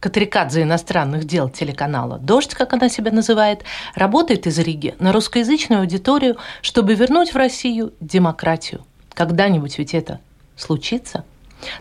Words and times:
Катрикадзе 0.00 0.62
иностранных 0.62 1.24
дел 1.24 1.48
телеканала 1.48 2.18
«Дождь», 2.18 2.54
как 2.54 2.72
она 2.72 2.88
себя 2.88 3.10
называет, 3.12 3.64
работает 3.94 4.46
из 4.46 4.58
Риги 4.58 4.94
на 4.98 5.12
русскоязычную 5.12 5.80
аудиторию, 5.80 6.36
чтобы 6.62 6.94
вернуть 6.94 7.32
в 7.32 7.36
Россию 7.36 7.92
демократию. 8.00 8.84
Когда-нибудь 9.14 9.78
ведь 9.78 9.94
это 9.94 10.20
случится? 10.56 11.24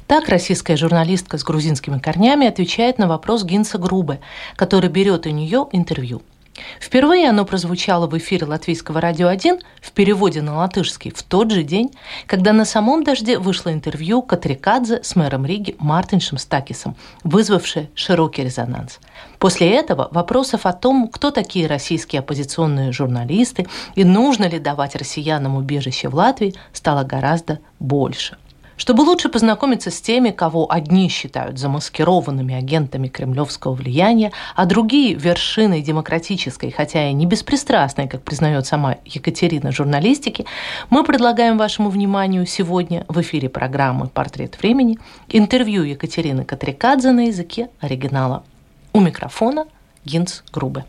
Так 0.07 0.29
российская 0.29 0.77
журналистка 0.77 1.37
с 1.37 1.43
грузинскими 1.43 1.99
корнями 1.99 2.47
отвечает 2.47 2.97
на 2.97 3.07
вопрос 3.07 3.43
Гинса 3.43 3.77
Грубе, 3.77 4.21
который 4.55 4.89
берет 4.89 5.25
у 5.25 5.29
нее 5.29 5.67
интервью– 5.71 6.21
Впервые 6.79 7.29
оно 7.29 7.45
прозвучало 7.45 8.07
в 8.07 8.17
эфире 8.17 8.45
Латвийского 8.45 9.01
радио 9.01 9.27
1 9.27 9.59
в 9.81 9.91
переводе 9.91 10.41
на 10.41 10.57
латышский 10.57 11.11
в 11.11 11.23
тот 11.23 11.51
же 11.51 11.63
день, 11.63 11.91
когда 12.27 12.53
на 12.53 12.65
самом 12.65 13.03
«Дожде» 13.03 13.37
вышло 13.37 13.71
интервью 13.73 14.21
Катрикадзе 14.21 15.01
с 15.03 15.15
мэром 15.15 15.45
Риги 15.45 15.75
Мартиншем 15.79 16.37
Стакисом, 16.37 16.95
вызвавшее 17.23 17.89
широкий 17.95 18.43
резонанс. 18.43 18.99
После 19.39 19.69
этого 19.69 20.09
вопросов 20.11 20.65
о 20.65 20.73
том, 20.73 21.07
кто 21.07 21.31
такие 21.31 21.67
российские 21.67 22.19
оппозиционные 22.19 22.91
журналисты 22.91 23.67
и 23.95 24.03
нужно 24.03 24.45
ли 24.45 24.59
давать 24.59 24.95
россиянам 24.95 25.55
убежище 25.55 26.09
в 26.09 26.15
Латвии, 26.15 26.55
стало 26.71 27.03
гораздо 27.03 27.59
больше. 27.79 28.37
Чтобы 28.77 29.01
лучше 29.01 29.29
познакомиться 29.29 29.89
с 29.89 30.01
теми, 30.01 30.31
кого 30.31 30.71
одни 30.71 31.07
считают 31.07 31.57
замаскированными 31.57 32.53
агентами 32.53 33.07
кремлевского 33.07 33.73
влияния, 33.73 34.31
а 34.55 34.65
другие– 34.65 35.13
вершиной 35.15 35.81
демократической, 35.81 36.71
хотя 36.71 37.09
и 37.09 37.13
не 37.13 37.25
беспристрастной, 37.25 38.07
как 38.07 38.21
признает 38.23 38.65
сама 38.65 38.97
Екатерина, 39.05 39.71
журналистики, 39.71 40.45
мы 40.89 41.03
предлагаем 41.03 41.57
вашему 41.57 41.89
вниманию 41.89 42.45
сегодня 42.45 43.05
в 43.07 43.21
эфире 43.21 43.49
программы 43.49 44.07
«Портрет 44.07 44.59
времени» 44.59 44.99
интервью 45.29 45.83
Екатерины 45.83 46.43
Катрикадзе 46.43 47.11
на 47.11 47.27
языке 47.27 47.69
оригинала. 47.79 48.43
У 48.91 48.99
микрофона 48.99 49.65
Гинц 50.03 50.41
Грубе. 50.51 50.85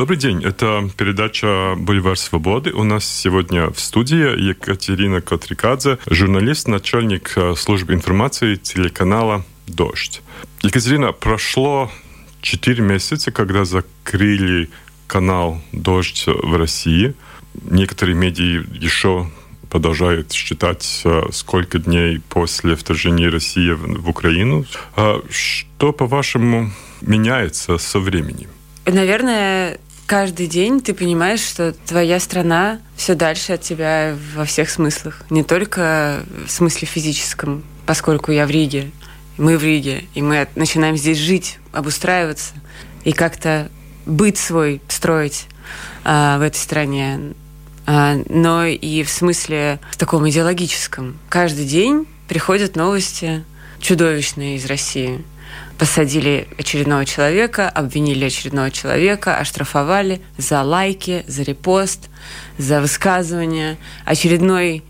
Добрый 0.00 0.16
день, 0.16 0.42
это 0.42 0.88
передача 0.96 1.74
«Бульвар 1.76 2.16
свободы». 2.16 2.72
У 2.72 2.84
нас 2.84 3.04
сегодня 3.04 3.68
в 3.68 3.78
студии 3.78 4.48
Екатерина 4.48 5.20
Котрикадзе, 5.20 5.98
журналист, 6.06 6.68
начальник 6.68 7.34
э, 7.36 7.54
службы 7.54 7.92
информации 7.92 8.54
телеканала 8.54 9.44
«Дождь». 9.66 10.22
Екатерина, 10.62 11.12
прошло 11.12 11.90
4 12.40 12.82
месяца, 12.82 13.30
когда 13.30 13.66
закрыли 13.66 14.70
канал 15.06 15.60
«Дождь» 15.70 16.24
в 16.26 16.56
России. 16.56 17.12
Некоторые 17.64 18.16
медиа 18.16 18.64
еще 18.72 19.30
продолжают 19.68 20.32
считать, 20.32 21.02
э, 21.04 21.24
сколько 21.30 21.78
дней 21.78 22.20
после 22.20 22.74
вторжения 22.74 23.28
России 23.28 23.72
в 23.72 24.08
Украину. 24.08 24.64
А 24.96 25.20
что, 25.28 25.92
по-вашему, 25.92 26.70
меняется 27.02 27.76
со 27.76 28.00
временем? 28.00 28.48
Наверное, 28.86 29.78
каждый 30.10 30.48
день 30.48 30.80
ты 30.80 30.92
понимаешь, 30.92 31.38
что 31.38 31.72
твоя 31.72 32.18
страна 32.18 32.80
все 32.96 33.14
дальше 33.14 33.52
от 33.52 33.60
тебя 33.60 34.16
во 34.34 34.44
всех 34.44 34.68
смыслах. 34.68 35.22
Не 35.30 35.44
только 35.44 36.24
в 36.48 36.50
смысле 36.50 36.88
физическом, 36.88 37.62
поскольку 37.86 38.32
я 38.32 38.44
в 38.44 38.50
Риге, 38.50 38.90
мы 39.38 39.56
в 39.56 39.62
Риге, 39.62 40.06
и 40.14 40.20
мы 40.20 40.48
начинаем 40.56 40.96
здесь 40.96 41.16
жить, 41.16 41.60
обустраиваться 41.70 42.54
и 43.04 43.12
как-то 43.12 43.70
быт 44.04 44.36
свой 44.36 44.82
строить 44.88 45.46
а, 46.02 46.38
в 46.38 46.42
этой 46.42 46.56
стране, 46.56 47.34
а, 47.86 48.18
но 48.28 48.64
и 48.64 49.04
в 49.04 49.10
смысле 49.10 49.78
в 49.92 49.96
таком 49.96 50.28
идеологическом. 50.28 51.20
Каждый 51.28 51.66
день 51.66 52.08
приходят 52.26 52.74
новости 52.74 53.44
чудовищные 53.78 54.56
из 54.56 54.66
России– 54.66 55.24
посадили 55.80 56.46
очередного 56.58 57.06
человека, 57.06 57.66
обвинили 57.70 58.26
очередного 58.26 58.70
человека, 58.70 59.38
оштрафовали 59.38 60.20
за 60.36 60.60
лайки, 60.62 61.24
за 61.26 61.42
репост, 61.42 62.10
за 62.58 62.82
высказывание. 62.82 63.78
Очередной 64.04 64.84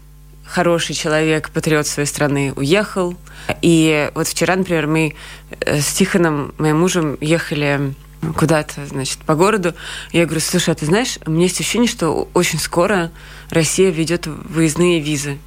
хороший 0.44 0.96
человек, 0.96 1.50
патриот 1.50 1.86
своей 1.86 2.08
страны, 2.08 2.52
уехал. 2.56 3.14
И 3.62 4.10
вот 4.16 4.26
вчера, 4.26 4.56
например, 4.56 4.88
мы 4.88 5.14
э, 5.60 5.80
с 5.80 5.92
Тихоном, 5.92 6.52
моим 6.58 6.80
мужем, 6.80 7.16
ехали 7.20 7.94
куда-то, 8.36 8.84
значит, 8.84 9.20
по 9.20 9.36
городу. 9.36 9.76
Я 10.10 10.24
говорю, 10.24 10.40
слушай, 10.40 10.70
а 10.70 10.74
ты 10.74 10.86
знаешь, 10.86 11.20
у 11.24 11.30
меня 11.30 11.44
есть 11.44 11.60
ощущение, 11.60 11.88
что 11.88 12.28
очень 12.34 12.58
скоро 12.58 13.12
Россия 13.50 13.90
ведет 13.90 14.26
выездные 14.26 14.98
визы. 14.98 15.38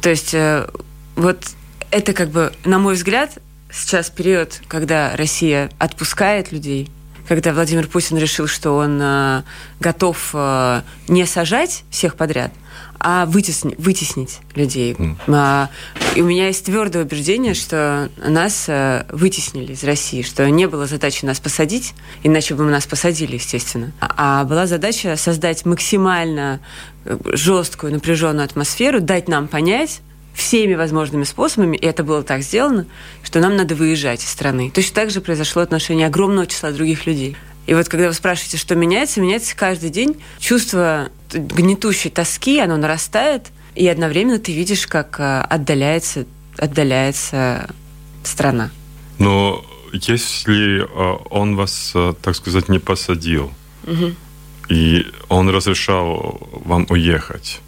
То 0.00 0.10
есть 0.10 0.32
э, 0.32 0.68
вот 1.16 1.40
это 1.90 2.12
как 2.12 2.30
бы, 2.30 2.52
на 2.64 2.78
мой 2.78 2.94
взгляд, 2.94 3.38
сейчас 3.76 4.10
период, 4.10 4.60
когда 4.68 5.14
Россия 5.16 5.70
отпускает 5.78 6.52
людей, 6.52 6.90
когда 7.28 7.52
Владимир 7.52 7.88
Путин 7.88 8.18
решил, 8.18 8.46
что 8.46 8.72
он 8.72 8.98
э, 9.02 9.42
готов 9.80 10.30
э, 10.32 10.82
не 11.08 11.26
сажать 11.26 11.82
всех 11.90 12.14
подряд, 12.14 12.52
а 12.98 13.26
вытесни, 13.26 13.74
вытеснить 13.78 14.38
людей. 14.54 14.92
Mm. 14.92 15.16
А, 15.28 15.68
и 16.14 16.22
у 16.22 16.26
меня 16.26 16.46
есть 16.46 16.64
твердое 16.64 17.04
убеждение, 17.04 17.54
что 17.54 18.10
нас 18.16 18.66
э, 18.68 19.04
вытеснили 19.10 19.72
из 19.72 19.84
России, 19.84 20.22
что 20.22 20.48
не 20.48 20.66
было 20.66 20.86
задачи 20.86 21.24
нас 21.24 21.40
посадить, 21.40 21.94
иначе 22.22 22.54
бы 22.54 22.64
мы 22.64 22.70
нас 22.70 22.86
посадили, 22.86 23.34
естественно. 23.34 23.92
А, 24.00 24.40
а 24.40 24.44
была 24.44 24.66
задача 24.66 25.16
создать 25.16 25.66
максимально 25.66 26.60
э, 27.04 27.18
жесткую, 27.32 27.92
напряженную 27.92 28.44
атмосферу, 28.44 29.00
дать 29.00 29.28
нам 29.28 29.48
понять, 29.48 30.00
всеми 30.36 30.74
возможными 30.74 31.24
способами, 31.24 31.76
и 31.76 31.86
это 31.86 32.04
было 32.04 32.22
так 32.22 32.42
сделано, 32.42 32.86
что 33.24 33.40
нам 33.40 33.56
надо 33.56 33.74
выезжать 33.74 34.22
из 34.22 34.28
страны. 34.28 34.70
Точно 34.72 34.94
так 34.94 35.10
же 35.10 35.20
произошло 35.20 35.62
отношение 35.62 36.06
огромного 36.06 36.46
числа 36.46 36.70
других 36.72 37.06
людей. 37.06 37.36
И 37.66 37.74
вот 37.74 37.88
когда 37.88 38.08
вы 38.08 38.12
спрашиваете, 38.12 38.58
что 38.58 38.76
меняется, 38.76 39.20
меняется 39.20 39.56
каждый 39.56 39.90
день. 39.90 40.22
Чувство 40.38 41.08
гнетущей 41.32 42.10
тоски, 42.10 42.60
оно 42.60 42.76
нарастает, 42.76 43.46
и 43.74 43.88
одновременно 43.88 44.38
ты 44.38 44.52
видишь, 44.52 44.86
как 44.86 45.18
э, 45.18 45.40
отдаляется, 45.40 46.26
отдаляется 46.56 47.68
страна. 48.22 48.70
Но 49.18 49.64
если 49.92 50.82
э, 50.82 51.18
он 51.30 51.56
вас, 51.56 51.92
э, 51.94 52.14
так 52.22 52.36
сказать, 52.36 52.68
не 52.68 52.78
посадил, 52.78 53.50
угу. 53.84 54.12
и 54.68 55.06
он 55.28 55.48
разрешал 55.48 56.40
вам 56.52 56.86
уехать, 56.88 57.60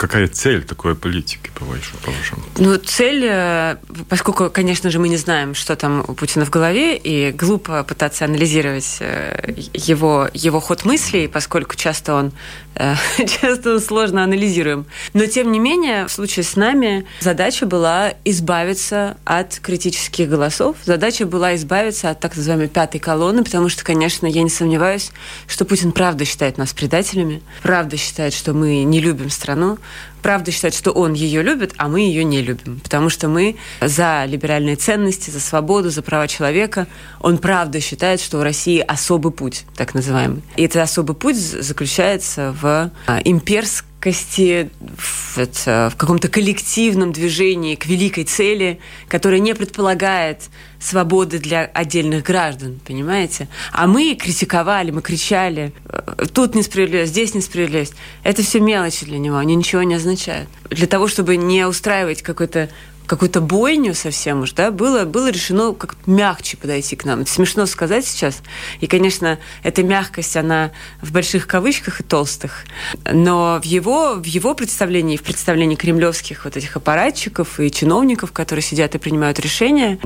какая 0.00 0.28
цель 0.28 0.64
такой 0.64 0.94
политики, 0.94 1.50
по-вашему? 1.54 2.42
Ну, 2.56 2.76
цель, 2.78 3.22
э, 3.28 3.76
поскольку, 4.08 4.48
конечно 4.48 4.88
же, 4.88 4.98
мы 4.98 5.10
не 5.10 5.18
знаем, 5.18 5.54
что 5.54 5.76
там 5.76 6.02
у 6.08 6.14
Путина 6.14 6.46
в 6.46 6.50
голове, 6.50 6.96
и 6.96 7.32
глупо 7.32 7.84
пытаться 7.84 8.24
анализировать 8.24 8.96
э, 9.00 9.52
его, 9.74 10.28
его 10.32 10.58
ход 10.60 10.86
мыслей, 10.86 11.28
поскольку 11.28 11.76
часто 11.76 12.14
он, 12.14 12.32
э, 12.76 12.94
часто 13.40 13.78
сложно 13.78 14.24
анализируем. 14.24 14.86
Но, 15.12 15.26
тем 15.26 15.52
не 15.52 15.58
менее, 15.58 16.06
в 16.06 16.12
случае 16.12 16.44
с 16.44 16.56
нами 16.56 17.04
задача 17.20 17.66
была 17.66 18.14
избавиться 18.24 19.18
от 19.26 19.58
критических 19.60 20.30
голосов, 20.30 20.76
задача 20.86 21.26
была 21.26 21.54
избавиться 21.56 22.08
от 22.08 22.20
так 22.20 22.36
называемой 22.36 22.68
пятой 22.68 23.00
колонны, 23.00 23.44
потому 23.44 23.68
что, 23.68 23.84
конечно, 23.84 24.26
я 24.26 24.42
не 24.42 24.50
сомневаюсь, 24.50 25.12
что 25.46 25.66
Путин 25.66 25.92
правда 25.92 26.24
считает 26.24 26.56
нас 26.56 26.72
предателями, 26.72 27.42
правда 27.62 27.98
считает, 27.98 28.32
что 28.32 28.54
мы 28.54 28.82
не 28.84 29.00
любим 29.00 29.28
страну, 29.28 29.76
правда 30.22 30.50
считает, 30.50 30.74
что 30.74 30.92
он 30.92 31.12
ее 31.12 31.42
любит, 31.42 31.74
а 31.76 31.88
мы 31.88 32.00
ее 32.00 32.24
не 32.24 32.42
любим. 32.42 32.80
Потому 32.80 33.08
что 33.08 33.28
мы 33.28 33.56
за 33.80 34.24
либеральные 34.26 34.76
ценности, 34.76 35.30
за 35.30 35.40
свободу, 35.40 35.90
за 35.90 36.02
права 36.02 36.28
человека. 36.28 36.86
Он 37.20 37.38
правда 37.38 37.80
считает, 37.80 38.20
что 38.20 38.38
у 38.38 38.42
России 38.42 38.80
особый 38.80 39.32
путь, 39.32 39.64
так 39.76 39.94
называемый. 39.94 40.42
И 40.56 40.64
этот 40.64 40.82
особый 40.82 41.16
путь 41.16 41.36
заключается 41.36 42.54
в 42.60 42.90
а, 43.06 43.20
имперском 43.24 43.89
гибкости, 44.00 44.70
в, 44.96 45.36
в 45.36 45.96
каком-то 45.96 46.28
коллективном 46.28 47.12
движении 47.12 47.74
к 47.74 47.86
великой 47.86 48.24
цели, 48.24 48.80
которая 49.08 49.40
не 49.40 49.54
предполагает 49.54 50.48
свободы 50.80 51.38
для 51.38 51.64
отдельных 51.64 52.24
граждан, 52.24 52.80
понимаете? 52.86 53.48
А 53.72 53.86
мы 53.86 54.14
критиковали, 54.14 54.90
мы 54.90 55.02
кричали, 55.02 55.72
«Э, 55.84 56.26
тут 56.32 56.54
несправедливость, 56.54 57.12
здесь 57.12 57.34
несправедливость. 57.34 57.94
Это 58.22 58.42
все 58.42 58.60
мелочи 58.60 59.04
для 59.04 59.18
него, 59.18 59.36
они 59.36 59.54
ничего 59.54 59.82
не 59.82 59.96
означают. 59.96 60.48
Для 60.70 60.86
того, 60.86 61.06
чтобы 61.06 61.36
не 61.36 61.66
устраивать 61.66 62.22
какой-то 62.22 62.70
какую-то 63.10 63.40
бойню 63.40 63.92
совсем 63.92 64.42
уж, 64.42 64.52
да, 64.52 64.70
было, 64.70 65.04
было 65.04 65.32
решено 65.32 65.72
как 65.72 65.96
мягче 66.06 66.56
подойти 66.56 66.94
к 66.94 67.04
нам. 67.04 67.22
Это 67.22 67.30
смешно 67.32 67.66
сказать 67.66 68.06
сейчас. 68.06 68.40
И, 68.78 68.86
конечно, 68.86 69.40
эта 69.64 69.82
мягкость, 69.82 70.36
она 70.36 70.70
в 71.02 71.10
больших 71.10 71.48
кавычках 71.48 72.00
и 72.00 72.04
толстых. 72.04 72.66
Но 73.04 73.58
в 73.60 73.64
его, 73.64 74.14
в 74.14 74.24
его 74.26 74.54
представлении, 74.54 75.16
в 75.16 75.24
представлении 75.24 75.74
кремлевских 75.74 76.44
вот 76.44 76.56
этих 76.56 76.76
аппаратчиков 76.76 77.58
и 77.58 77.68
чиновников, 77.72 78.30
которые 78.30 78.62
сидят 78.62 78.94
и 78.94 78.98
принимают 78.98 79.40
решения, 79.40 79.98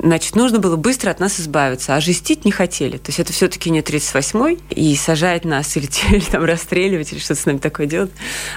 значит, 0.00 0.34
нужно 0.34 0.58
было 0.58 0.74
быстро 0.74 1.10
от 1.12 1.20
нас 1.20 1.38
избавиться. 1.38 1.94
А 1.94 2.00
жестить 2.00 2.44
не 2.44 2.50
хотели. 2.50 2.96
То 2.96 3.10
есть 3.10 3.20
это 3.20 3.32
все-таки 3.32 3.70
не 3.70 3.82
38-й, 3.82 4.58
и 4.70 4.96
сажать 4.96 5.44
нас 5.44 5.76
или, 5.76 5.88
или 6.10 6.24
там 6.24 6.44
расстреливать, 6.44 7.12
или 7.12 7.20
что-то 7.20 7.40
с 7.40 7.46
нами 7.46 7.58
такое 7.58 7.86
делать. 7.86 8.10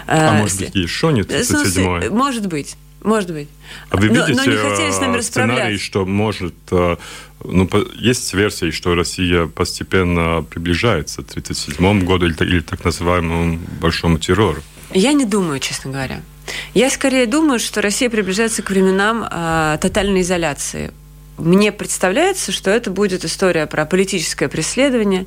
А, 0.07 0.29
а 0.29 0.33
может 0.39 0.57
быть, 0.57 0.73
еще 0.73 1.13
не 1.13 1.21
37-й? 1.21 2.09
Может 2.09 2.47
быть. 2.47 2.75
Может 3.03 3.31
быть. 3.31 3.47
А 3.89 3.97
вы 3.97 4.07
видите 4.07 4.33
но, 4.33 4.43
но 4.43 4.51
не 4.51 4.57
хотели 4.57 4.91
с 4.91 4.99
нами 4.99 5.17
э, 5.17 5.21
сценарий, 5.21 5.77
что 5.77 6.05
может... 6.05 6.53
Э, 6.71 6.97
ну, 7.43 7.67
есть 7.95 8.33
версии, 8.33 8.69
что 8.71 8.93
Россия 8.93 9.47
постепенно 9.47 10.43
приближается 10.43 11.23
к 11.23 11.31
1937 11.31 12.05
году 12.05 12.27
или, 12.27 12.35
или 12.43 12.59
так 12.59 12.83
называемому 12.85 13.59
большому 13.79 14.19
террору? 14.19 14.61
Я 14.93 15.13
не 15.13 15.25
думаю, 15.25 15.59
честно 15.59 15.91
говоря. 15.91 16.21
Я 16.73 16.89
скорее 16.89 17.25
думаю, 17.25 17.59
что 17.59 17.81
Россия 17.81 18.09
приближается 18.09 18.61
к 18.61 18.69
временам 18.69 19.25
э, 19.29 19.77
тотальной 19.81 20.21
изоляции. 20.21 20.91
Мне 21.37 21.71
представляется, 21.71 22.51
что 22.51 22.69
это 22.69 22.91
будет 22.91 23.25
история 23.25 23.65
про 23.65 23.85
политическое 23.85 24.47
преследование, 24.47 25.25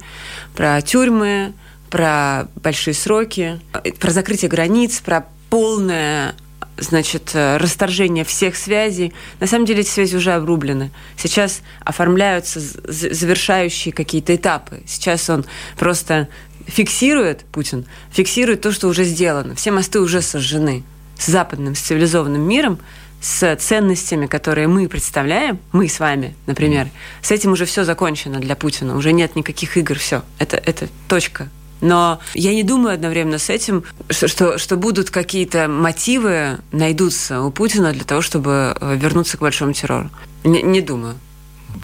про 0.54 0.80
тюрьмы, 0.80 1.54
про 1.90 2.48
большие 2.62 2.94
сроки, 2.94 3.60
про 3.98 4.10
закрытие 4.10 4.48
границ, 4.48 5.00
про 5.00 5.26
полное 5.50 6.34
значит, 6.76 7.30
э, 7.34 7.56
расторжение 7.56 8.24
всех 8.24 8.56
связей. 8.56 9.12
На 9.40 9.46
самом 9.46 9.66
деле 9.66 9.80
эти 9.80 9.88
связи 9.88 10.16
уже 10.16 10.32
обрублены. 10.32 10.90
Сейчас 11.16 11.62
оформляются 11.80 12.60
завершающие 12.60 13.92
какие-то 13.92 14.34
этапы. 14.34 14.82
Сейчас 14.86 15.28
он 15.30 15.44
просто 15.76 16.28
фиксирует, 16.66 17.44
Путин, 17.52 17.86
фиксирует 18.10 18.60
то, 18.60 18.72
что 18.72 18.88
уже 18.88 19.04
сделано. 19.04 19.54
Все 19.54 19.70
мосты 19.70 20.00
уже 20.00 20.22
сожжены 20.22 20.82
с 21.18 21.26
западным, 21.26 21.74
с 21.74 21.80
цивилизованным 21.80 22.42
миром, 22.42 22.78
с 23.20 23.56
ценностями, 23.56 24.26
которые 24.26 24.68
мы 24.68 24.88
представляем, 24.88 25.58
мы 25.72 25.88
с 25.88 25.98
вами, 25.98 26.34
например, 26.46 26.88
с 27.22 27.30
этим 27.30 27.52
уже 27.52 27.64
все 27.64 27.84
закончено 27.84 28.38
для 28.38 28.54
Путина. 28.54 28.96
Уже 28.96 29.12
нет 29.12 29.34
никаких 29.34 29.76
игр, 29.76 29.98
все. 29.98 30.22
Это, 30.38 30.56
это 30.56 30.88
точка 31.08 31.48
но 31.84 32.18
я 32.34 32.54
не 32.54 32.62
думаю 32.62 32.94
одновременно 32.94 33.38
с 33.38 33.50
этим, 33.50 33.84
что, 34.10 34.58
что, 34.58 34.76
будут 34.76 35.10
какие-то 35.10 35.68
мотивы 35.68 36.58
найдутся 36.72 37.42
у 37.42 37.50
Путина 37.50 37.92
для 37.92 38.04
того, 38.04 38.22
чтобы 38.22 38.74
э, 38.80 38.96
вернуться 38.96 39.36
к 39.36 39.40
большому 39.40 39.74
террору. 39.74 40.10
Не, 40.44 40.62
не 40.62 40.80
думаю. 40.80 41.14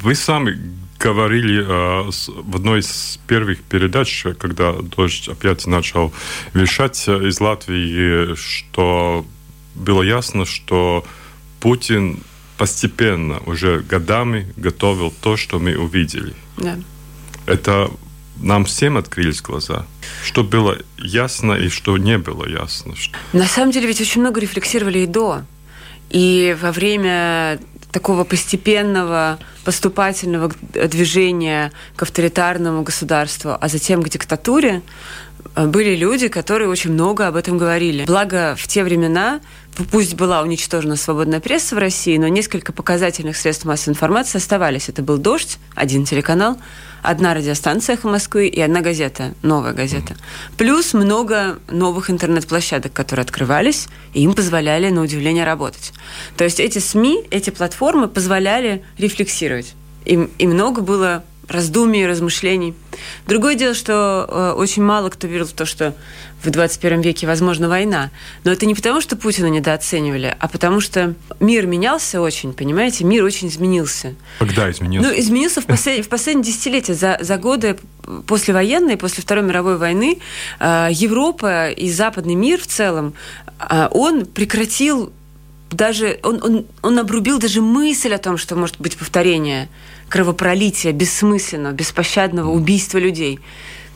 Вы 0.03 0.15
сами 0.15 0.59
говорили 0.99 1.61
э, 1.63 2.11
в 2.11 2.57
одной 2.57 2.81
из 2.81 3.19
первых 3.27 3.61
передач, 3.61 4.27
когда 4.39 4.73
дождь 4.73 5.29
опять 5.29 5.67
начал 5.67 6.13
вещать 6.55 7.07
из 7.07 7.39
Латвии, 7.39 8.35
что 8.37 9.27
было 9.75 10.03
ясно, 10.03 10.47
что 10.47 11.05
Путин 11.61 12.21
постепенно, 12.57 13.39
уже 13.47 13.81
годами 13.81 14.51
готовил 14.57 15.13
то, 15.23 15.37
что 15.37 15.59
мы 15.59 15.77
увидели. 15.77 16.35
Да. 16.57 16.79
Это 17.45 17.91
нам 18.41 18.65
всем 18.65 18.97
открылись 18.97 19.41
глаза, 19.41 19.87
что 20.25 20.43
было 20.43 20.79
ясно 20.99 21.53
и 21.53 21.69
что 21.69 21.97
не 21.99 22.19
было 22.19 22.49
ясно. 22.49 22.95
На 23.33 23.47
самом 23.47 23.71
деле 23.71 23.87
ведь 23.87 24.01
очень 24.01 24.21
много 24.21 24.41
рефлексировали 24.41 25.01
и 25.01 25.07
до. 25.07 25.43
И 26.11 26.57
во 26.61 26.73
время 26.73 27.61
такого 27.93 28.25
постепенного 28.25 29.39
поступательного 29.65 30.53
движения 30.73 31.73
к 31.97 32.03
авторитарному 32.03 32.83
государству, 32.83 33.57
а 33.61 33.69
затем 33.69 34.03
к 34.03 34.09
диктатуре, 34.09 34.83
э, 35.55 35.67
были 35.67 35.95
люди, 35.95 36.29
которые 36.29 36.69
очень 36.69 36.93
много 36.93 37.27
об 37.27 37.37
этом 37.37 37.59
говорили. 37.59 38.05
Благо, 38.05 38.57
в 38.57 38.67
те 38.67 38.85
времена, 38.85 39.41
пусть 39.91 40.15
была 40.15 40.43
уничтожена 40.43 40.97
свободная 40.97 41.41
пресса 41.41 41.75
в 41.75 41.79
России, 41.79 42.17
но 42.17 42.29
несколько 42.29 42.73
показательных 42.73 43.37
средств 43.37 43.65
массовой 43.65 43.95
информации 43.95 44.39
оставались. 44.39 44.89
Это 44.89 45.03
был 45.03 45.19
«Дождь», 45.19 45.59
один 45.75 46.05
телеканал, 46.05 46.59
одна 47.03 47.35
радиостанция 47.35 47.95
«Эхо 47.95 48.09
Москвы» 48.09 48.49
и 48.49 48.61
одна 48.61 48.81
газета, 48.81 49.35
новая 49.43 49.73
газета. 49.73 50.17
Плюс 50.57 50.95
много 50.95 51.59
новых 51.69 52.11
интернет-площадок, 52.11 52.93
которые 52.93 53.25
открывались, 53.25 53.89
и 54.15 54.23
им 54.23 54.35
позволяли, 54.35 54.91
на 54.91 55.03
удивление, 55.03 55.45
работать. 55.45 55.93
То 56.37 56.45
есть 56.45 56.61
эти 56.61 56.79
СМИ, 56.79 57.25
эти 57.31 57.51
платформы 57.51 58.09
позволяли 58.09 58.85
рефлексировать. 58.99 59.75
И, 60.05 60.29
и 60.39 60.47
много 60.47 60.81
было 60.81 61.25
раздумий, 61.51 62.07
размышлений. 62.07 62.75
Другое 63.27 63.57
дело, 63.57 63.75
что 63.75 64.27
э, 64.29 64.53
очень 64.57 64.83
мало 64.83 65.11
кто 65.11 65.27
верил 65.27 65.47
в 65.47 65.53
то, 65.53 65.67
что 65.67 65.95
в 66.43 66.49
21 66.49 67.01
веке 67.01 67.27
возможна 67.27 67.69
война. 67.69 68.11
Но 68.45 68.53
это 68.53 68.67
не 68.67 68.75
потому, 68.75 69.01
что 69.01 69.17
Путина 69.17 69.47
недооценивали, 69.47 70.35
а 70.39 70.49
потому 70.49 70.81
что 70.81 71.15
мир 71.41 71.67
менялся 71.67 72.21
очень, 72.21 72.53
понимаете? 72.53 73.05
Мир 73.05 73.25
очень 73.25 73.49
изменился. 73.49 74.15
Когда 74.39 74.71
изменился? 74.71 75.11
Ну, 75.11 75.19
изменился 75.19 75.61
в, 75.61 75.67
послед... 75.67 76.07
в 76.07 76.09
последние 76.09 76.47
десятилетия. 76.47 76.95
За, 76.95 77.19
за 77.21 77.37
годы 77.37 77.77
послевоенной, 78.27 78.97
после 78.97 79.23
Второй 79.23 79.45
мировой 79.45 79.77
войны, 79.77 80.19
э, 80.61 80.89
Европа 80.93 81.71
и 81.71 81.91
западный 81.91 82.37
мир 82.37 82.61
в 82.61 82.67
целом, 82.69 83.15
э, 83.59 83.89
он 83.91 84.25
прекратил 84.25 85.13
даже 85.71 86.19
он, 86.25 86.41
он, 86.43 86.67
он 86.83 86.99
обрубил 86.99 87.39
даже 87.39 87.61
мысль 87.61 88.13
о 88.13 88.19
том, 88.19 88.39
что 88.39 88.57
может 88.57 88.81
быть 88.81 88.97
повторение 88.97 89.69
кровопролития, 90.11 90.93
бессмысленного, 90.93 91.73
беспощадного 91.73 92.51
убийства 92.51 92.99
людей. 92.99 93.39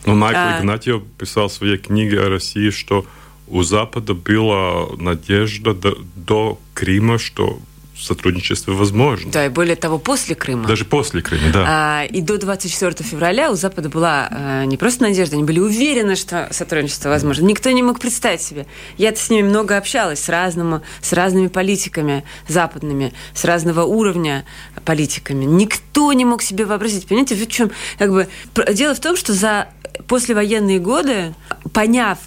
Ну, 0.07 0.15
Майкл 0.15 0.39
а... 0.39 0.61
Игнатьев 0.61 1.03
писал 1.19 1.49
в 1.49 1.53
своей 1.53 1.77
книге 1.77 2.21
о 2.21 2.29
России, 2.31 2.71
что 2.71 3.05
у 3.49 3.63
Запада 3.63 4.15
была 4.15 4.87
надежда 4.97 5.75
до, 5.75 5.99
до 6.15 6.59
Крыма, 6.73 7.19
что 7.19 7.59
сотрудничество 8.05 8.73
возможно. 8.73 9.31
Да, 9.31 9.47
и 9.47 9.49
более 9.49 9.77
того, 9.77 9.99
после 9.99 10.35
Крыма. 10.35 10.69
Даже 10.69 10.85
после 10.85 11.23
Крыма, 11.23 11.53
да. 11.53 11.65
А, 11.67 12.05
и 12.05 12.21
до 12.21 12.39
24 12.39 13.09
февраля 13.09 13.51
у 13.51 13.55
Запада 13.55 13.89
была 13.89 14.29
а, 14.31 14.65
не 14.65 14.77
просто 14.77 15.03
надежда, 15.05 15.37
они 15.37 15.45
были 15.45 15.61
уверены, 15.61 16.17
что 16.17 16.49
сотрудничество 16.51 17.09
возможно. 17.09 17.45
Никто 17.45 17.71
не 17.71 17.83
мог 17.83 17.99
представить 17.99 18.43
себе. 18.43 18.67
Я-то 18.99 19.19
с 19.19 19.31
ними 19.31 19.49
много 19.49 19.77
общалась, 19.77 20.21
с, 20.21 20.29
разному, 20.29 20.83
с 21.01 21.13
разными 21.13 21.49
политиками 21.49 22.25
западными, 22.47 23.13
с 23.35 23.45
разного 23.45 23.83
уровня 23.83 24.45
политиками. 24.85 25.45
Никто 25.45 26.13
не 26.13 26.25
мог 26.25 26.43
себе 26.43 26.67
вообразить. 26.67 27.07
Понимаете, 27.07 27.35
в 27.35 27.47
чем? 27.49 27.71
Как 27.99 28.11
бы, 28.11 28.29
дело 28.73 28.95
в 28.95 29.01
том, 29.01 29.17
что 29.17 29.33
за 29.33 29.69
послевоенные 30.07 30.79
годы, 30.79 31.35
поняв, 31.73 32.19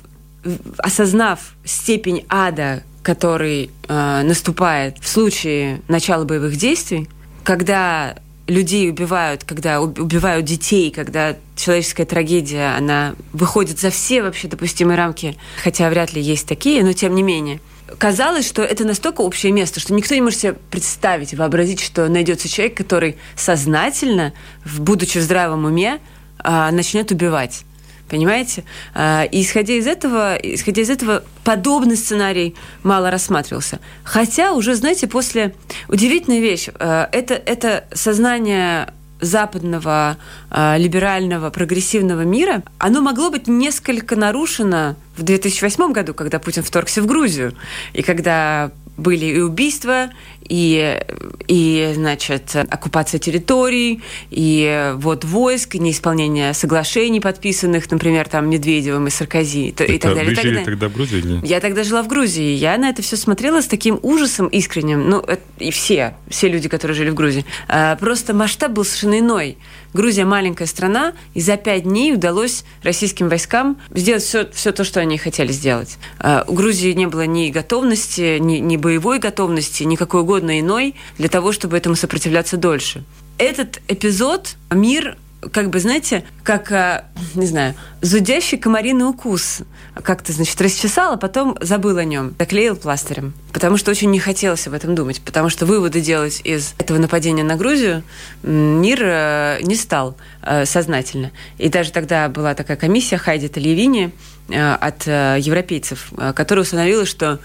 осознав 0.78 1.40
степень 1.66 2.26
ада, 2.30 2.84
который 3.08 3.72
э, 3.88 4.22
наступает 4.24 4.98
в 5.00 5.08
случае 5.08 5.80
начала 5.88 6.26
боевых 6.26 6.58
действий, 6.58 7.08
когда 7.46 8.18
людей 8.48 8.90
убивают, 8.90 9.46
когда 9.46 9.80
убивают 9.80 10.44
детей, 10.44 10.92
когда 10.92 11.38
человеческая 11.56 12.06
трагедия, 12.06 12.76
она 12.78 13.16
выходит 13.32 13.80
за 13.80 13.92
все 13.92 14.22
вообще 14.22 14.50
допустимые 14.50 14.98
рамки, 14.98 15.38
хотя 15.64 15.90
вряд 15.90 16.12
ли 16.12 16.22
есть 16.22 16.50
такие, 16.50 16.84
но 16.84 16.92
тем 16.92 17.16
не 17.16 17.24
менее. 17.24 17.62
Казалось, 17.98 18.46
что 18.46 18.62
это 18.62 18.84
настолько 18.84 19.22
общее 19.22 19.54
место, 19.54 19.80
что 19.80 19.94
никто 19.94 20.14
не 20.14 20.20
может 20.20 20.40
себе 20.42 20.56
представить, 20.70 21.34
вообразить, 21.34 21.80
что 21.80 22.10
найдется 22.10 22.50
человек, 22.50 22.76
который 22.76 23.16
сознательно, 23.38 24.34
будучи 24.80 25.20
в 25.20 25.22
здравом 25.22 25.64
уме, 25.64 26.02
а, 26.40 26.72
начнет 26.72 27.10
убивать. 27.12 27.64
Понимаете? 28.10 28.64
А, 28.94 29.28
исходя 29.32 29.74
из 29.74 29.88
этого, 29.88 30.36
исходя 30.36 30.82
из 30.82 30.90
этого, 30.90 31.24
подобный 31.44 31.98
сценарий 31.98 32.56
мало 32.84 33.12
рассматривался. 33.12 33.80
Хотя 34.04 34.54
уже, 34.54 34.76
знаете, 34.76 35.08
после... 35.08 35.54
Удивительная 35.88 36.40
вещь. 36.40 36.70
А, 36.80 37.10
это, 37.12 37.34
это 37.34 37.86
сознание 37.94 38.94
западного, 39.20 40.18
э, 40.52 40.78
либерального, 40.78 41.50
прогрессивного 41.50 42.22
мира, 42.22 42.64
оно 42.78 43.02
могло 43.02 43.30
быть 43.30 43.48
несколько 43.48 44.16
нарушено 44.16 44.96
в 45.16 45.24
2008 45.24 45.92
году, 45.92 46.14
когда 46.14 46.40
Путин 46.40 46.64
вторгся 46.64 47.02
в 47.02 47.08
Грузию, 47.08 47.54
и 47.94 48.04
когда 48.04 48.72
были 48.98 49.26
и 49.26 49.40
убийства, 49.40 50.10
и, 50.50 51.00
и, 51.48 51.92
значит, 51.94 52.56
оккупация 52.56 53.20
территорий, 53.20 54.02
и 54.30 54.94
вот 54.96 55.24
войск, 55.24 55.76
и 55.76 55.80
неисполнение 55.80 56.54
соглашений, 56.54 57.20
подписанных, 57.20 57.90
например, 57.92 58.28
там 58.28 58.50
Медведевым 58.50 59.08
и 59.08 59.10
Саркози, 59.10 59.70
это 59.70 59.84
и 59.84 60.00
так 60.00 60.16
далее. 60.16 60.36
Вы 60.36 60.42
жили 60.42 60.56
тогда, 60.58 60.72
тогда 60.72 60.90
в 60.90 60.94
Грузии? 60.94 61.18
Или? 61.18 61.40
Я 61.46 61.60
тогда 61.60 61.84
жила 61.84 62.02
в 62.04 62.08
Грузии. 62.08 62.56
Я 62.56 62.78
на 62.78 62.90
это 62.90 63.02
все 63.02 63.18
смотрела 63.18 63.62
с 63.62 63.68
таким 63.68 64.00
ужасом 64.02 64.48
искренним. 64.48 65.10
Ну, 65.10 65.24
и 65.60 65.72
все, 65.72 66.16
все 66.30 66.48
люди, 66.48 66.70
которые 66.70 66.96
жили 66.96 67.10
в 67.10 67.16
Грузии. 67.16 67.46
А, 67.68 67.96
просто 67.98 68.34
масштаб 68.34 68.72
был 68.72 68.84
совершенно 68.84 69.20
иной. 69.20 69.58
Грузия 69.94 70.26
маленькая 70.26 70.68
страна, 70.68 71.14
и 71.34 71.42
за 71.42 71.58
пять 71.58 71.84
дней 71.84 72.14
удалось 72.14 72.64
российским 72.84 73.30
войскам 73.30 73.78
сделать 73.94 74.24
все, 74.24 74.50
все 74.52 74.72
то, 74.72 74.84
что 74.84 75.00
они 75.00 75.18
хотели 75.18 75.52
сделать. 75.52 75.98
А, 76.20 76.44
у 76.48 76.54
Грузии 76.54 76.92
не 76.94 77.08
было 77.08 77.26
ни 77.26 77.50
готовности, 77.50 78.38
ни, 78.40 78.58
ни 78.58 78.78
боевой 78.78 79.20
готовности, 79.20 79.84
никакой 79.84 80.22
угодно 80.22 80.60
иной 80.60 80.96
для 81.18 81.30
того, 81.30 81.52
чтобы 81.52 81.78
этому 81.78 81.96
сопротивляться 81.96 82.58
дольше. 82.58 83.04
Этот 83.38 83.82
эпизод 83.88 84.56
мир 84.72 85.18
как 85.52 85.70
бы, 85.70 85.80
знаете, 85.80 86.24
как, 86.44 86.72
а, 86.72 87.06
не 87.36 87.46
знаю, 87.46 87.76
зудящий 88.02 88.58
комариный 88.58 89.06
укус. 89.06 89.60
Как-то, 90.04 90.32
значит, 90.32 90.60
расчесал, 90.62 91.14
а 91.14 91.18
потом 91.18 91.58
забыл 91.62 91.98
о 91.98 92.04
нем, 92.04 92.36
заклеил 92.38 92.76
пластырем. 92.76 93.34
Потому 93.54 93.78
что 93.78 93.92
очень 93.92 94.12
не 94.12 94.20
хотелось 94.20 94.68
об 94.68 94.74
этом 94.74 94.96
думать. 94.96 95.22
Потому 95.22 95.50
что 95.50 95.66
выводы 95.66 96.02
делать 96.02 96.42
из 96.44 96.74
этого 96.78 96.98
нападения 96.98 97.44
на 97.44 97.56
Грузию 97.56 98.04
мир 98.44 99.00
э, 99.02 99.60
не 99.62 99.76
стал 99.76 100.18
э, 100.44 100.66
сознательно. 100.66 101.32
И 101.58 101.70
даже 101.70 101.92
тогда 101.92 102.30
была 102.30 102.54
такая 102.54 102.78
комиссия 102.78 103.18
Хайди 103.18 103.48
Талиевини 103.48 104.12
э, 104.50 104.74
от 104.74 105.06
европейцев, 105.08 106.12
которая 106.36 106.64
установила, 106.64 107.06
что 107.06 107.40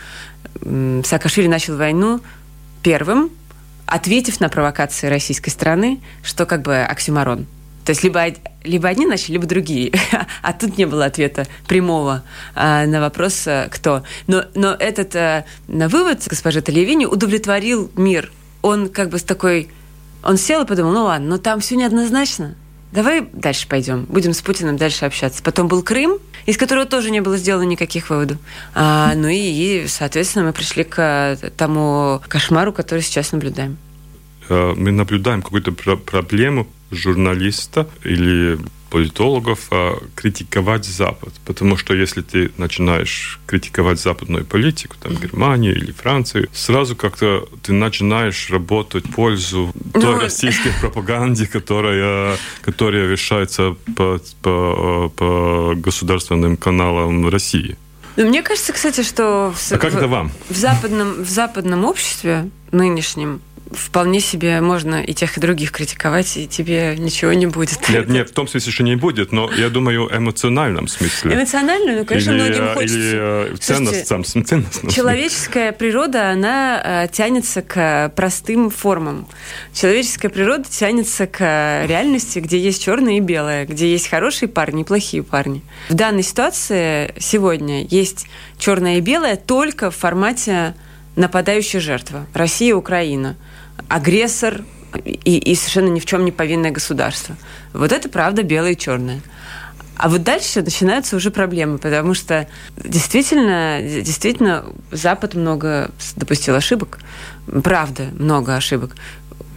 Саакашвили 1.04 1.49
начал 1.49 1.76
войну 1.76 2.21
первым, 2.82 3.30
ответив 3.87 4.40
на 4.40 4.49
провокации 4.49 5.06
российской 5.06 5.50
страны, 5.50 6.00
что 6.23 6.47
как 6.47 6.62
бы 6.62 6.78
оксюмарон. 6.78 7.47
То 7.85 7.91
есть 7.91 8.05
либо, 8.05 8.27
либо 8.62 8.89
одни 8.89 9.07
начали, 9.07 9.33
либо 9.33 9.47
другие. 9.47 9.93
а 10.43 10.53
тут 10.53 10.79
не 10.79 10.85
было 10.85 11.05
ответа 11.07 11.47
прямого 11.67 12.23
а, 12.55 12.87
на 12.87 13.01
вопрос, 13.01 13.45
а, 13.47 13.69
кто. 13.69 14.05
Но, 14.27 14.45
но 14.55 14.73
этот 14.73 15.17
а, 15.17 15.45
вывод 15.67 16.23
госпожи 16.27 16.61
Талевини 16.62 17.07
удовлетворил 17.07 17.91
мир. 17.97 18.33
Он 18.62 18.89
как 18.89 19.11
бы 19.11 19.19
с 19.19 19.23
такой... 19.23 19.69
Он 20.23 20.37
сел 20.37 20.62
и 20.62 20.67
подумал, 20.67 20.93
ну 20.93 21.05
ладно, 21.05 21.31
но 21.31 21.39
там 21.39 21.61
все 21.61 21.75
неоднозначно. 21.75 22.55
Давай 22.93 23.27
дальше 23.33 23.67
пойдем, 23.67 24.05
будем 24.05 24.35
с 24.35 24.43
Путиным 24.43 24.77
дальше 24.77 25.07
общаться. 25.07 25.43
Потом 25.43 25.67
был 25.67 25.83
Крым, 25.83 26.19
из 26.47 26.57
которого 26.57 26.85
тоже 26.85 27.11
не 27.11 27.21
было 27.21 27.37
сделано 27.37 27.65
никаких 27.65 28.11
выводов. 28.11 28.39
А, 28.75 29.15
ну 29.17 29.29
и, 29.29 29.37
и, 29.37 29.87
соответственно, 29.89 30.47
мы 30.47 30.53
пришли 30.53 30.85
к 30.85 31.39
тому 31.57 32.21
кошмару, 32.29 32.73
который 32.73 33.01
сейчас 33.01 33.33
наблюдаем. 33.33 33.79
Э, 34.49 34.75
мы 34.77 34.93
наблюдаем 34.93 35.43
какую-то 35.43 35.73
проблему 35.73 36.69
журналиста 36.92 37.88
или 38.04 38.58
политологов 38.92 39.68
а, 39.70 39.99
критиковать 40.14 40.84
Запад. 40.84 41.32
Потому 41.46 41.78
что 41.78 41.94
если 41.94 42.20
ты 42.20 42.50
начинаешь 42.58 43.40
критиковать 43.46 43.99
западную 43.99 44.44
политику, 44.44 44.96
там, 45.02 45.16
Германию 45.16 45.75
или 45.75 45.92
Францию, 45.92 46.49
сразу 46.52 46.94
как-то 46.94 47.49
ты 47.62 47.72
начинаешь 47.72 48.50
работать 48.50 49.06
в 49.06 49.14
пользу 49.14 49.72
ну, 49.94 50.00
той 50.00 50.20
российской 50.20 50.72
пропаганде, 50.80 51.46
которая, 51.46 52.37
которая 52.61 53.06
вещается 53.06 53.76
по, 53.96 54.20
по, 54.42 55.08
по 55.16 55.75
государственным 55.75 56.58
каналам 56.58 57.26
России. 57.28 57.78
Ну, 58.16 58.28
мне 58.28 58.42
кажется, 58.42 58.75
кстати, 58.75 59.02
что 59.02 59.54
в, 59.56 59.72
а 59.72 59.78
как 59.78 59.94
в, 59.94 59.96
это 59.96 60.06
вам? 60.06 60.30
В 60.50 60.56
западном, 60.56 61.25
в 61.25 61.30
западном 61.30 61.87
обществе 61.87 62.50
нынешнем 62.72 63.40
вполне 63.75 64.21
себе 64.21 64.61
можно 64.61 65.02
и 65.02 65.14
тех, 65.14 65.37
и 65.37 65.41
других 65.41 65.73
критиковать, 65.73 66.37
и 66.37 66.47
тебе 66.47 66.97
ничего 66.99 67.33
не 67.33 67.47
будет. 67.47 67.88
Нет, 67.88 68.09
нет, 68.09 68.31
в 68.31 68.33
том 68.33 68.49
смысле, 68.49 68.73
что 68.73 68.83
не 68.83 68.97
будет, 68.97 69.33
но 69.33 69.50
я 69.52 69.69
думаю, 69.69 70.09
в 70.09 70.17
эмоциональном 70.17 70.88
смысле. 70.88 71.35
Эмоционально, 71.35 71.99
ну, 71.99 72.05
конечно, 72.05 72.31
или, 72.31 72.41
многим 72.41 72.64
э, 72.64 72.75
хочется. 72.75 72.99
Или 72.99 73.52
э, 73.52 73.57
ценностям, 73.61 74.25
ценностным. 74.25 74.91
Человеческая 74.91 75.73
природа, 75.73 76.31
она 76.31 76.81
э, 76.85 77.09
тянется 77.12 77.62
к 77.62 78.12
простым 78.14 78.71
формам. 78.71 79.26
Человеческая 79.73 80.29
природа 80.29 80.64
тянется 80.69 81.26
к 81.26 81.85
реальности, 81.87 82.38
где 82.38 82.59
есть 82.59 82.83
черное 82.83 83.19
и 83.19 83.21
белое, 83.21 83.67
где 83.67 83.91
есть 83.91 84.09
хорошие 84.09 84.49
парни 84.49 84.83
и 84.83 84.85
плохие 84.85 85.23
парни. 85.23 85.62
В 85.88 85.95
данной 85.95 86.23
ситуации 86.23 87.14
сегодня 87.19 87.85
есть 87.85 88.26
черное 88.59 88.99
и 88.99 89.00
белое 89.00 89.37
только 89.37 89.91
в 89.91 89.97
формате 89.97 90.75
нападающая 91.17 91.81
жертва. 91.81 92.26
Россия, 92.33 92.75
Украина– 92.75 93.37
агрессор 93.92 94.64
и, 95.04 95.37
и 95.38 95.54
совершенно 95.54 95.88
ни 95.88 96.00
в 96.00 96.06
чем 96.06 96.25
не 96.25 96.32
повинное 96.32 96.70
государство. 96.70 97.37
Вот 97.75 97.92
это 97.92 98.08
правда 98.08 98.42
белое 98.42 98.72
и 98.72 98.76
черное. 98.76 99.20
А 99.96 100.08
вот 100.08 100.22
дальше 100.22 100.62
начинаются 100.62 101.14
уже 101.14 101.30
проблемы, 101.30 101.76
потому 101.78 102.14
что 102.14 102.49
действительно, 102.76 103.80
действительно 103.82 104.64
Запад 104.90 105.34
много 105.34 105.90
допустил 106.16 106.54
ошибок. 106.54 106.99
Правда, 107.62 108.04
много 108.18 108.56
ошибок. 108.56 108.96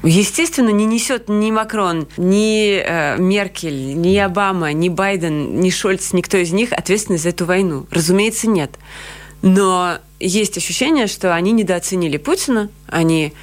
Естественно, 0.04 0.70
не 0.70 0.86
несет 0.86 1.30
ни 1.30 1.50
Макрон, 1.50 2.08
ни 2.18 2.78
э, 2.78 3.18
Меркель, 3.18 4.00
ни 4.00 4.16
Обама, 4.18 4.72
ни 4.74 4.90
Байден, 4.90 5.62
ни 5.62 5.70
Шольц, 5.70 6.12
никто 6.14 6.38
из 6.38 6.52
них 6.52 6.74
ответственность 6.74 7.24
за 7.24 7.30
эту 7.30 7.46
войну. 7.46 7.88
Разумеется, 7.90 8.48
нет. 8.48 8.72
Но 9.42 9.98
есть 10.20 10.58
ощущение, 10.58 11.08
что 11.08 11.34
они 11.34 11.52
недооценили 11.54 12.18
Путина, 12.18 12.70
они 12.88 13.34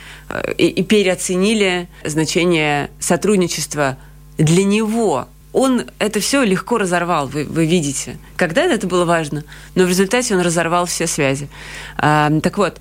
и, 0.59 0.67
и 0.67 0.83
переоценили 0.83 1.89
значение 2.05 2.91
сотрудничества 2.99 3.97
для 4.39 4.65
него. 4.65 5.29
Он 5.53 5.85
это 5.99 6.21
все 6.21 6.43
легко 6.45 6.79
разорвал, 6.79 7.27
вы, 7.29 7.45
вы 7.45 7.67
видите. 7.67 8.17
Когда 8.37 8.65
это 8.65 8.87
было 8.87 9.05
важно, 9.05 9.45
но 9.75 9.85
в 9.85 9.89
результате 9.89 10.35
он 10.35 10.41
разорвал 10.41 10.87
все 10.87 11.07
связи. 11.07 11.49
А, 11.99 12.31
так 12.43 12.57
вот, 12.57 12.81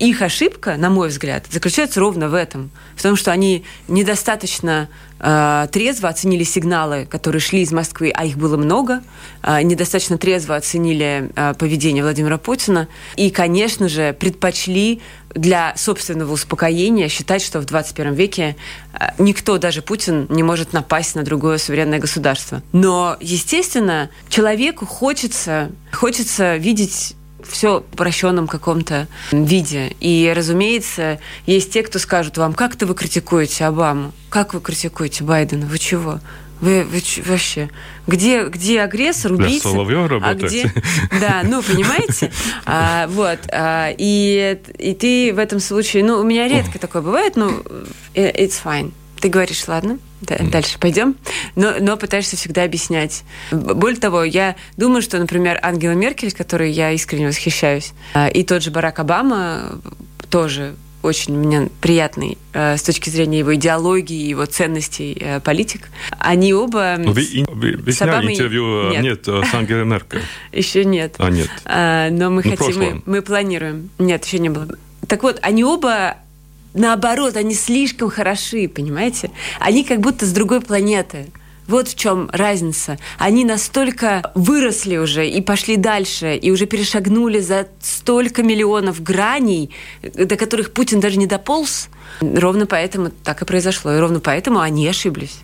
их 0.00 0.22
ошибка, 0.22 0.76
на 0.78 0.88
мой 0.88 1.08
взгляд, 1.08 1.44
заключается 1.50 2.00
ровно 2.00 2.30
в 2.30 2.34
этом. 2.34 2.70
В 2.96 3.02
том, 3.02 3.16
что 3.16 3.32
они 3.32 3.64
недостаточно 3.86 4.88
э, 5.18 5.68
трезво 5.70 6.08
оценили 6.08 6.42
сигналы, 6.42 7.04
которые 7.04 7.40
шли 7.40 7.60
из 7.60 7.70
Москвы, 7.70 8.10
а 8.14 8.24
их 8.24 8.38
было 8.38 8.56
много, 8.56 9.02
э, 9.42 9.60
недостаточно 9.62 10.16
трезво 10.16 10.56
оценили 10.56 11.30
э, 11.36 11.52
поведение 11.52 12.02
Владимира 12.02 12.38
Путина 12.38 12.88
и, 13.16 13.30
конечно 13.30 13.90
же, 13.90 14.14
предпочли 14.14 15.02
для 15.34 15.74
собственного 15.76 16.32
успокоения 16.32 17.08
считать, 17.08 17.42
что 17.42 17.60
в 17.60 17.66
21 17.66 18.14
веке 18.14 18.56
никто, 19.18 19.58
даже 19.58 19.80
Путин, 19.82 20.26
не 20.30 20.42
может 20.42 20.72
напасть 20.72 21.14
на 21.14 21.22
другое 21.22 21.58
суверенное 21.58 22.00
государство. 22.00 22.62
Но, 22.72 23.16
естественно, 23.20 24.10
человеку 24.28 24.86
хочется, 24.86 25.70
хочется 25.92 26.56
видеть 26.56 27.14
все 27.50 27.80
в 27.80 27.94
упрощенном 27.94 28.46
каком-то 28.46 29.08
виде. 29.32 29.94
И, 30.00 30.32
разумеется, 30.34 31.20
есть 31.46 31.72
те, 31.72 31.82
кто 31.82 31.98
скажут 31.98 32.38
вам, 32.38 32.54
как 32.54 32.76
то 32.76 32.86
вы 32.86 32.94
критикуете 32.94 33.64
Обаму, 33.66 34.12
как 34.28 34.54
вы 34.54 34.60
критикуете 34.60 35.24
Байдена, 35.24 35.66
вы 35.66 35.78
чего? 35.78 36.20
Вы, 36.60 36.84
вы 36.84 37.02
вообще 37.24 37.70
где 38.06 38.44
где 38.44 38.82
агрессор, 38.82 39.32
убийца, 39.32 39.70
а 40.22 40.34
где? 40.34 40.70
Да, 41.18 41.40
ну 41.42 41.62
понимаете, 41.62 42.30
а, 42.66 43.06
вот 43.06 43.38
а, 43.50 43.88
и 43.96 44.58
и 44.78 44.94
ты 44.94 45.32
в 45.32 45.38
этом 45.38 45.58
случае, 45.58 46.04
ну 46.04 46.18
у 46.18 46.22
меня 46.22 46.48
редко 46.48 46.78
такое 46.78 47.00
бывает, 47.00 47.36
ну 47.36 47.62
э, 48.14 48.44
it's 48.44 48.60
fine, 48.62 48.92
ты 49.20 49.30
говоришь, 49.30 49.66
ладно, 49.68 49.98
да, 50.20 50.36
mm. 50.36 50.50
дальше 50.50 50.78
пойдем, 50.78 51.16
но, 51.56 51.74
но 51.80 51.96
пытаешься 51.96 52.36
всегда 52.36 52.64
объяснять. 52.64 53.24
Более 53.50 53.98
того, 53.98 54.24
я 54.24 54.56
думаю, 54.76 55.02
что, 55.02 55.18
например, 55.18 55.58
Ангела 55.62 55.92
Меркель, 55.92 56.32
которой 56.32 56.70
я 56.70 56.92
искренне 56.92 57.28
восхищаюсь, 57.28 57.92
а, 58.14 58.28
и 58.28 58.44
тот 58.44 58.62
же 58.62 58.70
Барак 58.70 58.98
Обама 58.98 59.80
тоже 60.30 60.74
очень 61.02 61.36
мне 61.36 61.68
приятный 61.80 62.36
э, 62.52 62.76
с 62.76 62.82
точки 62.82 63.08
зрения 63.08 63.38
его 63.38 63.54
идеологии, 63.54 64.28
его 64.28 64.44
ценностей 64.44 65.16
э, 65.18 65.40
политик. 65.40 65.88
Они 66.18 66.52
оба... 66.52 66.96
Ну, 66.98 67.12
вы, 67.12 67.26
вы, 67.48 67.76
вы 67.78 67.92
сняли 67.92 68.32
интервью, 68.32 68.90
нет. 68.90 69.02
нет, 69.02 69.26
с 69.26 69.54
Ангелой 69.54 69.86
Меркель? 69.86 70.20
Еще 70.52 70.84
нет. 70.84 71.14
А, 71.18 71.30
нет. 71.30 71.48
А, 71.64 72.10
но 72.10 72.30
мы 72.30 72.42
ну, 72.44 72.50
хотим, 72.56 72.78
мы, 72.78 73.02
мы 73.06 73.22
планируем. 73.22 73.88
Нет, 73.98 74.24
еще 74.24 74.38
не 74.38 74.50
было. 74.50 74.68
Так 75.08 75.22
вот, 75.22 75.38
они 75.42 75.64
оба 75.64 76.16
наоборот, 76.74 77.36
они 77.36 77.54
слишком 77.54 78.10
хороши, 78.10 78.68
понимаете? 78.68 79.30
Они 79.58 79.84
как 79.84 80.00
будто 80.00 80.26
с 80.26 80.32
другой 80.32 80.60
планеты. 80.60 81.26
Вот 81.66 81.86
в 81.86 81.94
чем 81.94 82.28
разница. 82.32 82.98
Они 83.16 83.44
настолько 83.44 84.32
выросли 84.34 84.96
уже 84.96 85.28
и 85.28 85.40
пошли 85.40 85.76
дальше, 85.76 86.34
и 86.34 86.50
уже 86.50 86.66
перешагнули 86.66 87.38
за 87.38 87.68
столько 87.80 88.42
миллионов 88.42 89.02
граней, 89.02 89.70
до 90.02 90.34
которых 90.36 90.72
Путин 90.72 90.98
даже 90.98 91.16
не 91.16 91.26
дополз, 91.26 91.88
Ровно 92.20 92.66
поэтому 92.66 93.10
так 93.24 93.42
и 93.42 93.44
произошло. 93.44 93.94
И 93.94 93.98
ровно 93.98 94.20
поэтому 94.20 94.60
они 94.60 94.86
ошиблись. 94.86 95.40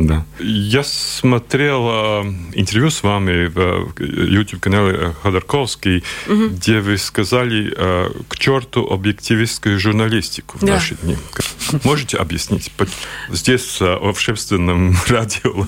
Да. 0.00 0.24
Я 0.38 0.82
смотрел 0.82 1.86
э, 1.88 2.22
интервью 2.54 2.88
с 2.88 3.02
вами 3.02 3.46
в 3.46 3.92
э, 3.98 4.04
YouTube-канале 4.04 5.14
Ходорковский, 5.22 6.02
угу. 6.26 6.48
где 6.48 6.80
вы 6.80 6.96
сказали 6.96 7.72
э, 7.76 8.10
к 8.28 8.38
черту 8.38 8.86
объективистскую 8.86 9.78
журналистику 9.78 10.56
в 10.58 10.64
да. 10.64 10.74
наши 10.74 10.94
дни. 10.94 11.18
Можете 11.84 12.16
объяснить? 12.16 12.72
Здесь, 13.28 13.78
в 13.80 14.08
общественном 14.08 14.96
радио 15.06 15.66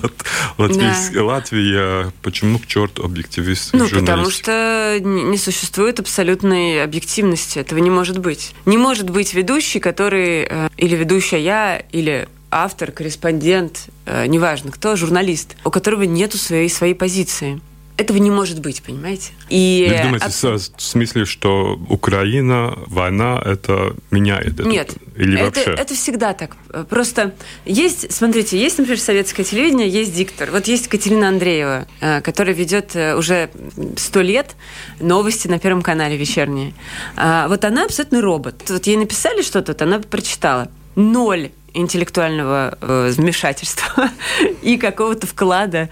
Латвии, 0.57 1.13
да. 1.13 1.23
Латвии, 1.23 2.11
почему 2.23 2.57
к 2.57 2.65
черту 2.65 3.05
объективистскую 3.05 3.83
ну, 3.83 3.99
потому 3.99 4.31
что 4.31 4.99
не 4.99 5.37
существует 5.37 5.99
абсолютной 5.99 6.83
объективности. 6.83 7.59
Этого 7.59 7.77
не 7.79 7.91
может 7.91 8.17
быть. 8.17 8.55
Не 8.65 8.77
может 8.77 9.11
быть 9.11 9.35
ведущий, 9.35 9.79
который 9.79 10.49
или 10.77 10.95
ведущая, 10.95 11.85
или 11.91 12.27
автор, 12.53 12.91
корреспондент, 12.91 13.87
э, 14.05 14.27
неважно 14.27 14.71
кто, 14.71 14.95
журналист, 14.95 15.55
у 15.65 15.71
которого 15.71 16.03
нету 16.03 16.37
своей, 16.37 16.69
своей 16.69 16.93
позиции. 16.93 17.59
Этого 17.95 18.17
не 18.17 18.31
может 18.31 18.59
быть, 18.59 18.81
понимаете? 18.81 19.33
И 19.49 19.85
Вы 19.87 20.03
думаете, 20.03 20.25
от... 20.25 20.33
в 20.33 20.81
смысле, 20.81 21.25
что 21.25 21.79
Украина, 21.89 22.75
война, 22.87 23.39
это 23.45 23.95
меняет 24.09 24.59
это? 24.59 24.63
Нет. 24.67 24.95
Или 25.15 25.35
это, 25.35 25.45
вообще? 25.45 25.75
Это 25.79 25.93
всегда 25.93 26.33
так. 26.33 26.57
Просто 26.89 27.35
есть, 27.65 28.11
смотрите, 28.11 28.57
есть, 28.57 28.79
например, 28.79 28.99
советское 28.99 29.43
телевидение, 29.43 29.87
есть 29.87 30.15
диктор. 30.15 30.49
Вот 30.49 30.67
есть 30.67 30.87
Катерина 30.87 31.27
Андреева, 31.27 31.87
э, 32.01 32.21
которая 32.21 32.55
ведет 32.55 32.95
э, 32.95 33.15
уже 33.15 33.51
сто 33.95 34.21
лет 34.21 34.55
новости 34.99 35.47
на 35.47 35.59
Первом 35.59 35.83
канале 35.83 36.17
вечерние. 36.17 36.73
А 37.15 37.47
вот 37.47 37.63
она 37.63 37.85
абсолютный 37.85 38.21
робот. 38.21 38.55
Вот 38.69 38.87
ей 38.87 38.97
написали 38.97 39.43
что-то, 39.43 39.73
вот 39.73 39.81
она 39.83 39.99
прочитала. 39.99 40.67
Ноль 40.95 41.51
интеллектуального 41.73 42.77
э, 42.79 43.11
вмешательства 43.15 44.09
и 44.61 44.77
какого-то 44.77 45.27
вклада. 45.27 45.89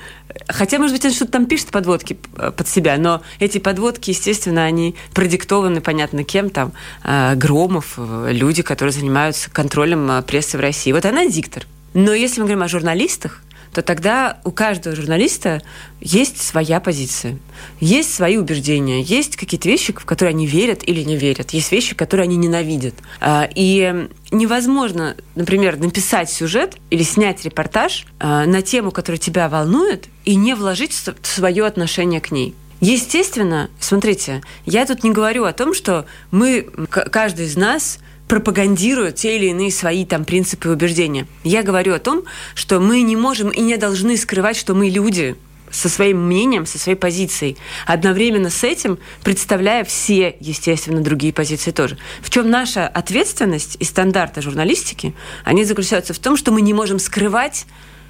Хотя, 0.47 0.79
может 0.79 0.95
быть, 0.95 1.05
он 1.05 1.11
что-то 1.11 1.31
там 1.31 1.45
пишет 1.45 1.67
подводки 1.67 2.17
э, 2.37 2.51
под 2.51 2.67
себя, 2.67 2.97
но 2.97 3.21
эти 3.39 3.57
подводки, 3.57 4.11
естественно, 4.11 4.63
они 4.63 4.95
продиктованы, 5.13 5.81
понятно, 5.81 6.23
кем 6.23 6.49
там, 6.49 6.73
э, 7.03 7.35
Громов, 7.35 7.95
э, 7.97 8.29
люди, 8.31 8.61
которые 8.61 8.93
занимаются 8.93 9.49
контролем 9.49 10.09
э, 10.11 10.21
прессы 10.21 10.57
в 10.57 10.61
России. 10.61 10.91
Вот 10.91 11.05
она 11.05 11.25
диктор. 11.25 11.65
Но 11.93 12.13
если 12.13 12.39
мы 12.39 12.47
говорим 12.47 12.63
о 12.63 12.67
журналистах, 12.67 13.41
то 13.73 13.81
тогда 13.81 14.39
у 14.43 14.51
каждого 14.51 14.95
журналиста 14.95 15.61
есть 15.99 16.41
своя 16.41 16.79
позиция, 16.79 17.37
есть 17.79 18.13
свои 18.13 18.37
убеждения, 18.37 19.01
есть 19.01 19.35
какие-то 19.35 19.69
вещи, 19.69 19.93
в 19.93 20.05
которые 20.05 20.33
они 20.33 20.45
верят 20.45 20.81
или 20.85 21.03
не 21.03 21.15
верят, 21.15 21.51
есть 21.51 21.71
вещи, 21.71 21.95
которые 21.95 22.25
они 22.25 22.35
ненавидят. 22.35 22.95
А, 23.19 23.47
и 23.53 24.09
невозможно, 24.31 25.15
например, 25.35 25.77
написать 25.77 26.29
сюжет 26.29 26.77
или 26.89 27.03
снять 27.03 27.45
репортаж 27.45 28.05
а, 28.19 28.45
на 28.45 28.61
тему, 28.61 28.91
которая 28.91 29.19
тебя 29.19 29.47
волнует, 29.47 30.07
и 30.25 30.35
не 30.35 30.53
вложить 30.53 30.93
свое 31.23 31.65
отношение 31.65 32.21
к 32.21 32.31
ней. 32.31 32.53
Естественно, 32.81 33.69
смотрите, 33.79 34.41
я 34.65 34.85
тут 34.87 35.03
не 35.03 35.11
говорю 35.11 35.45
о 35.45 35.53
том, 35.53 35.73
что 35.73 36.05
мы, 36.31 36.63
каждый 36.89 37.45
из 37.45 37.55
нас 37.55 37.99
пропагандируют 38.31 39.15
те 39.15 39.35
или 39.35 39.47
иные 39.47 39.71
свои 39.71 40.05
там 40.05 40.23
принципы 40.23 40.69
и 40.69 40.71
убеждения. 40.71 41.27
Я 41.43 41.63
говорю 41.63 41.93
о 41.93 41.99
том, 41.99 42.23
что 42.55 42.79
мы 42.79 43.01
не 43.01 43.17
можем 43.17 43.49
и 43.49 43.59
не 43.59 43.75
должны 43.75 44.15
скрывать, 44.15 44.55
что 44.55 44.73
мы 44.73 44.87
люди, 44.87 45.35
со 45.69 45.89
своим 45.89 46.27
мнением, 46.27 46.65
со 46.65 46.79
своей 46.79 46.97
позицией. 46.97 47.57
Одновременно 47.85 48.49
с 48.49 48.63
этим 48.63 48.99
представляя 49.21 49.83
все, 49.83 50.37
естественно, 50.39 51.01
другие 51.01 51.33
позиции 51.33 51.71
тоже. 51.71 51.97
В 52.21 52.29
чем 52.29 52.49
наша 52.49 52.87
ответственность 52.87 53.75
и 53.81 53.83
стандарты 53.83 54.41
журналистики, 54.41 55.13
они 55.43 55.65
заключаются 55.65 56.13
в 56.13 56.19
том, 56.19 56.37
что 56.37 56.53
мы 56.53 56.61
не 56.61 56.73
можем 56.73 56.99
скрывать 56.99 57.65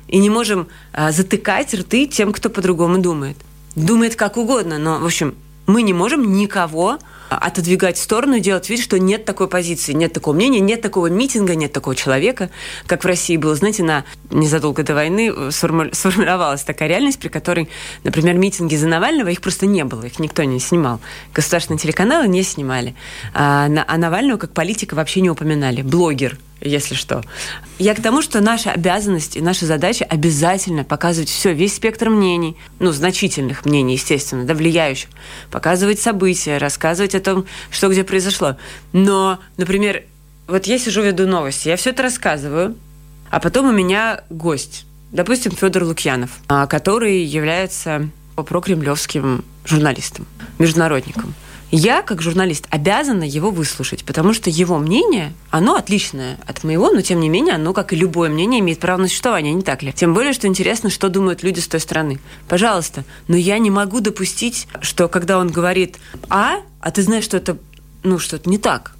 и 0.08 0.20
не 0.20 0.30
можем 0.30 0.68
а, 0.94 1.12
затыкать 1.12 1.74
рты 1.74 2.06
тем, 2.06 2.32
кто 2.32 2.52
по-другому 2.52 3.00
думает. 3.00 3.38
Думает 3.76 4.16
как 4.16 4.38
угодно, 4.38 4.78
но, 4.78 5.00
в 5.00 5.06
общем, 5.06 5.34
мы 5.72 5.82
не 5.82 5.94
можем 5.94 6.34
никого 6.34 7.00
отодвигать 7.30 7.98
в 7.98 8.02
сторону 8.02 8.36
и 8.36 8.40
делать 8.42 8.70
вид, 8.70 8.82
что 8.82 9.00
нет 9.00 9.24
такой 9.24 9.48
позиции, 9.48 9.94
нет 9.94 10.12
такого 10.12 10.36
мнения, 10.36 10.60
нет 10.60 10.82
такого 10.82 11.08
митинга, 11.08 11.56
нет 11.56 11.72
такого 11.72 11.96
человека, 11.96 12.50
как 12.88 13.04
в 13.04 13.08
России 13.08 13.38
было. 13.38 13.56
Знаете, 13.56 13.84
на 13.84 14.04
незадолго 14.30 14.84
до 14.84 14.94
войны 14.94 15.32
сформировалась 15.52 16.64
такая 16.64 16.90
реальность, 16.90 17.20
при 17.20 17.30
которой, 17.30 17.70
например, 18.04 18.36
митинги 18.36 18.76
за 18.76 18.88
Навального, 18.88 19.30
их 19.30 19.42
просто 19.42 19.66
не 19.66 19.86
было, 19.86 20.04
их 20.04 20.20
никто 20.20 20.44
не 20.44 20.60
снимал. 20.60 21.00
Государственные 21.34 21.80
телеканалы 21.80 22.28
не 22.28 22.44
снимали. 22.44 22.96
А, 23.34 23.70
а 23.88 23.98
Навального 23.98 24.38
как 24.38 24.54
политика 24.54 24.96
вообще 24.96 25.22
не 25.22 25.30
упоминали. 25.30 25.82
Блогер– 25.82 26.38
если 26.62 26.96
что. 26.96 27.24
Я 27.80 27.96
к 27.96 28.02
тому, 28.02 28.22
что 28.22 28.42
наша 28.42 28.72
обязанность 28.72 29.36
и 29.36 29.42
наша 29.42 29.66
задача 29.66 30.06
обязательно 30.06 30.84
показывать 30.84 31.30
все, 31.30 31.54
весь 31.54 31.76
спектр 31.76 32.10
мнений, 32.10 32.56
ну, 32.80 32.92
значительных 32.92 33.66
мнений, 33.66 33.94
естественно, 33.94 34.46
да, 34.46 34.54
влияющих, 34.54 35.10
показывать 35.50 36.00
события, 36.00 36.58
рассказывать 36.58 37.16
о 37.16 37.20
том, 37.20 37.46
что 37.70 37.90
где 37.90 38.04
произошло. 38.04 38.58
Но, 38.94 39.40
например, 39.58 40.04
вот 40.48 40.66
я 40.66 40.78
сижу, 40.78 41.02
веду 41.02 41.28
новости, 41.28 41.68
я 41.68 41.78
все 41.78 41.90
это 41.90 42.04
рассказываю, 42.04 42.76
а 43.30 43.40
потом 43.40 43.70
у 43.70 43.72
меня 43.72 44.22
гость, 44.30 44.86
допустим, 45.12 45.52
Федор 45.54 45.84
Лукьянов, 45.84 46.32
а, 46.48 46.68
который 46.68 47.24
является 47.24 48.10
прокремлевским 48.36 49.44
журналистом, 49.66 50.26
международником 50.58 51.36
я, 51.72 52.02
как 52.02 52.22
журналист, 52.22 52.68
обязана 52.70 53.24
его 53.24 53.50
выслушать, 53.50 54.04
потому 54.04 54.34
что 54.34 54.50
его 54.50 54.78
мнение, 54.78 55.34
оно 55.50 55.76
отличное 55.76 56.38
от 56.46 56.64
моего, 56.64 56.92
но 56.92 57.02
тем 57.02 57.20
не 57.20 57.30
менее, 57.30 57.56
оно, 57.56 57.74
как 57.74 57.94
и 57.94 57.96
любое 57.96 58.30
мнение, 58.30 58.60
имеет 58.60 58.80
право 58.80 59.02
на 59.02 59.08
существование, 59.08 59.54
не 59.54 59.62
так 59.62 59.82
ли? 59.82 59.94
Тем 59.94 60.14
более, 60.14 60.34
что 60.34 60.48
интересно, 60.48 60.90
что 60.90 61.10
думают 61.10 61.44
люди 61.44 61.60
с 61.60 61.68
той 61.68 61.80
стороны. 61.80 62.20
Пожалуйста, 62.48 63.06
но 63.28 63.38
я 63.38 63.58
не 63.58 63.70
могу 63.70 64.02
допустить, 64.02 64.68
что 64.82 65.08
когда 65.08 65.38
он 65.38 65.50
говорит 65.50 65.98
«а», 66.30 66.58
а 66.82 66.92
ты 66.92 67.04
знаешь, 67.04 67.24
что 67.24 67.38
это, 67.38 67.58
ну, 68.04 68.20
что 68.20 68.36
это 68.36 68.50
не 68.50 68.58
так, 68.58 68.94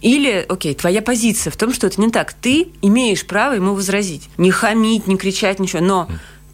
или, 0.00 0.46
окей, 0.48 0.74
твоя 0.74 1.02
позиция 1.02 1.50
в 1.50 1.56
том, 1.56 1.74
что 1.74 1.88
это 1.88 2.00
не 2.00 2.10
так. 2.10 2.32
Ты 2.32 2.68
имеешь 2.82 3.26
право 3.26 3.54
ему 3.54 3.74
возразить. 3.74 4.28
Не 4.38 4.52
хамить, 4.52 5.08
не 5.08 5.16
кричать, 5.16 5.58
ничего. 5.58 5.82
Но 5.82 6.08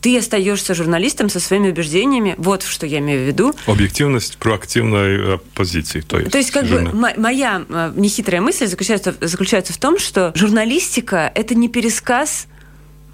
ты 0.05 0.19
остаешься 0.19 0.75
журналистом 0.75 1.31
со 1.31 1.41
своими 1.41 1.71
убеждениями. 1.71 2.35
Вот 2.37 2.63
что 2.63 2.85
я 2.85 2.99
имею 2.99 3.25
в 3.25 3.27
виду. 3.27 3.55
Объективность 3.67 4.37
проактивной 4.37 5.37
э, 5.37 5.39
позиции. 5.55 6.03
То 6.03 6.19
есть, 6.19 6.31
то 6.31 6.37
есть 6.37 6.51
как 6.51 6.67
журнал. 6.67 6.93
бы 6.93 7.15
моя 7.17 7.65
э, 7.67 7.93
нехитрая 7.97 8.43
мысль 8.43 8.67
заключается, 8.67 9.15
заключается 9.23 9.73
в 9.73 9.79
том, 9.79 9.99
что 9.99 10.31
журналистика– 10.35 11.33
это 11.35 11.55
не 11.55 11.71
пересказ 11.71 12.49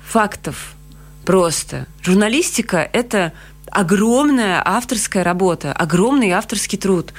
фактов 0.05 0.75
просто. 1.25 1.87
Журналистика– 2.03 2.79
это 2.93 3.35
огромная 3.71 4.61
авторская 4.65 5.23
работа, 5.23 5.73
огромный 5.73 6.31
авторский 6.31 6.77
труд. 6.77 7.15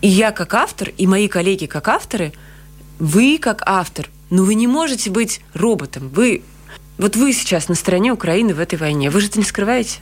И 0.00 0.08
я 0.08 0.30
как 0.30 0.54
автор, 0.54 0.88
и 0.96 1.06
мои 1.06 1.28
коллеги 1.28 1.66
как 1.66 1.88
авторы, 1.88 2.32
вы 2.98 3.36
как 3.38 3.64
автор, 3.66 4.08
но 4.30 4.44
вы 4.44 4.54
не 4.54 4.66
можете 4.66 5.10
быть 5.10 5.42
роботом. 5.52 6.08
Вы 6.08 6.42
вот 6.98 7.16
вы 7.16 7.32
сейчас 7.32 7.68
на 7.68 7.74
стороне 7.74 8.12
Украины 8.12 8.54
в 8.54 8.60
этой 8.60 8.78
войне. 8.78 9.10
Вы 9.10 9.20
же 9.20 9.28
это 9.28 9.38
не 9.38 9.44
скрываете? 9.44 10.00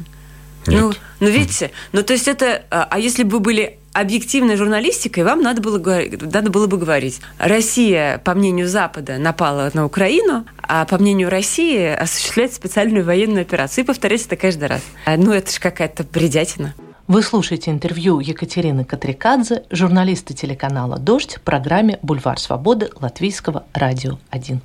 Нет. 0.66 0.80
Ну, 0.80 0.92
ну 1.20 1.28
видите, 1.28 1.72
ну 1.92 2.02
то 2.02 2.12
есть 2.12 2.28
это, 2.28 2.62
а, 2.70 2.86
а 2.88 2.98
если 2.98 3.24
бы 3.24 3.32
вы 3.32 3.40
были 3.40 3.78
объективной 3.92 4.56
журналистикой, 4.56 5.24
вам 5.24 5.42
надо 5.42 5.60
было, 5.60 5.78
надо 5.78 6.50
было 6.50 6.66
бы 6.66 6.78
говорить, 6.78 7.20
Россия, 7.38 8.18
по 8.18 8.34
мнению 8.34 8.68
Запада, 8.68 9.18
напала 9.18 9.70
на 9.74 9.84
Украину, 9.84 10.46
а 10.62 10.84
по 10.84 10.98
мнению 10.98 11.30
России 11.30 11.86
осуществляет 11.86 12.54
специальную 12.54 13.04
военную 13.04 13.42
операцию. 13.42 13.84
И 13.84 13.86
повторять 13.86 14.24
это 14.24 14.36
каждый 14.36 14.68
раз. 14.68 14.82
А, 15.04 15.16
ну 15.16 15.32
это 15.32 15.52
же 15.52 15.60
какая-то 15.60 16.04
бредятина. 16.04 16.74
Вы 17.08 17.22
слушаете 17.22 17.72
интервью 17.72 18.20
Екатерины 18.20 18.84
Катрикадзе, 18.84 19.64
журналиста 19.70 20.34
телеканала 20.34 20.98
«Дождь» 20.98 21.36
в 21.36 21.40
программе 21.40 21.98
«Бульвар 22.02 22.38
свободы» 22.38 22.90
Латвийского 23.00 23.64
радио 23.74 24.18
1. 24.30 24.60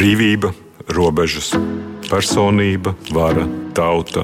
Brīvība, 0.00 0.48
robežas, 0.96 1.50
personība, 2.06 2.94
vara, 3.12 3.42
tauta, 3.76 4.22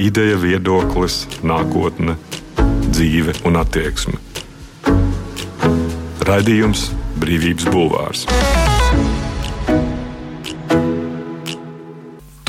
ideja, 0.00 0.38
viedoklis, 0.40 1.26
nākotne, 1.44 2.14
dzīve 2.88 3.36
un 3.44 3.60
attieksme. 3.60 4.16
Radījums 6.24 6.88
Brīvības 7.20 7.68
Bulvārs. 7.68 8.24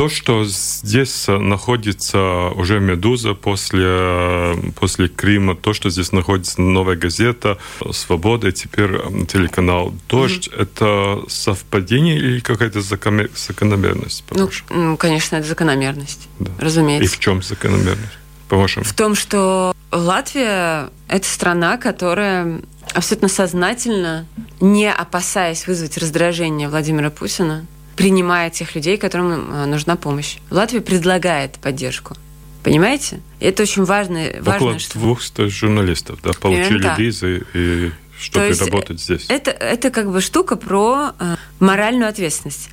То, 0.02 0.10
что 0.10 0.44
здесь 0.46 1.26
находится 1.28 2.50
уже 2.56 2.80
«Медуза» 2.80 3.36
после, 3.36 4.56
после 4.80 5.08
Крыма, 5.08 5.56
то, 5.56 5.74
что 5.74 5.92
здесь 5.92 6.12
находится 6.12 6.60
«Новая 6.60 6.96
газета», 6.96 7.60
«Свобода» 7.92 8.48
и 8.48 8.52
теперь 8.52 9.00
телеканал 9.28 9.94
«Дождь», 10.10 10.48
mm-hmm. 10.48 10.60
это 10.60 11.30
совпадение 11.30 12.18
или 12.18 12.40
какая-то 12.40 12.82
закономерность? 12.82 14.24
Ну, 14.72 14.98
конечно, 14.98 15.36
это 15.36 15.48
закономерность, 15.48 16.28
да. 16.40 16.52
разумеется. 16.58 17.06
И 17.06 17.08
в 17.08 17.20
чем 17.20 17.44
закономерность, 17.44 18.18
по-вашему? 18.50 18.84
В 18.84 18.94
том, 18.94 19.14
что 19.14 19.76
Латвия– 19.92 20.90
это 21.10 21.28
страна, 21.28 21.78
которая 21.78 22.62
абсолютно 22.96 23.28
сознательно, 23.28 24.26
не 24.62 24.92
опасаясь 24.92 25.68
вызвать 25.68 26.00
раздражение 26.00 26.70
Владимира 26.70 27.12
Путина, 27.12 27.68
принимает 27.96 28.54
тех 28.54 28.76
людей, 28.76 28.98
которым 28.98 29.54
э, 29.54 29.66
нужна 29.66 29.96
помощь. 29.96 30.38
Латвия 30.50 30.82
предлагает 30.82 31.54
поддержку. 31.60 32.16
Понимаете? 32.64 33.22
Это 33.40 33.64
очень 33.64 33.86
важно. 33.86 34.28
Около 34.46 34.78
что... 34.80 35.00
200 35.00 35.50
журналистов 35.50 36.20
да, 36.24 36.32
получили 36.34 36.82
да. 36.82 36.96
визы 36.96 37.44
и 37.54 37.92
чтобы 38.20 38.54
работать 38.54 39.02
здесь. 39.02 39.26
Это, 39.30 39.50
это 39.52 39.90
как 39.90 40.12
бы 40.12 40.22
штука 40.22 40.56
про 40.56 41.14
э, 41.20 41.36
моральную 41.60 42.08
ответственность. 42.08 42.70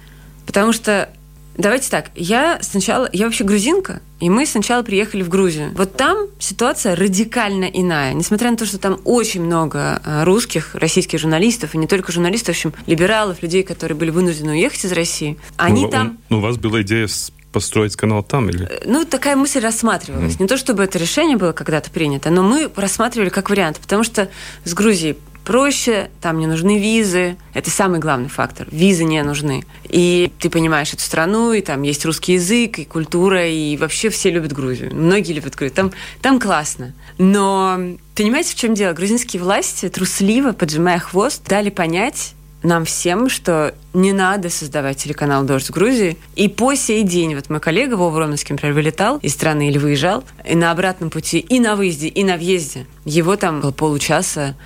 Потому 0.46 0.72
что 0.72 1.08
Давайте 1.58 1.90
так, 1.90 2.12
я 2.14 2.60
сначала, 2.62 3.10
я 3.12 3.24
вообще 3.24 3.42
грузинка, 3.42 4.00
и 4.20 4.30
мы 4.30 4.46
сначала 4.46 4.84
приехали 4.84 5.22
в 5.22 5.28
Грузию. 5.28 5.72
Вот 5.74 5.96
там 5.96 6.28
ситуация 6.38 6.94
радикально 6.94 7.64
иная. 7.64 8.14
Несмотря 8.14 8.52
на 8.52 8.56
то, 8.56 8.64
что 8.64 8.78
там 8.78 9.00
очень 9.04 9.42
много 9.42 10.00
э, 10.04 10.22
русских, 10.22 10.76
российских 10.76 11.18
журналистов, 11.18 11.74
и 11.74 11.78
не 11.78 11.88
только 11.88 12.12
журналистов, 12.12 12.54
в 12.54 12.58
общем, 12.58 12.74
либералов, 12.86 13.42
людей, 13.42 13.64
которые 13.64 13.98
были 13.98 14.10
вынуждены 14.10 14.52
уехать 14.52 14.84
из 14.84 14.92
России, 14.92 15.36
они 15.56 15.86
ну, 15.86 15.90
там... 15.90 16.18
Ну, 16.28 16.38
у 16.38 16.40
вас 16.40 16.58
была 16.58 16.82
идея 16.82 17.08
построить 17.52 17.96
канал 17.96 18.22
там 18.22 18.48
или? 18.48 18.64
Э, 18.64 18.82
ну, 18.86 19.04
такая 19.04 19.34
мысль 19.34 19.58
рассматривалась. 19.58 20.34
Mm. 20.34 20.42
Не 20.42 20.46
то, 20.46 20.56
чтобы 20.56 20.84
это 20.84 20.96
решение 20.96 21.36
было 21.36 21.50
когда-то 21.50 21.90
принято, 21.90 22.30
но 22.30 22.44
мы 22.44 22.70
рассматривали 22.76 23.30
как 23.30 23.50
вариант, 23.50 23.80
потому 23.80 24.04
что 24.04 24.28
с 24.62 24.74
Грузией 24.74 25.18
проще, 25.48 26.10
там 26.20 26.38
не 26.38 26.46
нужны 26.46 26.78
визы. 26.78 27.38
Это 27.54 27.70
самый 27.70 28.00
главный 28.00 28.28
фактор. 28.28 28.68
Визы 28.70 29.04
не 29.04 29.22
нужны. 29.22 29.64
И 29.88 30.30
ты 30.38 30.50
понимаешь 30.50 30.92
эту 30.92 31.00
страну, 31.00 31.54
и 31.54 31.62
там 31.62 31.80
есть 31.80 32.04
русский 32.04 32.34
язык, 32.34 32.78
и 32.78 32.84
культура, 32.84 33.48
и 33.48 33.78
вообще 33.78 34.10
все 34.10 34.30
любят 34.30 34.52
Грузию. 34.52 34.94
Многие 34.94 35.32
любят 35.32 35.56
Грузию. 35.56 35.74
Там, 35.74 35.92
там 36.20 36.38
классно. 36.38 36.92
Но 37.16 37.80
понимаете, 38.14 38.52
в 38.52 38.56
чем 38.56 38.74
дело? 38.74 38.92
Грузинские 38.92 39.42
власти 39.42 39.88
трусливо, 39.88 40.52
поджимая 40.52 40.98
хвост, 40.98 41.42
дали 41.48 41.70
понять 41.70 42.34
нам 42.62 42.84
всем, 42.84 43.30
что 43.30 43.74
не 43.94 44.12
надо 44.12 44.50
создавать 44.50 44.98
телеканал 44.98 45.44
«Дождь» 45.44 45.70
Грузии. 45.70 46.18
И 46.36 46.48
по 46.48 46.74
сей 46.74 47.04
день, 47.04 47.34
вот 47.34 47.48
мой 47.48 47.60
коллега 47.60 47.94
Вова 47.94 48.20
Романский, 48.20 48.52
например, 48.52 48.74
вылетал 48.74 49.18
из 49.18 49.32
страны 49.32 49.68
или 49.68 49.78
выезжал, 49.78 50.24
и 50.44 50.54
на 50.54 50.70
обратном 50.72 51.08
пути, 51.10 51.38
и 51.38 51.60
на 51.60 51.76
выезде, 51.76 52.08
и 52.08 52.24
на 52.24 52.36
въезде, 52.36 52.86
его 53.04 53.36
там 53.36 53.60
было 53.60 53.70
получаса 53.70 54.56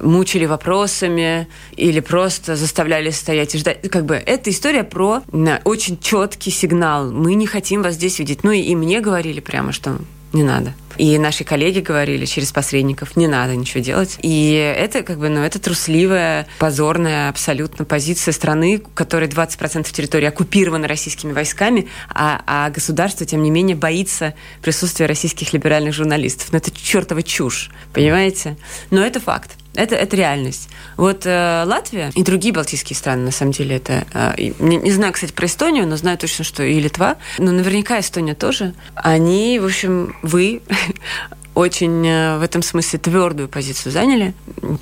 мучили 0.00 0.46
вопросами 0.46 1.48
или 1.76 2.00
просто 2.00 2.56
заставляли 2.56 3.10
стоять 3.10 3.54
и 3.54 3.58
ждать. 3.58 3.80
Как 3.90 4.04
бы 4.04 4.14
эта 4.14 4.50
история 4.50 4.84
про 4.84 5.22
очень 5.64 5.98
четкий 5.98 6.50
сигнал. 6.50 7.10
Мы 7.10 7.34
не 7.34 7.46
хотим 7.46 7.82
вас 7.82 7.94
здесь 7.94 8.18
видеть. 8.18 8.44
Ну 8.44 8.52
и, 8.52 8.60
и 8.60 8.74
мне 8.74 9.00
говорили 9.00 9.40
прямо, 9.40 9.72
что 9.72 9.98
не 10.32 10.42
надо. 10.42 10.74
И 10.98 11.18
наши 11.18 11.44
коллеги 11.44 11.80
говорили 11.80 12.26
через 12.26 12.52
посредников, 12.52 13.16
не 13.16 13.26
надо 13.26 13.56
ничего 13.56 13.82
делать. 13.82 14.18
И 14.22 14.52
это 14.52 15.02
как 15.02 15.18
бы, 15.18 15.28
ну, 15.28 15.40
это 15.40 15.58
трусливая, 15.58 16.46
позорная 16.58 17.28
абсолютно 17.28 17.84
позиция 17.84 18.32
страны, 18.32 18.82
которая 18.94 19.28
20% 19.28 19.90
территории 19.90 20.26
оккупирована 20.26 20.86
российскими 20.88 21.32
войсками, 21.32 21.88
а, 22.10 22.42
а 22.46 22.70
государство, 22.70 23.24
тем 23.24 23.42
не 23.42 23.50
менее, 23.50 23.76
боится 23.76 24.34
присутствия 24.62 25.06
российских 25.06 25.52
либеральных 25.52 25.94
журналистов. 25.94 26.48
Ну, 26.52 26.58
это 26.58 26.70
чертова 26.70 27.22
чушь, 27.22 27.70
понимаете? 27.92 28.56
Но 28.90 29.04
это 29.04 29.20
факт. 29.20 29.52
Это, 29.74 29.94
это 29.94 30.16
реальность. 30.16 30.68
Вот 30.96 31.24
э, 31.24 31.64
Латвия 31.66 32.10
и 32.14 32.22
другие 32.22 32.52
балтийские 32.52 32.96
страны, 32.96 33.24
на 33.24 33.30
самом 33.30 33.52
деле, 33.52 33.76
это... 33.76 34.06
Э, 34.12 34.34
не, 34.58 34.76
не 34.76 34.90
знаю, 34.90 35.12
кстати, 35.12 35.32
про 35.32 35.46
Эстонию, 35.46 35.86
но 35.86 35.96
знаю 35.96 36.18
точно, 36.18 36.44
что 36.44 36.62
и 36.62 36.78
Литва, 36.78 37.16
но 37.38 37.52
наверняка 37.52 37.98
Эстония 37.98 38.34
тоже. 38.34 38.74
Они, 38.94 39.58
в 39.58 39.64
общем, 39.64 40.14
вы 40.22 40.62
очень 41.54 42.06
э, 42.06 42.38
в 42.38 42.42
этом 42.42 42.62
смысле 42.62 42.98
твердую 42.98 43.48
позицию 43.48 43.92
заняли. 43.92 44.34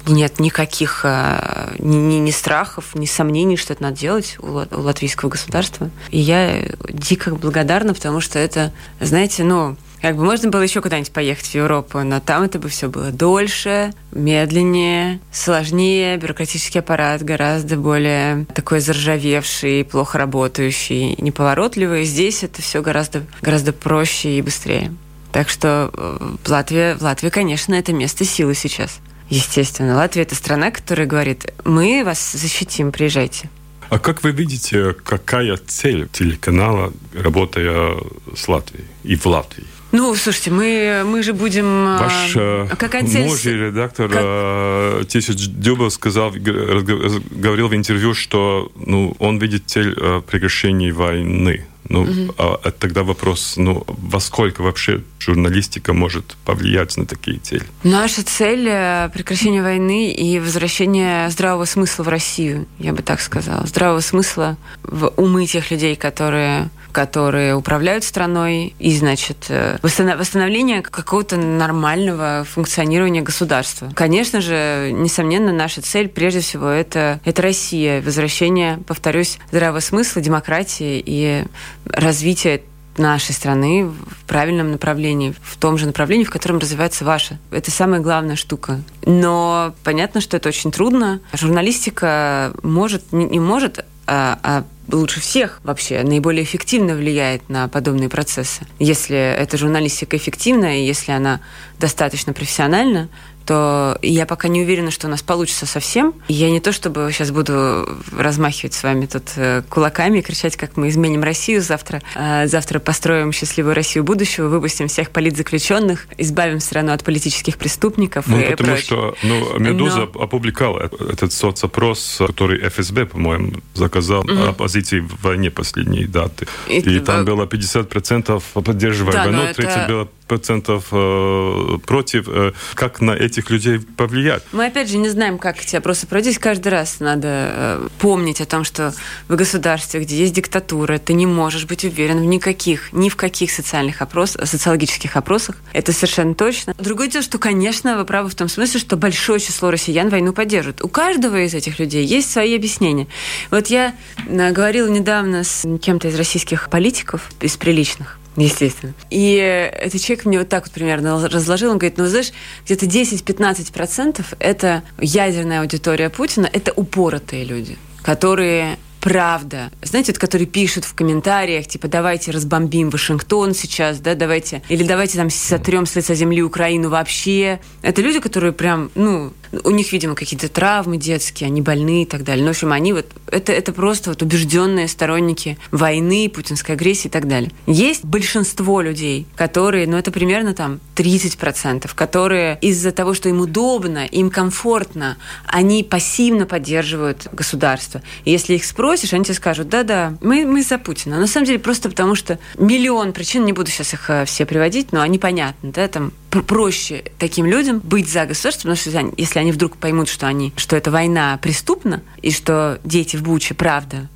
Нет 0.07 0.40
никаких 0.40 1.03
э, 1.05 1.74
ни, 1.79 1.96
ни, 1.96 2.16
ни 2.16 2.31
страхов, 2.31 2.94
ни 2.94 3.07
сомнений, 3.07 3.57
что 3.57 3.72
это 3.72 3.83
надо 3.83 3.96
делать 3.96 4.37
у, 4.40 4.46
у 4.46 4.81
латвийского 4.81 5.29
государства. 5.29 5.90
И 6.11 6.18
я 6.18 6.64
дико 6.88 7.35
благодарна, 7.35 7.94
потому 7.94 8.20
что 8.20 8.38
это, 8.38 8.72
знаете, 9.00 9.44
ну, 9.44 9.76
как 10.01 10.17
бы 10.17 10.25
можно 10.25 10.49
было 10.51 10.63
еще 10.63 10.81
куда-нибудь 10.81 11.13
поехать 11.13 11.47
в 11.47 11.55
Европу, 11.55 11.99
но 12.01 12.21
там 12.21 12.43
это 12.43 12.59
бы 12.59 12.69
все 12.69 12.89
было 12.89 13.11
дольше, 13.11 13.93
медленнее, 14.13 15.21
сложнее, 15.33 16.17
бюрократический 16.17 16.81
аппарат 16.81 17.23
гораздо 17.23 17.77
более 17.77 18.47
такой 18.55 18.81
заржавевший, 18.81 19.85
плохо 19.85 20.19
работающий, 20.19 21.17
неповоротливый. 21.19 22.05
Здесь 22.05 22.43
это 22.43 22.63
все 22.63 22.83
гораздо, 22.83 23.25
гораздо 23.43 23.73
проще 23.73 24.39
и 24.39 24.43
быстрее. 24.43 24.93
Так 25.33 25.49
что 25.49 25.91
э, 25.93 26.37
в 26.43 26.49
Латвии, 26.49 26.95
в 26.95 27.03
Латвии, 27.03 27.29
конечно, 27.29 27.75
это 27.75 27.93
место 27.93 28.25
силы 28.25 28.55
сейчас. 28.55 29.01
Естественно, 29.29 29.95
Латвия– 29.95 30.23
это 30.25 30.35
страна, 30.35 30.73
которая 30.73 31.07
говорит, 31.07 31.53
мы 31.65 32.03
вас 32.05 32.33
защитим, 32.33 32.91
приезжайте. 32.91 33.49
А 33.89 33.99
как 33.99 34.23
вы 34.25 34.33
видите, 34.33 34.93
какая 34.93 35.57
цель 35.57 36.09
телеканала, 36.09 36.93
работая 37.15 37.97
с 38.37 38.49
Латвией 38.49 38.87
и 39.05 39.15
в 39.15 39.27
Латвии? 39.27 39.67
Ну, 39.92 40.14
слушайте, 40.14 40.50
мы, 40.50 41.03
мы 41.05 41.22
же 41.22 41.33
будем... 41.33 41.66
А, 41.66 41.98
Ваш 41.98 42.35
а, 42.37 42.76
какая 42.76 43.07
цель... 43.07 43.26
мужий 43.26 43.55
редактор 43.55 44.09
как... 44.09 44.18
А, 44.22 45.05
Тисяч 45.05 45.48
Дюба 45.48 45.88
сказал, 45.88 46.31
говорил 46.31 47.68
в 47.68 47.74
интервью, 47.74 48.14
что 48.14 48.70
ну, 48.76 49.16
он 49.18 49.38
видит 49.38 49.64
цель 49.66 49.94
прекращения 50.22 50.92
войны. 50.92 51.66
Ну, 51.88 52.03
угу. 52.03 52.35
а 52.38 52.70
тогда 52.70 53.03
вопрос, 53.03 53.55
ну, 53.57 53.83
во 53.88 54.20
сколько 54.20 54.62
вообще 54.62 55.03
журналистика 55.18 55.92
может 55.92 56.37
повлиять 56.44 56.96
на 56.96 57.05
такие 57.05 57.40
цели? 57.40 57.64
Наша 57.83 58.22
цель– 58.22 58.64
прекращение 59.12 59.61
войны 59.61 60.12
и 60.12 60.38
возвращение 60.38 61.29
здравого 61.31 61.64
смысла 61.64 62.05
в 62.05 62.09
Россию, 62.09 62.68
я 62.79 62.92
бы 62.92 63.03
так 63.03 63.20
сказала. 63.20 63.66
Здравого 63.66 64.00
смысла 64.00 64.57
в 64.85 65.12
умы 65.16 65.46
тех 65.46 65.72
людей, 65.72 65.96
которые 65.96 66.70
которые 66.92 67.55
управляют 67.55 68.05
страной, 68.05 68.74
и, 68.79 68.96
значит, 68.96 69.46
э, 69.48 69.79
восстановление 69.83 70.83
какого-то 70.83 71.37
нормального 71.37 72.44
функционирования 72.48 73.22
государства. 73.22 73.90
Конечно 73.94 74.40
же, 74.40 74.90
несомненно, 74.92 75.53
наша 75.53 75.83
цель, 75.83 76.09
прежде 76.09 76.40
всего, 76.40 76.68
это, 76.68 77.20
это 77.24 77.42
Россия, 77.42 78.03
возвращение, 78.03 78.79
повторюсь, 78.87 79.38
здравого 79.50 79.81
смысла, 79.81 80.22
демократии 80.22 81.03
и 81.05 81.44
развитие 81.87 82.62
нашей 82.96 83.33
страны 83.33 83.87
в 83.87 84.24
правильном 84.26 84.72
направлении, 84.72 85.35
в 85.42 85.57
том 85.57 85.79
же 85.79 85.87
направлении, 85.87 86.24
в 86.24 86.31
котором 86.31 86.59
развивается 86.59 87.05
ваша. 87.05 87.38
Это 87.50 87.70
самая 87.70 88.00
главная 88.00 88.37
штука. 88.37 88.81
Но 89.05 89.74
понятно, 89.85 90.20
что 90.20 90.37
это 90.37 90.48
очень 90.48 90.70
трудно. 90.70 91.20
Журналистика 91.33 92.53
может, 92.62 93.12
не, 93.12 93.24
не 93.24 93.40
может, 93.40 93.85
а, 94.07 94.38
а 94.42 94.64
лучше 94.92 95.20
всех 95.20 95.61
вообще 95.62 96.03
наиболее 96.03 96.44
эффективно 96.44 96.94
влияет 96.94 97.48
на 97.48 97.68
подобные 97.68 98.09
процессы. 98.09 98.66
Если 98.79 99.16
эта 99.16 99.57
журналистика 99.57 100.16
эффективна, 100.16 100.81
и 100.81 100.87
если 100.87 101.12
она 101.12 101.40
достаточно 101.79 102.33
профессиональна, 102.33 103.09
то 103.46 103.98
я 104.03 104.26
пока 104.26 104.48
не 104.48 104.62
уверена, 104.62 104.90
что 104.90 105.07
у 105.07 105.11
нас 105.11 105.22
получится 105.22 105.66
совсем. 105.66 106.14
Я 106.29 106.50
не 106.50 106.61
то 106.61 106.72
чтобы 106.72 107.11
сейчас 107.12 107.31
буду 107.31 107.88
размахивать 108.16 108.74
с 108.74 108.83
вами 108.83 109.07
тут 109.07 109.24
э, 109.37 109.62
кулаками 109.68 110.18
и 110.18 110.22
кричать, 110.22 110.57
как 110.57 110.76
мы 110.76 110.88
изменим 110.88 111.22
Россию 111.22 111.62
завтра. 111.62 112.03
А 112.14 112.46
завтра 112.46 112.79
построим 112.79 113.33
счастливую 113.33 113.74
Россию 113.74 114.05
будущего, 114.05 114.48
выпустим 114.48 114.88
всех 114.88 115.11
политзаключенных, 115.11 116.07
избавим 116.18 116.61
страну 116.61 116.92
от 116.92 117.05
политических 117.05 117.57
преступников 117.57 118.26
ну, 118.26 118.38
и 118.38 118.50
потому 118.50 118.70
прочее. 118.70 118.85
что 118.85 119.14
ну, 119.22 119.59
«Медуза» 119.59 120.09
Но... 120.14 120.22
опубликовала 120.22 120.90
этот 121.12 121.33
соцопрос, 121.33 122.20
который 122.26 122.68
ФСБ, 122.68 123.07
по-моему, 123.07 123.53
заказал 123.74 124.20
угу. 124.20 124.42
оппозиции 124.48 125.00
в 125.00 125.22
войне 125.22 125.50
последние 125.50 126.07
даты. 126.07 126.46
И, 126.68 126.79
и 126.79 127.00
там 127.00 127.24
было 127.24 127.44
50% 127.44 128.42
поддерживая 128.53 129.12
да, 129.12 129.24
войну, 129.24 129.42
30% 129.42 129.53
это... 129.53 130.09
процентов 130.26 130.85
э, 130.92 131.79
против. 131.87 132.29
Э, 132.29 132.53
как 132.74 133.00
на 133.00 133.12
этих 133.31 133.51
людей 133.51 133.81
повлиять? 133.81 134.43
Мы, 134.53 134.66
опять 134.66 134.88
же, 134.88 134.99
не 134.99 135.09
знаем, 135.09 135.38
как 135.38 135.62
эти 135.62 135.77
опросы 135.77 136.07
пройти. 136.07 136.35
Каждый 136.35 136.69
раз 136.69 137.01
надо 137.01 137.29
э, 137.29 137.88
помнить 137.99 138.40
о 138.40 138.47
том, 138.47 138.64
что 138.64 138.95
в 139.29 139.37
государстве, 139.37 140.01
где 140.01 140.16
есть 140.16 140.35
диктатура, 140.35 140.99
ты 140.99 141.14
не 141.14 141.27
можешь 141.27 141.66
быть 141.66 141.85
уверен 141.85 142.19
в 142.19 142.25
никаких, 142.25 142.93
ни 142.93 143.09
в 143.09 143.16
каких 143.16 143.51
социальных 143.51 144.03
опрос, 144.03 144.37
социологических 144.43 145.16
опросах. 145.16 145.57
Это 145.73 145.93
совершенно 145.93 146.35
точно. 146.35 146.75
Другое 146.79 147.09
дело, 147.09 147.25
что, 147.25 147.38
конечно, 147.38 147.97
вы 147.97 148.05
правы 148.05 148.29
в 148.29 148.35
том 148.35 148.49
смысле, 148.49 148.79
что 148.81 148.97
большое 148.97 149.40
число 149.40 149.71
россиян 149.71 150.09
войну 150.09 150.33
поддерживают. 150.33 150.83
У 150.83 150.88
каждого 150.88 151.43
из 151.43 151.55
этих 151.55 151.79
людей 151.79 152.05
есть 152.05 152.31
свои 152.31 152.55
объяснения. 152.55 153.07
Вот 153.51 153.69
я 153.69 153.95
говорила 154.29 154.88
недавно 154.88 155.45
с 155.45 155.66
кем-то 155.79 156.09
из 156.09 156.16
российских 156.16 156.71
политиков, 156.71 157.31
из 157.40 157.57
приличных, 157.57 158.20
Естественно. 158.44 158.94
И 159.11 159.35
этот 159.35 160.00
человек 160.00 160.24
мне 160.24 160.38
вот 160.38 160.48
так 160.48 160.64
вот 160.64 160.72
примерно 160.72 161.29
разложил. 161.29 161.70
Он 161.70 161.79
говорит, 161.79 161.98
ну, 161.98 162.07
знаешь, 162.07 162.33
где-то 162.64 162.87
10-15% 162.87 164.24
это 164.38 164.83
ядерная 164.98 165.61
аудитория 165.61 166.11
Путина, 166.11 166.48
это 166.53 166.72
упоротые 166.72 167.44
люди, 167.44 167.76
которые 168.03 168.79
правда. 169.00 169.70
Знаете, 169.83 170.12
вот, 170.12 170.18
которые 170.18 170.46
пишут 170.46 170.85
в 170.85 170.94
комментариях, 170.94 171.66
типа, 171.66 171.88
давайте 171.88 172.31
разбомбим 172.31 172.90
Вашингтон 172.90 173.55
сейчас, 173.55 173.98
да, 173.98 174.14
давайте, 174.14 174.62
или 174.68 174.83
давайте 174.83 175.16
там 175.16 175.31
сотрем 175.31 175.87
с 175.87 175.96
лица 175.96 176.14
земли 176.14 176.42
Украину 176.42 176.90
вообще. 176.90 177.61
Это 177.83 178.03
люди, 178.03 178.20
которые 178.20 178.53
прям, 178.53 178.90
ну, 178.94 179.33
у 179.65 179.71
них, 179.71 179.93
видимо, 179.93 180.15
какие-то 180.15 180.49
травмы 180.49 180.97
детские, 180.97 181.49
они 181.49 181.61
больны 181.61 182.03
и 182.03 182.07
так 182.07 182.25
далее. 182.25 182.45
Ну, 182.45 182.49
в 182.49 182.57
общем, 182.57 182.73
они 182.73 182.93
вот, 182.93 183.07
это, 183.31 183.53
это 183.53 183.73
просто 183.73 184.11
вот 184.11 184.23
убежденные 184.23 184.89
сторонники 184.89 185.59
войны, 185.71 186.29
путинской 186.29 186.75
агрессии 186.75 187.09
и 187.09 187.11
так 187.11 187.27
далее. 187.27 187.51
Есть 187.67 188.05
большинство 188.05 188.81
людей, 188.81 189.27
которые, 189.37 189.87
ну, 189.87 189.97
это 189.97 190.11
примерно 190.11 190.55
там 190.55 190.81
30%, 190.97 191.91
которые 191.95 192.59
из-за 192.61 192.93
того, 192.93 193.15
что 193.15 193.29
им 193.29 193.41
удобно, 193.41 194.07
им 194.07 194.31
комфортно, 194.31 195.17
они 195.47 195.83
пассивно 195.83 196.47
поддерживают 196.47 197.29
государство. 197.33 198.03
И 198.25 198.31
если 198.31 198.55
их 198.55 198.65
спросишь, 198.65 199.13
они 199.13 199.25
тебе 199.25 199.35
скажут, 199.35 199.69
да-да, 199.69 200.15
мы, 200.21 200.47
мы 200.47 200.63
за 200.63 200.79
Путина. 200.79 201.17
Но 201.17 201.23
на 201.23 201.27
самом 201.27 201.47
деле 201.47 201.59
просто 201.59 201.89
потому, 201.89 202.15
что 202.15 202.39
миллион 202.59 203.13
причин, 203.13 203.45
не 203.45 203.53
буду 203.53 203.71
сейчас 203.71 203.95
их 203.95 204.09
э, 204.11 204.25
все 204.25 204.47
приводить, 204.47 204.93
но 204.93 205.01
они 205.01 205.19
понятны, 205.19 205.73
да, 205.73 205.89
там 205.89 206.13
проще 206.31 207.05
таким 207.19 207.47
людям 207.47 207.81
быть 207.81 208.09
за 208.09 208.27
государство, 208.27 208.69
потому 208.69 208.77
что 208.77 209.12
если 209.16 209.38
они 209.38 209.53
вдруг 209.53 209.77
поймут, 209.77 210.09
что, 210.09 210.27
они, 210.27 210.53
что 210.57 210.77
эта 210.77 210.90
война 210.90 211.38
преступна, 211.43 212.03
и 212.23 212.31
что 212.31 212.81
дети 212.85 213.16
в 213.16 213.23
Буче 213.23 213.55
правда 213.55 214.09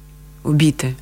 убиты, 0.44 0.94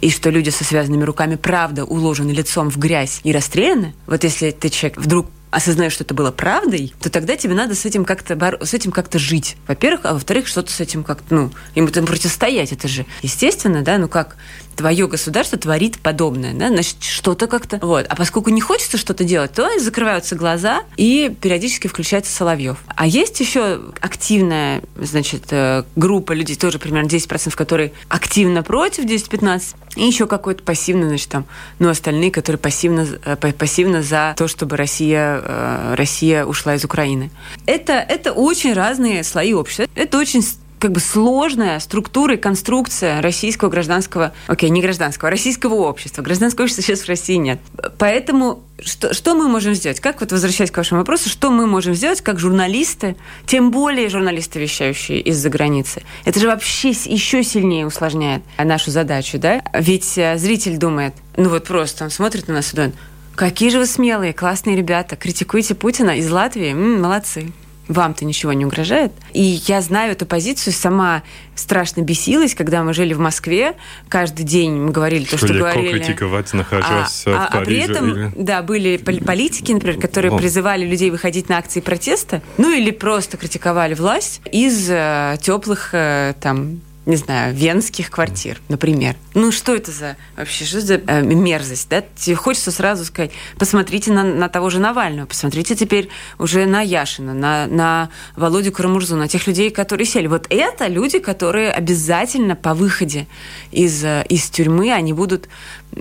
и 0.00 0.10
что 0.10 0.30
люди 0.30 0.50
со 0.50 0.64
связанными 0.64 1.04
руками 1.04 1.36
правда 1.36 1.84
уложены 1.84 2.30
лицом 2.30 2.70
в 2.70 2.78
грязь 2.78 3.20
и 3.24 3.32
расстреляны, 3.32 3.94
вот 4.06 4.24
если 4.24 4.50
ты 4.50 4.68
человек 4.68 4.98
вдруг 4.98 5.26
осознаешь, 5.50 5.92
что 5.92 6.04
это 6.04 6.12
было 6.12 6.30
правдой, 6.30 6.92
то 7.00 7.08
тогда 7.08 7.36
тебе 7.36 7.54
надо 7.54 7.74
с 7.74 7.86
этим 7.86 8.04
как-то 8.04 8.36
бор... 8.36 8.58
с 8.62 8.74
этим 8.74 8.92
как-то 8.92 9.18
жить. 9.18 9.56
Во-первых, 9.66 10.04
а 10.04 10.12
во-вторых, 10.12 10.48
что-то 10.48 10.70
с 10.70 10.80
этим 10.80 11.02
как-то, 11.02 11.34
ну, 11.34 11.50
им 11.74 11.86
этому 11.86 12.06
противостоять. 12.06 12.72
Это 12.72 12.88
же 12.88 13.06
естественно, 13.22 13.82
да, 13.82 13.96
ну 13.96 14.08
как 14.08 14.36
твое 14.76 15.08
государство 15.08 15.58
творит 15.58 15.98
подобное, 15.98 16.52
да, 16.54 16.68
значит, 16.68 17.02
что-то 17.02 17.46
как-то. 17.46 17.78
Вот. 17.82 18.06
А 18.08 18.14
поскольку 18.14 18.50
не 18.50 18.60
хочется 18.60 18.98
что-то 18.98 19.24
делать, 19.24 19.52
то 19.52 19.66
закрываются 19.80 20.36
глаза 20.36 20.82
и 20.96 21.34
периодически 21.40 21.88
включается 21.88 22.32
Соловьев. 22.32 22.78
А 22.86 23.06
есть 23.06 23.40
еще 23.40 23.80
активная, 24.00 24.82
значит, 24.96 25.44
э, 25.50 25.84
группа 25.96 26.32
людей, 26.32 26.56
тоже 26.56 26.78
примерно 26.78 27.08
10%, 27.08 27.56
которые 27.56 27.92
активно 28.08 28.62
против, 28.62 29.04
10-15, 29.04 29.74
и 29.96 30.04
еще 30.04 30.26
какой-то 30.26 30.62
пассивный, 30.62 31.08
значит, 31.08 31.30
там, 31.30 31.46
ну, 31.78 31.88
остальные, 31.88 32.30
которые 32.30 32.58
пассивно, 32.58 33.06
э, 33.24 33.36
пассивно 33.36 34.02
за 34.02 34.34
то, 34.36 34.46
чтобы 34.46 34.76
Россия, 34.76 35.40
э, 35.42 35.94
Россия 35.96 36.44
ушла 36.44 36.74
из 36.74 36.84
Украины. 36.84 37.30
Это, 37.64 37.94
это 37.94 38.32
очень 38.32 38.74
разные 38.74 39.24
слои 39.24 39.54
общества. 39.54 39.86
Это 39.94 40.18
очень 40.18 40.42
как 40.78 40.92
бы 40.92 41.00
сложная 41.00 41.80
структура 41.80 42.34
и 42.34 42.36
конструкция 42.36 43.22
российского 43.22 43.68
гражданского, 43.70 44.32
окей, 44.46 44.70
не 44.70 44.82
гражданского, 44.82 45.28
а 45.28 45.30
российского 45.30 45.74
общества. 45.74 46.22
Гражданского 46.22 46.64
общества 46.64 46.82
сейчас 46.82 47.00
в 47.00 47.08
России 47.08 47.36
нет. 47.36 47.60
Поэтому 47.98 48.62
что, 48.82 49.14
что 49.14 49.34
мы 49.34 49.48
можем 49.48 49.74
сделать? 49.74 50.00
Как 50.00 50.20
вот 50.20 50.32
возвращаясь 50.32 50.70
к 50.70 50.76
вашему 50.76 51.00
вопросу, 51.00 51.30
что 51.30 51.50
мы 51.50 51.66
можем 51.66 51.94
сделать 51.94 52.20
как 52.20 52.38
журналисты, 52.38 53.16
тем 53.46 53.70
более 53.70 54.08
журналисты, 54.08 54.58
вещающие 54.58 55.20
из-за 55.20 55.48
границы? 55.48 56.02
Это 56.24 56.40
же 56.40 56.46
вообще 56.46 56.90
еще 56.90 57.42
сильнее 57.42 57.86
усложняет 57.86 58.42
нашу 58.58 58.90
задачу, 58.90 59.38
да? 59.38 59.62
Ведь 59.72 60.18
э, 60.18 60.36
зритель 60.36 60.76
думает, 60.76 61.14
ну 61.36 61.48
вот 61.48 61.64
просто 61.64 62.04
он 62.04 62.10
смотрит 62.10 62.48
на 62.48 62.54
нас 62.54 62.72
и 62.72 62.76
думает, 62.76 62.94
какие 63.34 63.70
же 63.70 63.78
вы 63.78 63.86
смелые, 63.86 64.34
классные 64.34 64.76
ребята, 64.76 65.16
критикуете 65.16 65.74
Путина 65.74 66.18
из 66.18 66.30
Латвии, 66.30 66.72
м-м, 66.72 67.00
молодцы 67.00 67.52
вам-то 67.88 68.24
ничего 68.24 68.52
не 68.52 68.64
угрожает. 68.64 69.12
И 69.32 69.60
я 69.66 69.80
знаю 69.80 70.12
эту 70.12 70.26
позицию, 70.26 70.72
сама 70.72 71.22
страшно 71.54 72.02
бесилась, 72.02 72.54
когда 72.54 72.82
мы 72.82 72.92
жили 72.94 73.14
в 73.14 73.18
Москве. 73.18 73.74
Каждый 74.08 74.44
день 74.44 74.72
мы 74.72 74.90
говорили 74.90 75.24
то, 75.24 75.36
что, 75.36 75.46
что 75.46 75.56
говорили. 75.56 75.98
критиковать, 75.98 76.52
находясь 76.52 77.24
а, 77.26 77.30
в 77.30 77.34
а, 77.34 77.50
Париже. 77.50 77.60
А 77.60 77.64
при 77.64 77.78
этом, 77.78 78.10
или... 78.10 78.32
да, 78.36 78.62
были 78.62 78.96
политики, 78.96 79.72
например, 79.72 80.00
которые 80.00 80.32
О. 80.32 80.38
призывали 80.38 80.84
людей 80.84 81.10
выходить 81.10 81.48
на 81.48 81.58
акции 81.58 81.80
протеста, 81.80 82.42
ну 82.58 82.72
или 82.72 82.90
просто 82.90 83.36
критиковали 83.36 83.94
власть 83.94 84.40
из 84.50 84.88
э, 84.90 85.36
теплых 85.40 85.90
э, 85.92 86.34
там 86.40 86.80
не 87.06 87.14
знаю, 87.16 87.54
венских 87.54 88.10
квартир, 88.10 88.60
например. 88.68 89.14
Ну, 89.34 89.52
что 89.52 89.74
это 89.74 89.92
за 89.92 90.16
вообще, 90.36 90.64
что 90.64 90.80
за 90.80 90.94
э, 90.94 91.22
мерзость, 91.22 91.88
да? 91.88 92.02
Тебе 92.16 92.34
хочется 92.34 92.72
сразу 92.72 93.04
сказать, 93.04 93.30
посмотрите 93.58 94.12
на, 94.12 94.24
на 94.24 94.48
того 94.48 94.70
же 94.70 94.80
Навального, 94.80 95.26
посмотрите 95.26 95.76
теперь 95.76 96.08
уже 96.38 96.66
на 96.66 96.82
Яшина, 96.82 97.32
на, 97.32 97.68
на 97.68 98.10
Володю 98.34 98.72
Карамурзу, 98.72 99.14
на 99.14 99.28
тех 99.28 99.46
людей, 99.46 99.70
которые 99.70 100.04
сели. 100.04 100.26
Вот 100.26 100.46
это 100.50 100.88
люди, 100.88 101.20
которые 101.20 101.70
обязательно 101.70 102.56
по 102.56 102.74
выходе 102.74 103.28
из, 103.70 104.02
э, 104.02 104.26
из 104.28 104.50
тюрьмы, 104.50 104.92
они 104.92 105.12
будут 105.12 105.48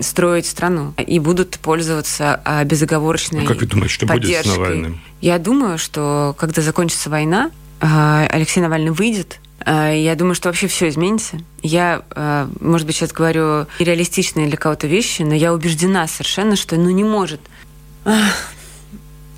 строить 0.01 0.47
страну 0.47 0.95
и 0.97 1.19
будут 1.19 1.59
пользоваться 1.59 2.41
а, 2.43 2.63
безоговорочной 2.63 3.43
а 3.43 3.47
как 3.47 3.61
вы 3.61 3.67
думаете, 3.67 3.93
что 3.93 4.07
поддержкой. 4.07 4.43
будет 4.43 4.53
с 4.53 4.57
Навальным? 4.57 5.01
Я 5.21 5.37
думаю, 5.37 5.77
что 5.77 6.35
когда 6.37 6.63
закончится 6.63 7.09
война, 7.11 7.51
а, 7.79 8.27
Алексей 8.29 8.61
Навальный 8.61 8.91
выйдет 8.91 9.39
я 9.65 10.15
думаю, 10.15 10.35
что 10.35 10.49
вообще 10.49 10.67
все 10.67 10.89
изменится. 10.89 11.37
Я, 11.63 12.03
э, 12.15 12.47
может 12.59 12.85
быть, 12.85 12.95
сейчас 12.95 13.11
говорю 13.11 13.67
реалистичные 13.79 14.47
для 14.47 14.57
кого-то 14.57 14.87
вещи, 14.87 15.21
но 15.21 15.33
я 15.33 15.53
убеждена 15.53 16.07
совершенно, 16.07 16.55
что 16.55 16.75
ну 16.75 16.89
не 16.89 17.03
может. 17.03 17.41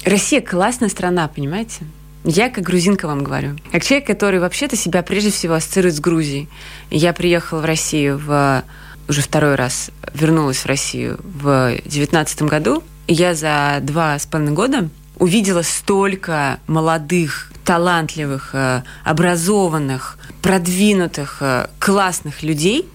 Россия 0.03 0.41
классная 0.41 0.89
страна, 0.89 1.27
понимаете? 1.27 1.86
Я 2.23 2.49
как 2.49 2.63
грузинка 2.63 3.08
вам 3.08 3.23
говорю. 3.23 3.58
Как 3.71 3.84
человек, 3.84 4.08
который 4.08 4.39
вообще-то 4.39 4.75
себя 4.75 5.01
прежде 5.01 5.32
всего 5.32 5.53
ассоциирует 5.53 5.95
с 5.95 5.99
Грузией. 5.99 6.49
Я 6.89 7.13
приехала 7.13 7.62
в 7.62 7.65
Россию 7.65 8.17
в 8.17 8.63
уже 9.08 9.21
второй 9.21 9.56
раз 9.56 9.91
вернулась 10.13 10.60
в 10.60 10.65
Россию 10.65 11.19
в 11.23 11.77
девятнадцатом 11.86 12.47
году. 12.47 12.84
Я 13.08 13.36
за 13.36 13.80
два 13.82 14.19
с 14.19 14.25
половиной 14.25 14.53
года 14.53 14.89
увидела 15.19 15.62
столько 15.62 16.60
молодых 16.67 17.51
талантливых, 17.65 18.51
э, 18.53 18.84
образованных, 19.03 20.17
продвинутых, 20.41 21.38
э, 21.41 21.67
классных 21.80 22.43
людей, 22.43 22.88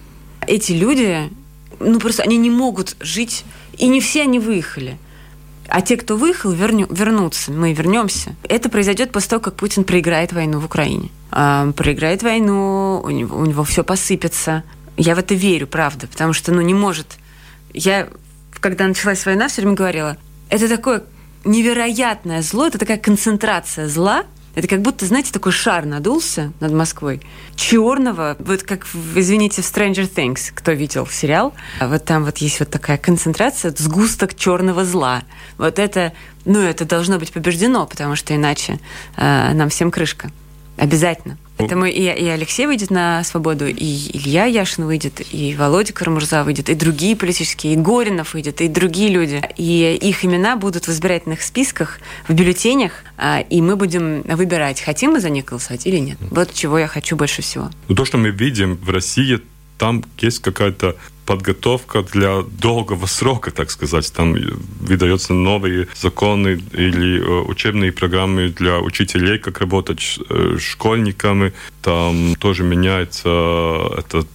эти 0.47 0.71
люди, 0.71 1.29
ну 1.79 1.99
просто 1.99 2.23
они 2.23 2.37
не 2.37 2.49
могут 2.49 2.95
жить, 2.99 3.45
и 3.77 3.87
не 3.87 4.01
все 4.01 4.23
они 4.23 4.39
выехали. 4.39 4.97
А 5.67 5.81
те, 5.81 5.95
кто 5.97 6.17
выехал, 6.17 6.51
верню, 6.51 6.87
вернутся. 6.89 7.51
Мы 7.51 7.73
вернемся. 7.73 8.35
Это 8.43 8.69
произойдет 8.69 9.11
после 9.11 9.29
того, 9.29 9.41
как 9.41 9.55
Путин 9.55 9.85
проиграет 9.85 10.33
войну 10.33 10.59
в 10.59 10.65
Украине. 10.65 11.09
А, 11.31 11.71
проиграет 11.71 12.21
войну, 12.21 13.01
у 13.03 13.09
него, 13.09 13.37
у 13.37 13.45
него 13.45 13.63
все 13.63 13.83
посыпется. 13.83 14.63
Я 14.97 15.15
в 15.15 15.19
это 15.19 15.33
верю, 15.33 15.65
правда, 15.67 16.07
потому 16.07 16.33
что, 16.33 16.51
ну, 16.51 16.61
не 16.61 16.73
может. 16.73 17.17
Я, 17.73 18.09
когда 18.59 18.87
началась 18.87 19.25
война, 19.25 19.47
все 19.47 19.61
время 19.61 19.75
говорила, 19.75 20.17
это 20.49 20.67
такое 20.67 21.03
невероятное 21.45 22.41
зло, 22.41 22.67
это 22.67 22.77
такая 22.77 22.97
концентрация 22.97 23.87
зла, 23.87 24.25
это 24.55 24.67
как 24.67 24.81
будто, 24.81 25.05
знаете, 25.05 25.31
такой 25.31 25.51
шар 25.51 25.85
надулся 25.85 26.53
над 26.59 26.71
Москвой. 26.73 27.21
Черного, 27.55 28.35
вот 28.39 28.61
как, 28.63 28.85
извините, 29.15 29.63
в 29.63 29.65
Stranger 29.65 30.07
Things, 30.07 30.51
кто 30.53 30.73
видел 30.73 31.07
сериал, 31.07 31.53
а 31.79 31.87
вот 31.87 32.05
там 32.05 32.23
вот 32.23 32.37
есть 32.37 32.59
вот 32.59 32.69
такая 32.69 32.97
концентрация, 32.97 33.73
сгусток 33.75 34.35
черного 34.35 34.85
зла. 34.85 35.23
Вот 35.57 35.79
это, 35.79 36.13
ну, 36.45 36.59
это 36.59 36.85
должно 36.85 37.17
быть 37.17 37.31
побеждено, 37.31 37.87
потому 37.87 38.15
что 38.15 38.35
иначе 38.35 38.79
э, 39.17 39.53
нам 39.53 39.69
всем 39.69 39.89
крышка. 39.89 40.29
Обязательно. 40.77 41.37
Поэтому 41.63 41.85
и, 41.85 42.01
и 42.01 42.27
Алексей 42.27 42.65
выйдет 42.65 42.91
на 42.91 43.23
свободу, 43.23 43.65
и 43.67 43.73
Илья 43.73 44.45
Яшин 44.45 44.85
выйдет, 44.85 45.21
и 45.31 45.55
Володя 45.55 45.93
Карамурза 45.93 46.43
выйдет, 46.43 46.69
и 46.69 46.75
другие 46.75 47.15
политические, 47.15 47.73
и 47.73 47.75
Горинов 47.75 48.33
выйдет, 48.33 48.61
и 48.61 48.67
другие 48.67 49.09
люди. 49.09 49.41
И 49.57 49.97
их 50.01 50.25
имена 50.25 50.55
будут 50.55 50.87
в 50.87 50.89
избирательных 50.89 51.41
списках, 51.41 51.99
в 52.27 52.33
бюллетенях, 52.33 52.91
а, 53.17 53.41
и 53.41 53.61
мы 53.61 53.75
будем 53.75 54.21
выбирать, 54.23 54.81
хотим 54.81 55.11
мы 55.11 55.19
за 55.19 55.29
них 55.29 55.45
голосовать 55.45 55.85
или 55.87 55.97
нет. 55.97 56.17
Вот 56.31 56.53
чего 56.53 56.79
я 56.79 56.87
хочу 56.87 57.15
больше 57.15 57.41
всего. 57.41 57.69
Ну, 57.87 57.95
то, 57.95 58.05
что 58.05 58.17
мы 58.17 58.29
видим 58.29 58.75
в 58.75 58.89
России, 58.89 59.39
там 59.77 60.03
есть 60.19 60.39
какая-то 60.39 60.95
подготовка 61.25 62.03
для 62.03 62.41
долгого 62.41 63.05
срока, 63.05 63.51
так 63.51 63.71
сказать. 63.71 64.11
Там 64.13 64.35
выдаются 64.79 65.33
новые 65.33 65.87
законы 65.95 66.61
или 66.73 67.19
э, 67.19 67.41
учебные 67.47 67.91
программы 67.91 68.49
для 68.49 68.79
учителей, 68.79 69.39
как 69.39 69.59
работать 69.59 70.01
с 70.01 70.19
э, 70.29 70.57
школьниками. 70.59 71.53
Там 71.81 72.35
тоже 72.35 72.63
меняется 72.63 73.29
этот 73.97 74.27
э, 74.27 74.32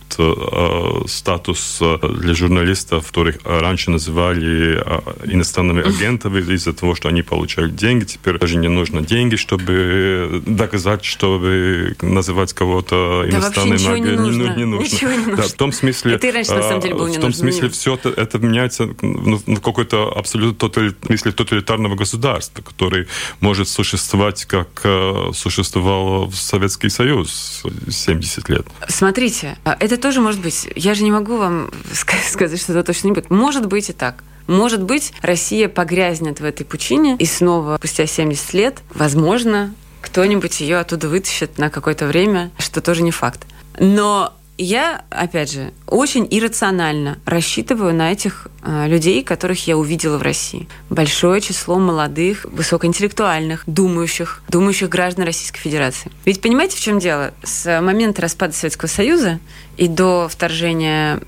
статус 1.06 1.82
для 2.02 2.34
журналистов, 2.34 3.06
которых 3.08 3.38
раньше 3.44 3.90
называли 3.90 4.82
иностранными 5.24 5.86
агентами 5.86 6.40
из-за 6.54 6.72
того, 6.72 6.94
что 6.94 7.08
они 7.08 7.22
получают 7.22 7.74
деньги. 7.76 8.04
Теперь 8.04 8.38
даже 8.38 8.56
не 8.56 8.68
нужно 8.68 9.02
деньги, 9.02 9.36
чтобы 9.36 10.42
доказать, 10.46 11.04
чтобы 11.04 11.96
называть 12.00 12.52
кого-то 12.52 13.24
да 13.30 13.38
иностранным 13.38 13.76
агентом. 13.76 14.24
Не, 14.24 14.30
нужно. 14.30 14.54
не, 14.56 14.64
нужно. 14.64 14.84
Ничего 14.84 15.10
не 15.10 15.18
нужно. 15.18 15.36
Да, 15.36 15.42
в 15.42 15.52
том 15.52 15.72
смысле... 15.72 16.14
И 16.14 16.18
ты 16.18 16.32
раньше, 16.32 16.54
на 16.54 16.62
самом 16.62 16.80
деле, 16.80 16.94
был 16.94 17.06
не 17.06 17.16
В 17.16 17.20
том 17.20 17.30
нужен. 17.30 17.40
смысле, 17.40 17.68
все 17.68 17.94
это, 17.94 18.08
это 18.08 18.38
меняется 18.38 18.88
ну, 19.02 19.36
в 19.44 19.60
какой-то 19.60 20.12
абсолютно 20.16 20.68
смысле 21.06 21.32
тоталитарного 21.32 21.96
государства, 21.96 22.62
который 22.62 23.06
может 23.40 23.68
существовать, 23.68 24.44
как 24.46 24.86
существовало 25.34 26.26
в 26.26 26.34
Советский 26.36 26.88
Союз 26.88 27.62
70 27.88 28.48
лет. 28.48 28.66
Смотрите, 28.88 29.58
это 29.64 29.97
тоже 29.98 30.20
может 30.20 30.40
быть. 30.40 30.68
Я 30.74 30.94
же 30.94 31.04
не 31.04 31.10
могу 31.10 31.36
вам 31.36 31.70
сказать, 31.92 32.60
что 32.60 32.72
это 32.72 32.84
точно 32.84 33.08
не 33.08 33.12
будет. 33.12 33.30
Может 33.30 33.66
быть 33.66 33.90
и 33.90 33.92
так. 33.92 34.22
Может 34.46 34.82
быть, 34.82 35.12
Россия 35.20 35.68
погрязнет 35.68 36.40
в 36.40 36.44
этой 36.44 36.64
пучине, 36.64 37.16
и 37.18 37.26
снова, 37.26 37.76
спустя 37.76 38.06
70 38.06 38.54
лет, 38.54 38.78
возможно, 38.94 39.74
кто-нибудь 40.00 40.60
ее 40.60 40.78
оттуда 40.78 41.08
вытащит 41.08 41.58
на 41.58 41.68
какое-то 41.68 42.06
время, 42.06 42.50
что 42.58 42.80
тоже 42.80 43.02
не 43.02 43.10
факт. 43.10 43.46
Но 43.78 44.32
я, 44.60 45.04
опять 45.10 45.52
же, 45.52 45.72
очень 45.86 46.26
иррационально 46.28 47.18
рассчитываю 47.24 47.94
на 47.94 48.10
этих 48.10 48.48
э, 48.62 48.88
людей, 48.88 49.22
которых 49.22 49.68
я 49.68 49.76
увидела 49.76 50.18
в 50.18 50.22
России. 50.22 50.68
Большое 50.90 51.40
число 51.40 51.78
молодых, 51.78 52.44
высокоинтеллектуальных, 52.44 53.62
думающих, 53.66 54.42
думающих 54.48 54.88
граждан 54.88 55.24
Российской 55.24 55.60
Федерации. 55.60 56.10
Ведь 56.24 56.40
понимаете, 56.40 56.76
в 56.76 56.80
чем 56.80 56.98
дело? 56.98 57.32
С 57.44 57.80
момента 57.80 58.20
распада 58.20 58.52
Советского 58.52 58.88
Союза 58.88 59.38
и 59.78 59.86
до 59.86 60.28
вторжения 60.28 61.20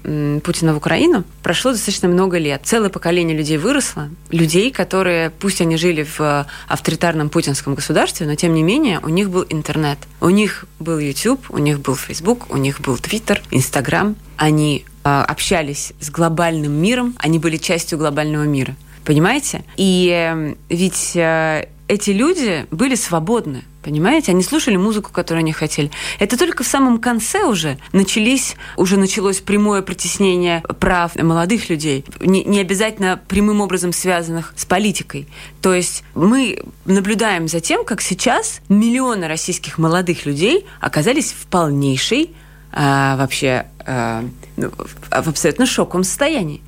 Путина 0.42 0.74
в 0.74 0.76
Украину 0.76 1.24
прошло 1.42 1.70
достаточно 1.70 2.08
много 2.08 2.36
лет. 2.36 2.62
Целое 2.64 2.90
поколение 2.90 3.36
людей 3.36 3.56
выросло. 3.56 4.10
Людей, 4.30 4.72
которые, 4.72 5.30
пусть 5.30 5.60
они 5.60 5.76
жили 5.76 6.02
в 6.18 6.46
авторитарном 6.66 7.30
путинском 7.30 7.74
государстве, 7.74 8.26
но 8.26 8.34
тем 8.34 8.52
не 8.52 8.62
менее 8.62 8.98
у 9.02 9.08
них 9.08 9.30
был 9.30 9.46
интернет. 9.48 9.98
У 10.20 10.28
них 10.30 10.66
был 10.80 10.98
YouTube, 10.98 11.40
у 11.48 11.58
них 11.58 11.80
был 11.80 11.94
Facebook, 11.94 12.52
у 12.52 12.56
них 12.56 12.80
был 12.80 12.96
Twitter, 12.96 13.40
Instagram. 13.52 14.16
Они 14.36 14.84
э, 15.04 15.08
общались 15.08 15.92
с 16.00 16.10
глобальным 16.10 16.72
миром, 16.72 17.14
они 17.18 17.38
были 17.38 17.56
частью 17.56 17.98
глобального 17.98 18.44
мира. 18.44 18.74
Понимаете? 19.04 19.64
И 19.76 20.10
э, 20.12 20.54
ведь 20.68 21.12
э, 21.14 21.68
эти 21.86 22.10
люди 22.10 22.66
были 22.70 22.96
свободны. 22.96 23.64
Понимаете? 23.82 24.32
Они 24.32 24.42
слушали 24.42 24.76
музыку, 24.76 25.10
которую 25.10 25.40
они 25.40 25.52
хотели. 25.52 25.90
Это 26.18 26.36
только 26.36 26.64
в 26.64 26.66
самом 26.66 26.98
конце 26.98 27.44
уже 27.44 27.78
начались, 27.92 28.56
уже 28.76 28.98
началось 28.98 29.40
прямое 29.40 29.80
притеснение 29.80 30.62
прав 30.78 31.16
молодых 31.16 31.70
людей, 31.70 32.04
не, 32.20 32.44
не 32.44 32.60
обязательно 32.60 33.20
прямым 33.28 33.60
образом 33.60 33.92
связанных 33.92 34.52
с 34.56 34.66
политикой. 34.66 35.28
То 35.62 35.72
есть 35.74 36.04
мы 36.14 36.62
наблюдаем 36.84 37.48
за 37.48 37.60
тем, 37.60 37.84
как 37.84 38.02
сейчас 38.02 38.60
миллионы 38.68 39.28
российских 39.28 39.78
молодых 39.78 40.26
людей 40.26 40.66
оказались 40.80 41.32
в 41.32 41.46
полнейшей 41.46 42.34
а, 42.72 43.16
вообще 43.16 43.66
а, 43.86 44.24
ну, 44.56 44.70
в 44.70 45.28
абсолютно 45.28 45.66
шоковом 45.66 46.04
состоянии 46.04 46.60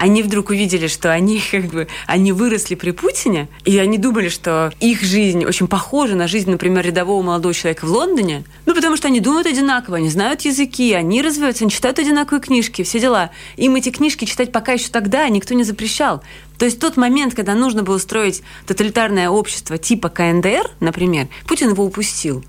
они 0.00 0.22
вдруг 0.22 0.48
увидели, 0.48 0.86
что 0.86 1.12
они 1.12 1.42
как 1.50 1.66
бы 1.66 1.86
они 2.06 2.32
выросли 2.32 2.74
при 2.74 2.90
Путине, 2.90 3.48
и 3.66 3.78
они 3.78 3.98
думали, 3.98 4.30
что 4.30 4.72
их 4.80 5.02
жизнь 5.02 5.44
очень 5.44 5.68
похожа 5.68 6.16
на 6.16 6.26
жизнь, 6.26 6.50
например, 6.50 6.86
рядового 6.86 7.22
молодого 7.22 7.52
человека 7.52 7.84
в 7.84 7.90
Лондоне, 7.90 8.44
ну, 8.64 8.74
потому 8.74 8.96
что 8.96 9.08
они 9.08 9.20
думают 9.20 9.46
одинаково, 9.46 9.98
они 9.98 10.08
знают 10.08 10.40
языки, 10.40 10.94
они 10.94 11.20
развиваются, 11.20 11.64
они 11.64 11.70
читают 11.70 11.98
одинаковые 11.98 12.40
книжки, 12.40 12.82
все 12.82 12.98
дела. 12.98 13.30
Им 13.58 13.76
эти 13.76 13.90
книжки 13.90 14.24
читать 14.24 14.52
пока 14.52 14.72
еще 14.72 14.88
тогда 14.88 15.28
никто 15.28 15.54
не 15.54 15.64
запрещал. 15.64 16.22
То 16.58 16.64
есть 16.64 16.80
тот 16.80 16.96
момент, 16.96 17.34
когда 17.34 17.54
нужно 17.54 17.82
было 17.82 17.98
строить 17.98 18.42
тоталитарное 18.66 19.28
общество 19.28 19.76
типа 19.76 20.08
КНДР, 20.08 20.70
например, 20.80 21.28
Путин 21.46 21.70
его 21.70 21.84
упустил. 21.84 22.42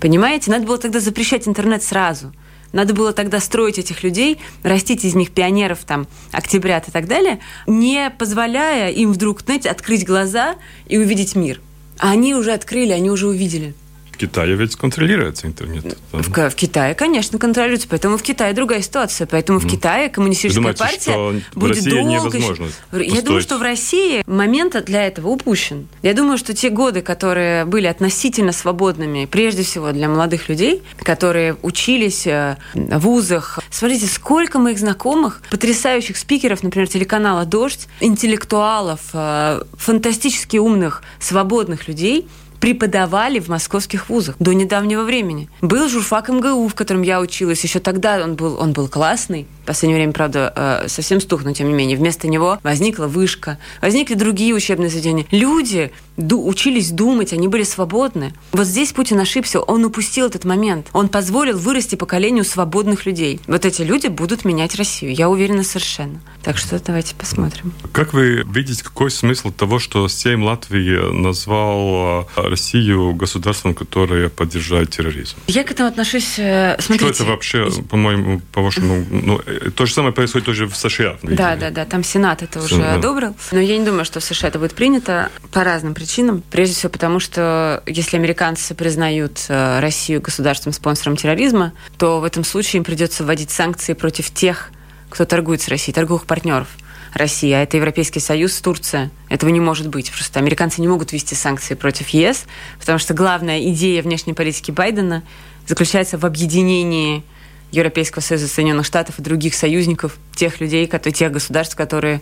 Понимаете? 0.00 0.50
Надо 0.50 0.66
было 0.66 0.78
тогда 0.78 0.98
запрещать 0.98 1.46
интернет 1.46 1.82
сразу. 1.82 2.32
Надо 2.72 2.94
было 2.94 3.12
тогда 3.12 3.40
строить 3.40 3.78
этих 3.78 4.02
людей, 4.02 4.38
растить 4.62 5.04
из 5.04 5.14
них 5.14 5.30
пионеров, 5.32 5.80
там, 5.86 6.06
октябрят 6.32 6.88
и 6.88 6.92
так 6.92 7.06
далее, 7.06 7.40
не 7.66 8.10
позволяя 8.10 8.90
им 8.90 9.12
вдруг, 9.12 9.42
знаете, 9.42 9.70
открыть 9.70 10.06
глаза 10.06 10.56
и 10.86 10.98
увидеть 10.98 11.34
мир. 11.34 11.60
А 11.98 12.10
они 12.10 12.34
уже 12.34 12.52
открыли, 12.52 12.92
они 12.92 13.10
уже 13.10 13.26
увидели. 13.28 13.74
Китае 14.20 14.54
ведь 14.54 14.76
контролируется 14.76 15.46
интернет. 15.46 15.96
В, 16.12 16.50
в 16.50 16.54
Китае, 16.54 16.94
конечно, 16.94 17.38
контролируется. 17.38 17.88
Поэтому 17.88 18.18
в 18.18 18.22
Китае 18.22 18.52
другая 18.52 18.82
ситуация. 18.82 19.26
Поэтому 19.26 19.60
в 19.60 19.66
Китае 19.66 20.10
коммунистическая 20.10 20.60
Думаете, 20.60 20.78
партия 20.78 21.42
будет 21.54 21.76
России 21.76 21.90
долго... 21.90 22.10
невозможно 22.10 22.68
Я 22.92 23.22
думаю, 23.22 23.40
что 23.40 23.56
в 23.56 23.62
России 23.62 24.22
момент 24.26 24.76
для 24.84 25.06
этого 25.06 25.28
упущен. 25.28 25.88
Я 26.02 26.12
думаю, 26.12 26.36
что 26.36 26.52
те 26.52 26.68
годы, 26.68 27.00
которые 27.00 27.64
были 27.64 27.86
относительно 27.86 28.52
свободными, 28.52 29.24
прежде 29.24 29.62
всего 29.62 29.90
для 29.92 30.08
молодых 30.08 30.50
людей, 30.50 30.82
которые 30.98 31.56
учились 31.62 32.26
э, 32.26 32.58
в 32.74 32.98
вузах. 32.98 33.58
Смотрите, 33.70 34.06
сколько 34.06 34.58
моих 34.58 34.78
знакомых, 34.78 35.40
потрясающих 35.50 36.18
спикеров, 36.18 36.62
например, 36.62 36.88
телеканала 36.88 37.46
«Дождь», 37.46 37.88
интеллектуалов, 38.00 39.00
э, 39.14 39.62
фантастически 39.78 40.58
умных, 40.58 41.02
свободных 41.18 41.88
людей– 41.88 42.28
преподавали 42.60 43.40
в 43.40 43.48
московских 43.48 44.08
вузах 44.08 44.36
до 44.38 44.52
недавнего 44.52 45.02
времени. 45.02 45.48
Был 45.62 45.88
журфак 45.88 46.28
МГУ, 46.28 46.68
в 46.68 46.74
котором 46.74 47.02
я 47.02 47.20
училась. 47.20 47.64
Еще 47.64 47.80
тогда 47.80 48.22
он 48.22 48.34
был, 48.34 48.60
он 48.60 48.72
был 48.72 48.88
классный. 48.88 49.46
В 49.70 49.72
последнее 49.72 49.98
время, 49.98 50.12
правда, 50.12 50.52
э, 50.84 50.88
совсем 50.88 51.20
стух, 51.20 51.44
но 51.44 51.52
тем 51.52 51.68
не 51.68 51.72
менее. 51.74 51.96
Вместо 51.96 52.26
него 52.26 52.58
возникла 52.64 53.06
вышка, 53.06 53.56
возникли 53.80 54.14
другие 54.14 54.52
учебные 54.52 54.90
заведения. 54.90 55.26
Люди 55.30 55.92
учились 56.16 56.90
думать, 56.90 57.32
они 57.32 57.48
были 57.48 57.62
свободны. 57.62 58.34
Вот 58.52 58.66
здесь 58.66 58.92
Путин 58.92 59.18
ошибся, 59.20 59.60
он 59.60 59.84
упустил 59.84 60.26
этот 60.26 60.44
момент. 60.44 60.88
Он 60.92 61.08
позволил 61.08 61.56
вырасти 61.56 61.94
поколению 61.94 62.44
свободных 62.44 63.06
людей. 63.06 63.40
Вот 63.46 63.64
эти 63.64 63.82
люди 63.82 64.08
будут 64.08 64.44
менять 64.44 64.74
Россию, 64.74 65.14
я 65.14 65.30
уверена 65.30 65.62
совершенно. 65.62 66.20
Так 66.42 66.58
что 66.58 66.80
давайте 66.84 67.14
посмотрим. 67.14 67.72
Как 67.92 68.12
вы 68.12 68.44
видите, 68.52 68.82
какой 68.82 69.10
смысл 69.10 69.50
того, 69.50 69.78
что 69.78 70.08
Сейм 70.08 70.42
Латвии 70.42 71.12
назвал 71.12 72.26
э, 72.36 72.48
Россию 72.48 73.14
государством, 73.14 73.74
которое 73.74 74.28
поддерживает 74.28 74.90
терроризм? 74.90 75.36
Я 75.46 75.64
к 75.64 75.70
этому 75.70 75.88
отношусь... 75.88 76.38
э, 76.38 76.76
Смотрите, 76.80 77.14
Что 77.14 77.22
это 77.24 77.30
вообще, 77.30 77.70
по-моему, 77.88 78.40
по-вашему, 78.52 79.04
ну, 79.10 79.40
э, 79.46 79.59
то 79.74 79.86
же 79.86 79.92
самое 79.92 80.12
происходит 80.12 80.46
тоже 80.46 80.66
в 80.66 80.76
США. 80.76 81.18
Да, 81.22 81.56
да, 81.56 81.70
да, 81.70 81.84
там 81.84 82.02
Сенат 82.02 82.42
это 82.42 82.60
уже 82.60 82.76
Сенат. 82.76 82.98
одобрил. 82.98 83.36
Но 83.52 83.60
я 83.60 83.76
не 83.78 83.84
думаю, 83.84 84.04
что 84.04 84.20
в 84.20 84.24
США 84.24 84.48
это 84.48 84.58
будет 84.58 84.74
принято 84.74 85.30
по 85.52 85.64
разным 85.64 85.94
причинам. 85.94 86.42
Прежде 86.50 86.74
всего 86.74 86.90
потому, 86.90 87.20
что 87.20 87.82
если 87.86 88.16
американцы 88.16 88.74
признают 88.74 89.44
э, 89.48 89.80
Россию 89.80 90.20
государством-спонсором 90.20 91.16
терроризма, 91.16 91.72
то 91.98 92.20
в 92.20 92.24
этом 92.24 92.44
случае 92.44 92.78
им 92.78 92.84
придется 92.84 93.24
вводить 93.24 93.50
санкции 93.50 93.92
против 93.92 94.30
тех, 94.32 94.70
кто 95.08 95.24
торгует 95.24 95.60
с 95.60 95.68
Россией, 95.68 95.94
торговых 95.94 96.24
партнеров. 96.26 96.68
России, 97.14 97.50
а 97.52 97.62
это 97.62 97.76
Европейский 97.76 98.20
Союз, 98.20 98.60
Турция. 98.60 99.10
Этого 99.28 99.50
не 99.50 99.60
может 99.60 99.88
быть. 99.88 100.10
Просто 100.12 100.38
американцы 100.38 100.80
не 100.80 100.88
могут 100.88 101.12
ввести 101.12 101.34
санкции 101.34 101.74
против 101.74 102.08
ЕС, 102.10 102.44
потому 102.78 102.98
что 102.98 103.14
главная 103.14 103.60
идея 103.72 104.02
внешней 104.02 104.32
политики 104.32 104.70
Байдена 104.70 105.22
заключается 105.66 106.18
в 106.18 106.24
объединении 106.24 107.24
Европейского 107.70 108.22
Союза, 108.22 108.48
Соединенных 108.48 108.86
Штатов 108.86 109.18
и 109.18 109.22
других 109.22 109.54
союзников, 109.54 110.16
тех 110.34 110.60
людей, 110.60 110.86
которые, 110.86 111.14
тех 111.14 111.32
государств, 111.32 111.76
которые 111.76 112.20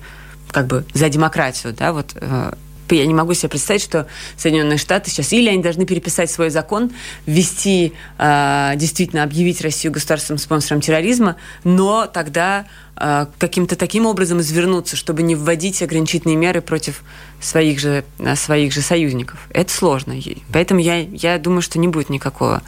как 0.50 0.66
бы 0.66 0.84
за 0.94 1.08
демократию, 1.08 1.72
да, 1.72 1.92
вот 1.92 2.12
э, 2.14 2.52
я 2.96 3.06
не 3.06 3.14
могу 3.14 3.34
себе 3.34 3.48
представить, 3.48 3.82
что 3.82 4.06
Соединенные 4.36 4.78
Штаты 4.78 5.10
сейчас 5.10 5.32
или 5.32 5.48
они 5.48 5.62
должны 5.62 5.86
переписать 5.86 6.30
свой 6.30 6.50
закон, 6.50 6.90
ввести, 7.26 7.92
э, 8.18 8.72
действительно 8.76 9.22
объявить 9.22 9.60
Россию 9.60 9.92
государственным 9.92 10.38
спонсором 10.38 10.80
терроризма, 10.80 11.36
но 11.64 12.06
тогда 12.06 12.66
э, 12.96 13.26
каким-то 13.38 13.76
таким 13.76 14.06
образом 14.06 14.40
извернуться, 14.40 14.96
чтобы 14.96 15.22
не 15.22 15.34
вводить 15.34 15.82
ограничительные 15.82 16.36
меры 16.36 16.60
против 16.60 17.02
своих 17.40 17.80
же, 17.80 18.04
э, 18.18 18.36
своих 18.36 18.72
же 18.72 18.80
союзников. 18.80 19.38
Это 19.50 19.72
сложно. 19.72 20.14
Поэтому 20.52 20.80
я, 20.80 20.98
я 21.00 21.38
думаю, 21.38 21.62
что 21.62 21.78
не 21.78 21.88
будет 21.88 22.10
никакого 22.10 22.62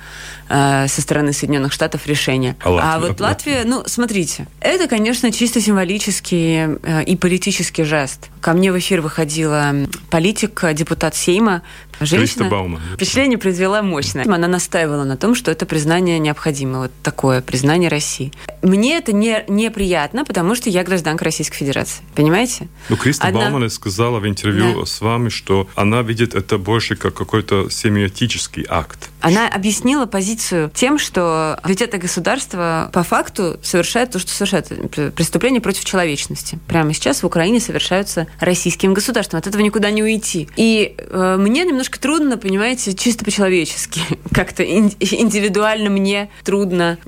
э, 0.49 0.87
со 0.89 1.01
стороны 1.03 1.33
Соединенных 1.33 1.73
Штатов 1.73 2.07
решения. 2.07 2.57
А 2.63 2.71
Латвия? 2.71 3.09
вот 3.09 3.21
Латвия, 3.21 3.63
ну, 3.65 3.83
смотрите, 3.87 4.47
это, 4.61 4.87
конечно, 4.87 5.33
чисто 5.33 5.61
символический 5.61 6.79
э, 6.83 7.05
и 7.05 7.17
политический 7.17 7.85
жест. 7.85 8.29
Ко 8.41 8.53
мне 8.53 8.73
в 8.73 8.79
эфир 8.79 9.01
выходила 9.01 9.75
политик, 10.11 10.65
депутат 10.75 11.15
Сейма, 11.15 11.63
женщина. 12.01 12.49
Бауман. 12.49 12.81
Впечатление 12.95 13.39
произвела 13.39 13.83
мощное. 13.83 14.25
Она 14.25 14.49
настаивала 14.49 15.05
на 15.05 15.17
том, 15.17 15.35
что 15.35 15.51
это 15.51 15.67
признание 15.67 16.19
необходимо, 16.19 16.81
вот 16.81 16.93
такое 17.03 17.41
признание 17.43 17.89
России. 17.91 18.33
Мне 18.63 18.97
это 18.99 19.13
не, 19.13 19.45
неприятно, 19.49 20.25
потому 20.25 20.55
что 20.55 20.69
я 20.71 20.83
гражданка 20.85 21.25
Российской 21.25 21.57
Федерации. 21.59 22.03
Понимаете? 22.15 22.69
Ну, 22.89 22.97
Криста 22.97 23.27
Одна- 23.29 23.51
Бауман 23.51 23.71
сказала 23.71 24.19
в 24.21 24.27
интервью 24.29 24.81
Да. 24.81 24.87
с 24.87 25.01
вами, 25.01 25.29
что 25.29 25.69
она 25.75 26.03
видит 26.03 26.35
это 26.35 26.59
больше 26.59 26.97
как 26.97 27.15
какой-то 27.15 27.69
семиотический 27.71 28.65
акт. 28.69 29.09
Она 29.21 29.49
объяснила 29.49 30.07
позицию 30.07 30.71
тем, 30.75 30.99
что 30.99 31.59
ведь 31.65 31.83
это 31.83 31.99
государство 31.99 32.91
по 32.93 33.03
факту 33.03 33.59
совершает 33.63 34.11
то, 34.11 34.19
что 34.19 34.31
совершает 34.31 34.69
Пр- 34.91 35.11
преступление 35.11 35.61
против 35.61 35.85
человечности. 35.85 36.59
Прямо 36.67 36.93
сейчас 36.95 37.23
в 37.23 37.27
Украине 37.27 37.61
совершаются 37.61 38.27
российским 38.41 38.95
государством. 38.95 39.39
От 39.39 39.47
этого 39.47 39.61
никуда 39.63 39.91
не 39.91 40.03
уйти. 40.03 40.49
И 40.57 40.95
э, 40.97 41.37
мне 41.39 41.65
немножко 41.65 41.90
немножко 41.91 42.01
трудно, 42.01 42.39
понимаете, 42.39 42.95
чисто 42.95 43.25
по-человечески. 43.25 44.01
Как-то 44.35 44.63
индивидуально 44.65 45.91
мне 45.91 46.31
трудно 46.45 46.99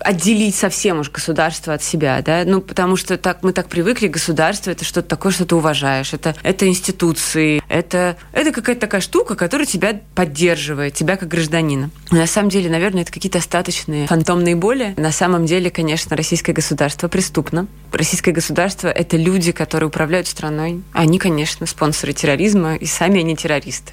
отделить 0.00 0.54
совсем 0.54 1.00
уж 1.00 1.10
государство 1.10 1.74
от 1.74 1.82
себя, 1.82 2.22
да, 2.22 2.42
ну, 2.44 2.60
потому 2.60 2.96
что 2.96 3.16
так, 3.16 3.42
мы 3.42 3.52
так 3.52 3.68
привыкли, 3.68 4.08
государство 4.08 4.70
это 4.70 4.84
что-то 4.84 5.08
такое, 5.08 5.32
что 5.32 5.44
ты 5.44 5.56
уважаешь, 5.56 6.12
это, 6.12 6.34
это 6.42 6.66
институции, 6.66 7.62
это, 7.68 8.16
это 8.32 8.52
какая-то 8.52 8.80
такая 8.80 9.00
штука, 9.00 9.34
которая 9.34 9.66
тебя 9.66 10.00
поддерживает, 10.14 10.94
тебя 10.94 11.16
как 11.16 11.28
гражданина. 11.28 11.90
На 12.10 12.26
самом 12.26 12.50
деле, 12.50 12.70
наверное, 12.70 13.02
это 13.02 13.12
какие-то 13.12 13.38
остаточные 13.38 14.06
фантомные 14.06 14.56
боли. 14.56 14.94
На 14.96 15.12
самом 15.12 15.46
деле, 15.46 15.70
конечно, 15.70 16.16
российское 16.16 16.52
государство 16.52 17.08
преступно. 17.08 17.66
Российское 17.92 18.32
государство– 18.32 18.88
это 18.88 19.16
люди, 19.16 19.52
которые 19.52 19.88
управляют 19.88 20.26
страной. 20.26 20.82
Они, 20.92 21.18
конечно, 21.18 21.66
спонсоры 21.66 22.12
терроризма, 22.12 22.76
и 22.76 22.86
сами 22.86 23.20
они 23.20 23.36
террористы. 23.36 23.85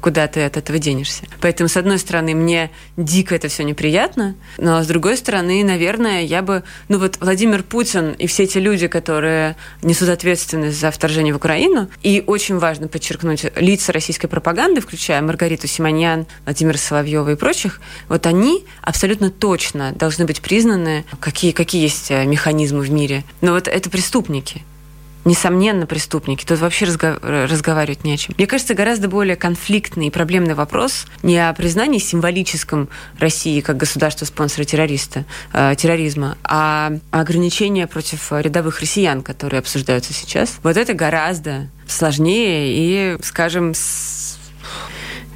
Куда 0.00 0.26
ты 0.28 0.44
от 0.44 0.56
этого 0.56 0.78
денешься? 0.78 1.24
Поэтому, 1.40 1.68
с 1.68 1.76
одной 1.76 1.98
стороны, 1.98 2.34
мне 2.34 2.70
дико 2.96 3.34
это 3.34 3.48
все 3.48 3.64
неприятно, 3.64 4.36
но 4.56 4.82
с 4.82 4.86
другой 4.86 5.16
стороны, 5.16 5.64
наверное, 5.64 6.22
я 6.22 6.42
бы... 6.42 6.62
Ну 6.88 6.98
вот 6.98 7.18
Владимир 7.20 7.62
Путин 7.62 8.12
и 8.12 8.26
все 8.26 8.44
эти 8.44 8.58
люди, 8.58 8.86
которые 8.86 9.56
несут 9.82 10.08
ответственность 10.08 10.78
за 10.78 10.90
вторжение 10.90 11.32
в 11.32 11.36
Украину, 11.36 11.88
и 12.02 12.22
очень 12.26 12.58
важно 12.58 12.88
подчеркнуть, 12.88 13.46
лица 13.56 13.92
российской 13.92 14.28
пропаганды, 14.28 14.80
включая 14.80 15.20
Маргариту 15.20 15.66
Симоньян, 15.66 16.26
Владимира 16.44 16.78
Соловьева 16.78 17.30
и 17.30 17.36
прочих, 17.36 17.80
вот 18.08 18.26
они 18.26 18.64
абсолютно 18.82 19.30
точно 19.30 19.92
должны 19.92 20.26
быть 20.26 20.40
признаны, 20.40 21.04
какие, 21.20 21.52
какие 21.52 21.82
есть 21.82 22.10
э, 22.10 22.24
механизмы 22.24 22.80
в 22.80 22.90
мире. 22.90 23.24
Но 23.40 23.52
вот 23.52 23.66
это 23.68 23.90
преступники 23.90 24.62
несомненно, 25.24 25.86
преступники. 25.86 26.44
Тут 26.44 26.58
вообще 26.60 26.86
разго- 26.86 27.46
разговаривать 27.46 28.04
не 28.04 28.14
о 28.14 28.16
чем. 28.16 28.34
Мне 28.36 28.46
кажется, 28.46 28.74
гораздо 28.74 29.08
более 29.08 29.36
конфликтный 29.36 30.08
и 30.08 30.10
проблемный 30.10 30.54
вопрос 30.54 31.06
не 31.22 31.38
о 31.38 31.52
признании 31.52 31.98
символическом 31.98 32.88
России 33.18 33.60
как 33.60 33.76
государства-спонсора 33.76 34.64
террориста, 34.64 35.24
э, 35.52 35.74
терроризма, 35.76 36.38
а 36.44 36.92
ограничения 37.10 37.86
против 37.86 38.32
рядовых 38.32 38.80
россиян, 38.80 39.22
которые 39.22 39.60
обсуждаются 39.60 40.12
сейчас. 40.12 40.58
Вот 40.62 40.76
это 40.76 40.94
гораздо 40.94 41.68
сложнее 41.86 42.72
и, 43.16 43.22
скажем, 43.22 43.74
с... 43.74 44.38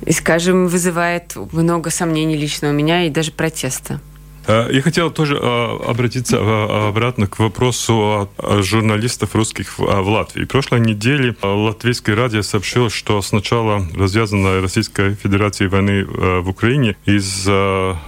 и, 0.04 0.12
скажем, 0.12 0.66
вызывает 0.66 1.34
много 1.52 1.90
сомнений 1.90 2.36
лично 2.36 2.70
у 2.70 2.72
меня 2.72 3.06
и 3.06 3.10
даже 3.10 3.32
протеста. 3.32 4.00
Э, 4.46 4.68
я 4.70 4.82
хотел 4.82 5.10
тоже 5.10 5.36
э, 5.36 5.78
обратиться 5.88 6.36
э, 6.36 6.88
обратно 6.88 7.26
к 7.26 7.38
вопросу 7.38 8.28
журналистов 8.60 9.34
русских 9.34 9.78
в 9.78 10.08
Латвии. 10.08 10.44
В 10.44 10.48
прошлой 10.48 10.80
неделе 10.80 11.34
Латвийское 11.42 12.16
радио 12.16 12.42
сообщило, 12.42 12.90
что 12.90 13.22
с 13.22 13.32
начала 13.32 13.86
развязанной 13.94 14.60
Российской 14.60 15.14
Федерации 15.14 15.66
войны 15.66 16.04
в 16.04 16.48
Украине 16.48 16.96
из 17.04 17.46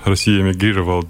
России 0.04 0.40
эмигрировал 0.40 1.06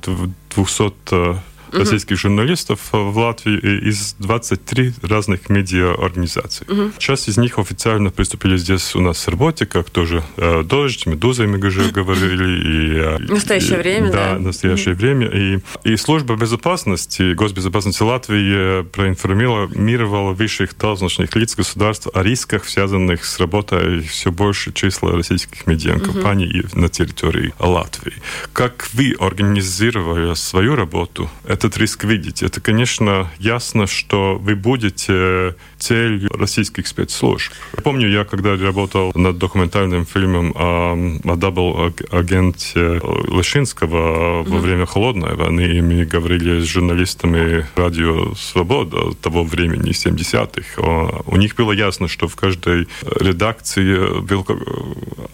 200 0.55 1.54
российских 1.79 2.19
журналистов 2.19 2.81
в 2.93 3.19
Латвии 3.19 3.89
из 3.89 4.15
23 4.19 4.95
разных 5.03 5.49
медиа-организаций. 5.49 6.67
Угу. 6.69 6.93
Часть 6.99 7.29
из 7.29 7.37
них 7.37 7.59
официально 7.59 8.11
приступили 8.11 8.57
здесь 8.57 8.95
у 8.95 9.01
нас 9.01 9.19
с 9.19 9.29
работе, 9.29 9.67
как 9.67 9.91
тоже 9.91 10.23
э, 10.37 10.63
«Дождь», 10.63 11.07
«Медуза», 11.07 11.45
мы 11.47 11.59
уже 11.59 11.91
говорили. 11.91 12.45
И, 12.45 12.99
э, 12.99 13.19
настоящее 13.33 13.79
и, 13.79 13.83
время, 13.83 14.11
да. 14.11 14.35
Да, 14.35 14.39
настоящее 14.39 14.95
угу. 14.95 15.03
время. 15.03 15.27
И, 15.29 15.61
и 15.85 15.97
служба 15.97 16.37
безопасности, 16.37 17.35
госбезопасности 17.35 18.03
Латвии 18.03 18.83
проинформировала 18.83 20.33
высших 20.33 20.77
должностных 20.77 21.35
лиц 21.37 21.55
государства 21.55 22.13
о 22.15 22.23
рисках, 22.23 22.69
связанных 22.69 23.25
с 23.25 23.39
работой 23.39 24.01
все 24.01 24.31
больше 24.31 24.73
числа 24.73 25.13
российских 25.13 25.67
медиакомпаний 25.67 26.61
угу. 26.61 26.81
на 26.81 26.89
территории 26.89 27.55
Латвии. 27.59 28.15
Как 28.53 28.89
вы 28.93 29.15
организировали 29.19 30.35
свою 30.35 30.75
работу? 30.75 31.31
Это 31.47 31.64
этот 31.65 31.79
риск 31.79 32.05
видите. 32.05 32.47
Это, 32.47 32.61
конечно, 32.61 33.31
ясно, 33.39 33.87
что 33.87 34.37
вы 34.37 34.55
будете 34.55 35.57
целью 35.85 36.31
российских 36.31 36.87
спецслужб. 36.87 37.53
Помню, 37.83 38.09
я 38.09 38.25
когда 38.25 38.57
работал 38.57 39.13
над 39.15 39.39
документальным 39.39 40.07
фильмом 40.07 40.53
о, 40.57 40.95
о 41.25 41.37
double-агенте 41.37 43.01
Лышинского 43.29 44.43
во 44.43 44.59
время 44.59 44.87
Холодной 44.87 45.35
войны, 45.35 45.61
и 45.61 45.81
мы 45.83 46.05
говорили 46.07 46.61
с 46.61 46.65
журналистами 46.65 47.67
Радио 47.77 48.35
Свобода 48.35 49.15
того 49.21 49.45
времени, 49.45 49.91
70-х. 49.91 51.23
У 51.27 51.37
них 51.37 51.55
было 51.57 51.73
ясно, 51.73 52.09
что 52.09 52.29
в 52.29 52.37
каждой 52.37 52.89
редакции 53.21 54.21
был 54.21 54.47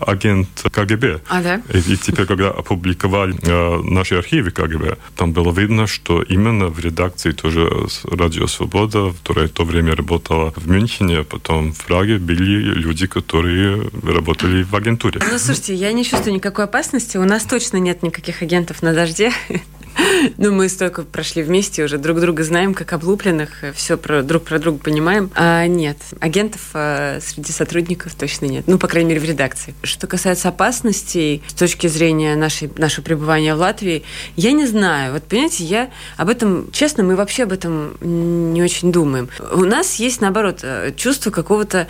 агент 0.00 0.48
КГБ. 0.72 1.20
А, 1.28 1.42
да? 1.42 1.62
И, 1.72 1.78
и 1.78 1.96
теперь, 1.96 2.26
когда 2.26 2.50
опубликовали 2.50 3.34
э, 3.42 3.82
наши 3.82 4.16
архивы 4.16 4.50
КГБ, 4.50 4.96
там 5.16 5.32
было 5.32 5.52
видно, 5.52 5.86
что 5.86 6.22
именно 6.22 6.66
в 6.68 6.80
редакции 6.80 7.32
тоже 7.32 7.70
Радио 8.04 8.46
Свобода, 8.46 9.12
которая 9.18 9.46
в 9.46 9.52
то 9.52 9.64
время 9.64 9.94
работала 9.94 10.39
в 10.56 10.68
Мюнхене, 10.68 11.18
а 11.18 11.24
потом 11.24 11.72
в 11.72 11.84
Праге, 11.84 12.18
были 12.18 12.74
люди, 12.74 13.06
которые 13.06 13.90
работали 14.02 14.62
в 14.62 14.74
агентуре. 14.74 15.20
Ну, 15.30 15.38
слушайте, 15.38 15.74
я 15.74 15.92
не 15.92 16.04
чувствую 16.04 16.34
никакой 16.34 16.64
опасности. 16.64 17.16
У 17.18 17.24
нас 17.24 17.44
точно 17.44 17.78
нет 17.78 18.02
никаких 18.02 18.42
агентов 18.42 18.82
на 18.82 18.94
дожде. 18.94 19.32
Ну, 20.36 20.52
мы 20.52 20.68
столько 20.68 21.02
прошли 21.02 21.42
вместе, 21.42 21.84
уже 21.84 21.98
друг 21.98 22.20
друга 22.20 22.44
знаем, 22.44 22.74
как 22.74 22.92
облупленных, 22.92 23.64
все 23.74 23.96
про, 23.96 24.22
друг 24.22 24.44
про 24.44 24.58
друга 24.58 24.78
понимаем. 24.78 25.30
А 25.34 25.66
нет, 25.66 25.98
агентов 26.20 26.60
а, 26.74 27.18
среди 27.20 27.52
сотрудников 27.52 28.14
точно 28.14 28.46
нет. 28.46 28.64
Ну, 28.66 28.78
по 28.78 28.88
крайней 28.88 29.10
мере, 29.10 29.20
в 29.20 29.24
редакции. 29.24 29.74
Что 29.82 30.06
касается 30.06 30.48
опасностей 30.48 31.42
с 31.46 31.54
точки 31.54 31.86
зрения 31.86 32.36
нашей, 32.36 32.70
нашего 32.76 33.04
пребывания 33.04 33.54
в 33.54 33.58
Латвии, 33.58 34.02
я 34.36 34.52
не 34.52 34.66
знаю. 34.66 35.12
Вот, 35.12 35.24
понимаете, 35.24 35.64
я 35.64 35.90
об 36.16 36.28
этом, 36.28 36.70
честно, 36.72 37.02
мы 37.02 37.16
вообще 37.16 37.44
об 37.44 37.52
этом 37.52 37.96
не 38.00 38.62
очень 38.62 38.92
думаем. 38.92 39.28
У 39.52 39.64
нас 39.64 39.96
есть, 39.96 40.20
наоборот, 40.20 40.60
э, 40.62 40.92
чувство 40.96 41.30
какого-то, 41.30 41.88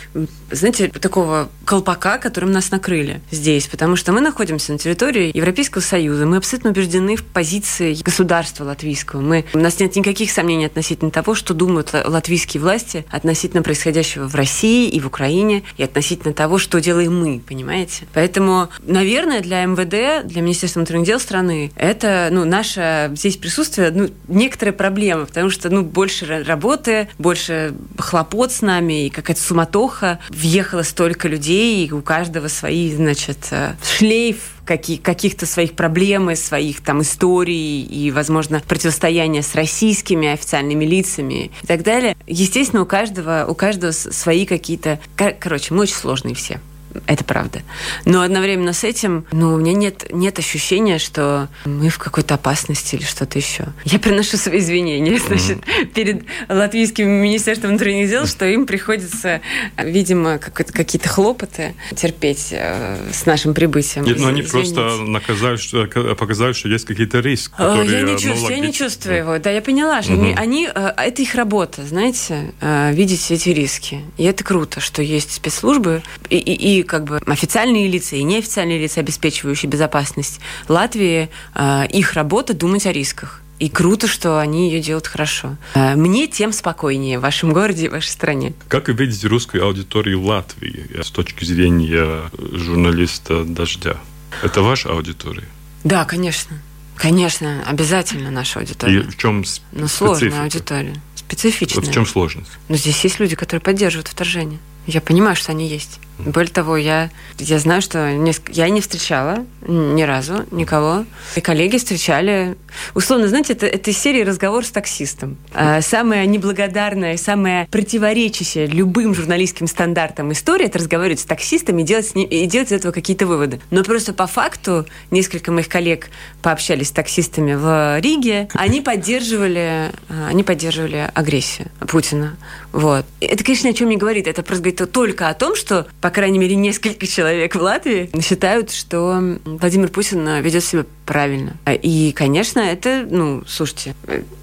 знаете, 0.51 0.89
такого 0.89 1.49
колпака, 1.65 2.17
которым 2.17 2.51
нас 2.51 2.71
накрыли 2.71 3.21
здесь, 3.31 3.67
потому 3.67 3.95
что 3.95 4.11
мы 4.11 4.21
находимся 4.21 4.71
на 4.73 4.77
территории 4.77 5.31
Европейского 5.33 5.81
Союза, 5.81 6.25
мы 6.25 6.37
абсолютно 6.37 6.71
убеждены 6.71 7.15
в 7.15 7.23
позиции 7.23 7.90
государства 7.95 8.63
латвийского. 8.63 9.21
Мы, 9.21 9.45
у 9.53 9.59
нас 9.59 9.79
нет 9.79 9.95
никаких 9.95 10.31
сомнений 10.31 10.65
относительно 10.65 11.11
того, 11.11 11.35
что 11.35 11.53
думают 11.53 11.93
латвийские 11.93 12.61
власти 12.61 13.05
относительно 13.09 13.63
происходящего 13.63 14.27
в 14.27 14.35
России 14.35 14.89
и 14.89 14.99
в 14.99 15.07
Украине, 15.07 15.63
и 15.77 15.83
относительно 15.83 16.33
того, 16.33 16.57
что 16.57 16.79
делаем 16.79 17.19
мы, 17.19 17.39
понимаете? 17.39 18.05
Поэтому, 18.13 18.69
наверное, 18.83 19.41
для 19.41 19.65
МВД, 19.65 20.27
для 20.27 20.41
Министерства 20.41 20.79
внутренних 20.79 21.07
дел 21.07 21.19
страны, 21.19 21.71
это, 21.75 22.29
ну, 22.31 22.45
наше 22.45 23.11
здесь 23.15 23.37
присутствие, 23.37 23.91
ну, 23.91 24.09
некоторая 24.27 24.73
проблема, 24.73 25.25
потому 25.25 25.49
что, 25.49 25.69
ну, 25.69 25.83
больше 25.83 26.43
работы, 26.43 27.09
больше 27.17 27.73
хлопот 27.97 28.51
с 28.51 28.61
нами, 28.61 29.07
и 29.07 29.09
какая-то 29.09 29.41
суматоха. 29.41 30.19
Въехало 30.29 30.83
столько 30.83 31.27
людей, 31.27 31.85
и 31.85 31.91
у 31.91 32.01
каждого 32.01 32.47
свои, 32.47 32.93
значит, 32.93 33.47
э, 33.51 33.73
шлейф 33.83 34.50
какие, 34.65 34.97
каких-то 34.97 35.45
своих 35.45 35.73
проблем, 35.73 36.35
своих 36.35 36.81
там 36.81 37.01
историй 37.01 37.81
и, 37.81 38.11
возможно, 38.11 38.61
противостояния 38.67 39.41
с 39.41 39.55
российскими 39.55 40.29
официальными 40.29 40.85
лицами 40.85 41.51
и 41.61 41.67
так 41.67 41.83
далее. 41.83 42.15
Естественно, 42.27 42.81
у 42.83 42.85
каждого, 42.85 43.45
у 43.47 43.55
каждого 43.55 43.91
свои 43.91 44.45
какие-то... 44.45 44.99
Короче, 45.15 45.73
мы 45.73 45.81
очень 45.81 45.95
сложные 45.95 46.35
все 46.35 46.59
это 47.07 47.23
правда. 47.23 47.61
Но 48.05 48.21
одновременно 48.21 48.73
с 48.73 48.83
этим, 48.83 49.25
ну, 49.31 49.53
у 49.53 49.57
меня 49.57 49.73
нет, 49.73 50.05
нет 50.11 50.39
ощущения, 50.39 50.99
что 50.99 51.49
мы 51.65 51.89
в 51.89 51.97
какой-то 51.97 52.35
опасности 52.35 52.95
или 52.95 53.03
что-то 53.03 53.37
еще. 53.37 53.65
Я 53.85 53.99
приношу 53.99 54.37
свои 54.37 54.59
извинения, 54.59 55.19
значит, 55.27 55.59
перед 55.93 56.23
Латвийским 56.49 57.07
министерством 57.09 57.71
внутренних 57.71 58.09
дел, 58.09 58.25
что 58.27 58.45
им 58.45 58.65
приходится, 58.65 59.41
видимо, 59.77 60.37
какие-то 60.39 61.09
хлопоты 61.09 61.75
терпеть 61.95 62.49
э, 62.51 62.97
с 63.11 63.25
нашим 63.25 63.53
прибытием. 63.53 64.05
Нет, 64.05 64.19
но 64.19 64.27
они 64.27 64.41
просто 64.41 64.97
наказали, 64.97 65.57
что, 65.57 65.85
показали, 66.15 66.53
что 66.53 66.69
есть 66.69 66.85
какие-то 66.85 67.19
риски, 67.19 67.51
которые... 67.51 67.91
Я 67.91 68.01
не 68.01 68.17
чувствую, 68.17 68.51
я 68.51 68.59
не 68.59 68.73
чувствую 68.73 69.17
его. 69.17 69.37
Да, 69.39 69.49
я 69.51 69.61
поняла, 69.61 70.01
что 70.01 70.13
угу. 70.13 70.23
они, 70.23 70.33
они, 70.35 70.69
э, 70.73 70.93
это 70.97 71.21
их 71.21 71.35
работа, 71.35 71.85
знаете, 71.85 72.53
э, 72.61 72.93
видеть 72.93 73.31
эти 73.31 73.49
риски. 73.49 74.01
И 74.17 74.23
это 74.23 74.43
круто, 74.43 74.79
что 74.79 75.01
есть 75.01 75.31
спецслужбы 75.31 76.03
и, 76.29 76.37
и, 76.37 76.79
и 76.79 76.80
как 76.83 77.03
бы 77.05 77.21
официальные 77.25 77.87
лица 77.87 78.15
и 78.15 78.23
неофициальные 78.23 78.79
лица, 78.79 78.99
обеспечивающие 78.99 79.69
безопасность 79.69 80.39
Латвии, 80.67 81.29
э, 81.55 81.87
их 81.89 82.13
работа 82.13 82.53
думать 82.53 82.85
о 82.85 82.91
рисках. 82.91 83.41
И 83.59 83.69
круто, 83.69 84.07
что 84.07 84.39
они 84.39 84.71
ее 84.71 84.81
делают 84.81 85.05
хорошо. 85.05 85.55
Э, 85.75 85.95
мне 85.95 86.25
тем 86.27 86.51
спокойнее 86.51 87.19
в 87.19 87.21
вашем 87.21 87.53
городе 87.53 87.85
и 87.85 87.89
в 87.89 87.91
вашей 87.91 88.09
стране. 88.09 88.53
Как 88.67 88.87
вы 88.87 88.93
видите 88.93 89.27
русскую 89.27 89.63
аудиторию 89.63 90.21
Латвии 90.21 90.89
с 90.99 91.11
точки 91.11 91.45
зрения 91.45 92.23
журналиста 92.37 93.43
«Дождя»? 93.43 93.97
Это 94.41 94.63
ваша 94.63 94.89
аудитория? 94.89 95.47
Да, 95.83 96.05
конечно. 96.05 96.57
Конечно, 96.95 97.63
обязательно 97.65 98.31
наша 98.31 98.59
аудитория. 98.59 98.99
И 98.99 99.01
в 99.01 99.17
чем 99.17 99.43
Ну, 99.71 99.87
сложная 99.87 100.43
аудитория. 100.43 100.95
Специфичная. 101.15 101.81
Вот 101.81 101.89
в 101.89 101.93
чем 101.93 102.05
сложность? 102.05 102.51
Но 102.67 102.75
здесь 102.75 103.03
есть 103.03 103.19
люди, 103.19 103.35
которые 103.35 103.61
поддерживают 103.61 104.07
вторжение. 104.07 104.59
Я 104.87 105.01
понимаю, 105.01 105.35
что 105.35 105.51
они 105.51 105.67
есть. 105.67 105.99
Более 106.25 106.51
того, 106.51 106.77
я, 106.77 107.09
я 107.39 107.59
знаю, 107.59 107.81
что 107.81 108.11
несколько, 108.13 108.51
я 108.51 108.69
не 108.69 108.81
встречала 108.81 109.45
ни 109.67 110.03
разу 110.03 110.45
никого. 110.51 111.05
И 111.35 111.41
коллеги 111.41 111.77
встречали. 111.77 112.57
Условно, 112.93 113.27
знаете, 113.27 113.53
это, 113.53 113.65
это 113.65 113.91
из 113.91 113.97
серии 113.97 114.21
разговор 114.23 114.65
с 114.65 114.71
таксистом. 114.71 115.37
А, 115.53 115.81
самая 115.81 116.25
неблагодарная, 116.25 117.17
самая 117.17 117.67
противоречащая 117.67 118.67
любым 118.67 119.15
журналистским 119.15 119.67
стандартам 119.67 120.31
история– 120.31 120.65
это 120.67 120.79
разговаривать 120.79 121.19
с 121.19 121.25
таксистами 121.25 121.81
и 121.81 121.85
делать, 121.85 122.07
с 122.07 122.15
ним, 122.15 122.27
и 122.27 122.45
делать 122.45 122.69
из 122.69 122.73
этого 122.73 122.91
какие-то 122.91 123.25
выводы. 123.25 123.59
Но 123.71 123.83
просто 123.83 124.13
по 124.13 124.27
факту 124.27 124.85
несколько 125.09 125.51
моих 125.51 125.69
коллег 125.69 126.09
пообщались 126.41 126.89
с 126.89 126.91
таксистами 126.91 127.53
в 127.53 127.99
Риге. 127.99 128.47
Они 128.53 128.81
поддерживали, 128.81 129.91
а, 130.09 130.27
они 130.27 130.43
поддерживали 130.43 131.09
агрессию 131.13 131.69
Путина. 131.87 132.37
Вот. 132.71 133.05
Это, 133.19 133.43
конечно, 133.43 133.69
о 133.69 133.73
чем 133.73 133.89
не 133.89 133.97
говорит. 133.97 134.27
Это 134.27 134.43
просто 134.43 134.63
говорит 134.71 134.93
только 134.93 135.29
о 135.29 135.33
том, 135.33 135.55
что, 135.55 135.87
по 135.99 136.09
крайней 136.09 136.39
мере, 136.39 136.55
несколько 136.55 137.07
человек 137.07 137.55
в 137.55 137.61
Латвии 137.61 138.09
считают, 138.21 138.71
что 138.71 139.37
Владимир 139.45 139.89
Путин 139.89 140.41
ведет 140.41 140.63
себя 140.63 140.85
правильно. 141.05 141.57
И, 141.67 142.13
конечно, 142.15 142.59
это, 142.59 143.05
ну, 143.09 143.43
слушайте, 143.45 143.95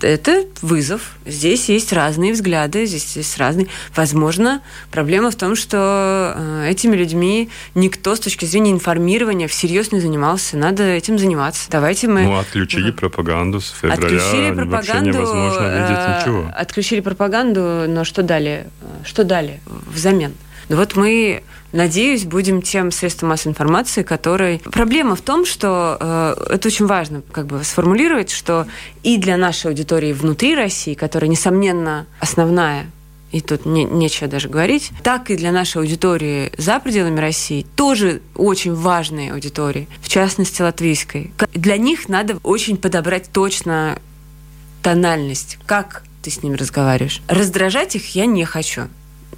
это 0.02 0.44
вызов. 0.60 1.16
Здесь 1.24 1.70
есть 1.70 1.92
разные 1.94 2.32
взгляды, 2.34 2.84
здесь 2.84 3.16
есть 3.16 3.38
разные... 3.38 3.68
Возможно, 3.96 4.60
проблема 4.90 5.30
в 5.30 5.36
том, 5.36 5.56
что 5.56 6.34
э, 6.36 6.68
этими 6.70 6.94
людьми 6.94 7.48
никто 7.74 8.14
с 8.14 8.20
точки 8.20 8.44
зрения 8.44 8.70
информирования 8.70 9.48
всерьез 9.48 9.92
не 9.92 10.00
занимался. 10.00 10.58
Надо 10.58 10.82
этим 10.82 11.18
заниматься. 11.18 11.70
Давайте 11.70 12.06
мы... 12.06 12.24
Ну, 12.24 12.38
отключили 12.38 12.90
пропаганду 12.90 13.62
с 13.62 13.70
февраля. 13.70 13.94
Отключили 13.94 14.54
пропаганду. 14.54 15.08
невозможно 15.10 15.66
видеть 15.72 16.04
э, 16.04 16.20
ничего. 16.20 16.52
Отключили 16.54 17.00
пропаганду, 17.00 17.86
но 17.88 18.04
что 18.04 18.22
дали? 18.22 18.66
Что 19.04 19.24
дали 19.24 19.60
взамен? 19.86 20.17
Ну 20.68 20.76
вот 20.76 20.96
мы 20.96 21.42
надеюсь, 21.72 22.24
будем 22.24 22.62
тем 22.62 22.90
средством 22.90 23.30
массовой 23.30 23.52
информации, 23.52 24.02
который... 24.02 24.58
Проблема 24.58 25.16
в 25.16 25.22
том, 25.22 25.46
что 25.46 25.96
э, 26.00 26.54
это 26.54 26.68
очень 26.68 26.86
важно 26.86 27.22
как 27.32 27.46
бы 27.46 27.62
сформулировать, 27.64 28.30
что 28.30 28.66
и 29.02 29.16
для 29.18 29.36
нашей 29.36 29.68
аудитории 29.68 30.12
внутри 30.12 30.54
России, 30.54 30.94
которая, 30.94 31.30
несомненно, 31.30 32.06
основная 32.20 32.86
и 33.30 33.42
тут 33.42 33.66
не, 33.66 33.84
нечего 33.84 34.26
даже 34.26 34.48
говорить, 34.48 34.90
так 35.02 35.30
и 35.30 35.36
для 35.36 35.52
нашей 35.52 35.82
аудитории 35.82 36.50
за 36.56 36.80
пределами 36.80 37.20
России 37.20 37.66
тоже 37.76 38.22
очень 38.34 38.74
важные 38.74 39.32
аудитории, 39.32 39.86
в 40.00 40.08
частности 40.08 40.62
латвийской. 40.62 41.32
Для 41.52 41.76
них 41.76 42.08
надо 42.08 42.38
очень 42.42 42.78
подобрать 42.78 43.30
точно 43.30 43.98
тональность, 44.82 45.58
как 45.66 46.04
ты 46.22 46.30
с 46.30 46.42
ними 46.42 46.56
разговариваешь. 46.56 47.20
Раздражать 47.28 47.96
их 47.96 48.14
я 48.14 48.24
не 48.24 48.44
хочу 48.44 48.88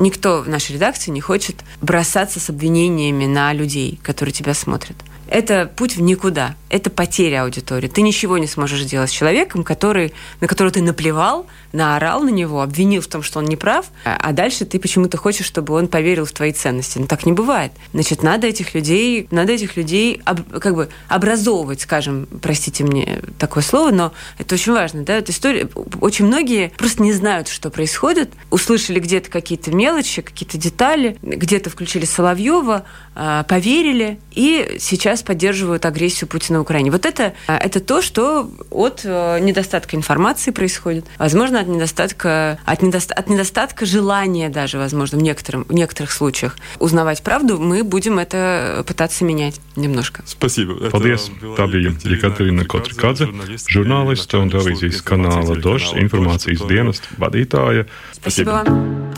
никто 0.00 0.40
в 0.40 0.48
нашей 0.48 0.72
редакции 0.72 1.10
не 1.10 1.20
хочет 1.20 1.62
бросаться 1.80 2.40
с 2.40 2.50
обвинениями 2.50 3.26
на 3.26 3.52
людей, 3.52 4.00
которые 4.02 4.32
тебя 4.32 4.54
смотрят. 4.54 4.96
Это 5.28 5.70
путь 5.76 5.96
в 5.96 6.02
никуда. 6.02 6.56
Это 6.70 6.88
потеря 6.88 7.42
аудитории. 7.42 7.88
Ты 7.88 8.00
ничего 8.02 8.38
не 8.38 8.46
сможешь 8.46 8.82
сделать 8.82 9.10
с 9.10 9.12
человеком, 9.12 9.64
который, 9.64 10.14
на 10.40 10.46
которого 10.46 10.72
ты 10.72 10.80
наплевал, 10.82 11.46
наорал 11.72 12.22
на 12.22 12.30
него, 12.30 12.62
обвинил 12.62 13.02
в 13.02 13.08
том, 13.08 13.22
что 13.22 13.40
он 13.40 13.46
не 13.46 13.56
прав, 13.56 13.86
а 14.04 14.32
дальше 14.32 14.64
ты 14.64 14.78
почему-то 14.78 15.16
хочешь, 15.16 15.46
чтобы 15.46 15.74
он 15.74 15.88
поверил 15.88 16.24
в 16.24 16.32
твои 16.32 16.52
ценности. 16.52 16.98
Но 16.98 17.06
так 17.06 17.26
не 17.26 17.32
бывает. 17.32 17.72
Значит, 17.92 18.22
надо 18.22 18.46
этих 18.46 18.72
людей, 18.74 19.26
надо 19.32 19.52
этих 19.52 19.76
людей 19.76 20.22
об, 20.24 20.58
как 20.60 20.76
бы 20.76 20.88
образовывать, 21.08 21.80
скажем, 21.80 22.28
простите 22.40 22.84
мне 22.84 23.20
такое 23.38 23.64
слово, 23.64 23.90
но 23.90 24.12
это 24.38 24.54
очень 24.54 24.72
важно. 24.72 25.02
Да? 25.02 25.16
Эта 25.16 25.32
история, 25.32 25.68
очень 26.00 26.26
многие 26.26 26.68
просто 26.76 27.02
не 27.02 27.12
знают, 27.12 27.48
что 27.48 27.70
происходит, 27.70 28.30
услышали 28.50 29.00
где-то 29.00 29.28
какие-то 29.28 29.72
мелочи, 29.72 30.22
какие-то 30.22 30.56
детали, 30.56 31.16
где-то 31.20 31.68
включили 31.68 32.04
Соловьева, 32.04 32.84
а, 33.16 33.42
поверили 33.42 34.20
и 34.30 34.76
сейчас 34.78 35.22
поддерживают 35.22 35.84
агрессию 35.84 36.28
Путина 36.28 36.59
в 36.60 36.62
Украине. 36.62 36.90
Вот 36.90 37.06
это, 37.06 37.34
а, 37.46 37.56
это 37.56 37.80
то, 37.80 38.02
что 38.02 38.50
от 38.70 39.02
э, 39.04 39.38
недостатка 39.40 39.96
информации 39.96 40.50
происходит. 40.50 41.04
Возможно, 41.18 41.60
от 41.60 41.66
недостатка, 41.66 42.58
от, 42.64 42.82
недоста, 42.82 43.14
от 43.14 43.28
недостатка 43.28 43.86
желания 43.86 44.48
даже, 44.48 44.78
возможно, 44.78 45.18
в, 45.18 45.22
некотором, 45.22 45.64
в 45.64 45.72
некоторых 45.72 46.12
случаях 46.12 46.56
узнавать 46.78 47.22
правду, 47.22 47.58
мы 47.58 47.82
будем 47.82 48.18
это 48.18 48.84
пытаться 48.86 49.24
менять 49.24 49.60
немножко. 49.76 50.22
Спасибо. 50.26 50.74
Paldies! 50.90 51.30
Tā 51.56 51.66
bija 51.70 51.92
Jekaterina 52.04 52.64
Kotrikadze, 52.68 53.28
žurnāliste 53.70 54.38
un 54.40 54.50
televīzijas 54.52 55.02
kanāla 55.06 55.56
Došs 55.60 55.94
informācijas 56.00 56.64
dienas 56.68 57.02
vadītāja. 57.18 57.86
Спасибо 58.12 58.60
вам. 58.60 59.10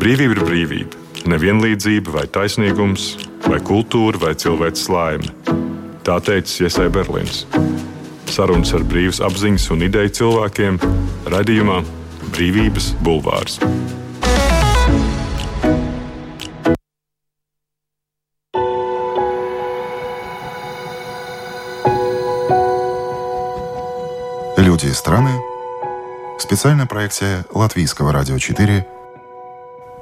Brīvība 0.00 0.36
ir 0.36 0.42
brīvība. 0.44 1.04
Nevienlīdzība 1.26 2.12
vai 2.14 2.26
taisnīgums, 2.30 3.14
vai 3.48 3.58
kultūra 3.64 4.20
vai 4.22 4.34
cilvēks 4.38 4.86
laime. 4.92 5.75
Tā 6.05 6.17
teica 6.23 6.65
Iesai 6.65 6.89
Berlīns. 6.89 7.45
Sarunas 8.31 8.71
ar 8.73 8.85
brīvas 8.87 9.21
apziņas 9.21 9.69
un 9.75 9.85
ideju 9.85 10.15
cilvēkiem 10.21 10.79
radījumā 11.33 11.81
Brīvības 12.31 12.93
bulvārs. 13.03 13.59
Люди 24.57 24.85
и 24.85 24.93
страны. 24.93 25.31
Специальная 26.39 26.85
проекция 26.85 27.45
Латвийского 27.51 28.11
радио 28.11 28.37
4. 28.37 28.85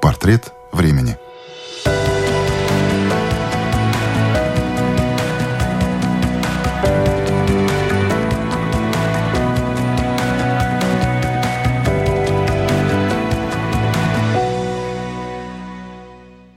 Портрет 0.00 0.52
времени. 0.72 1.16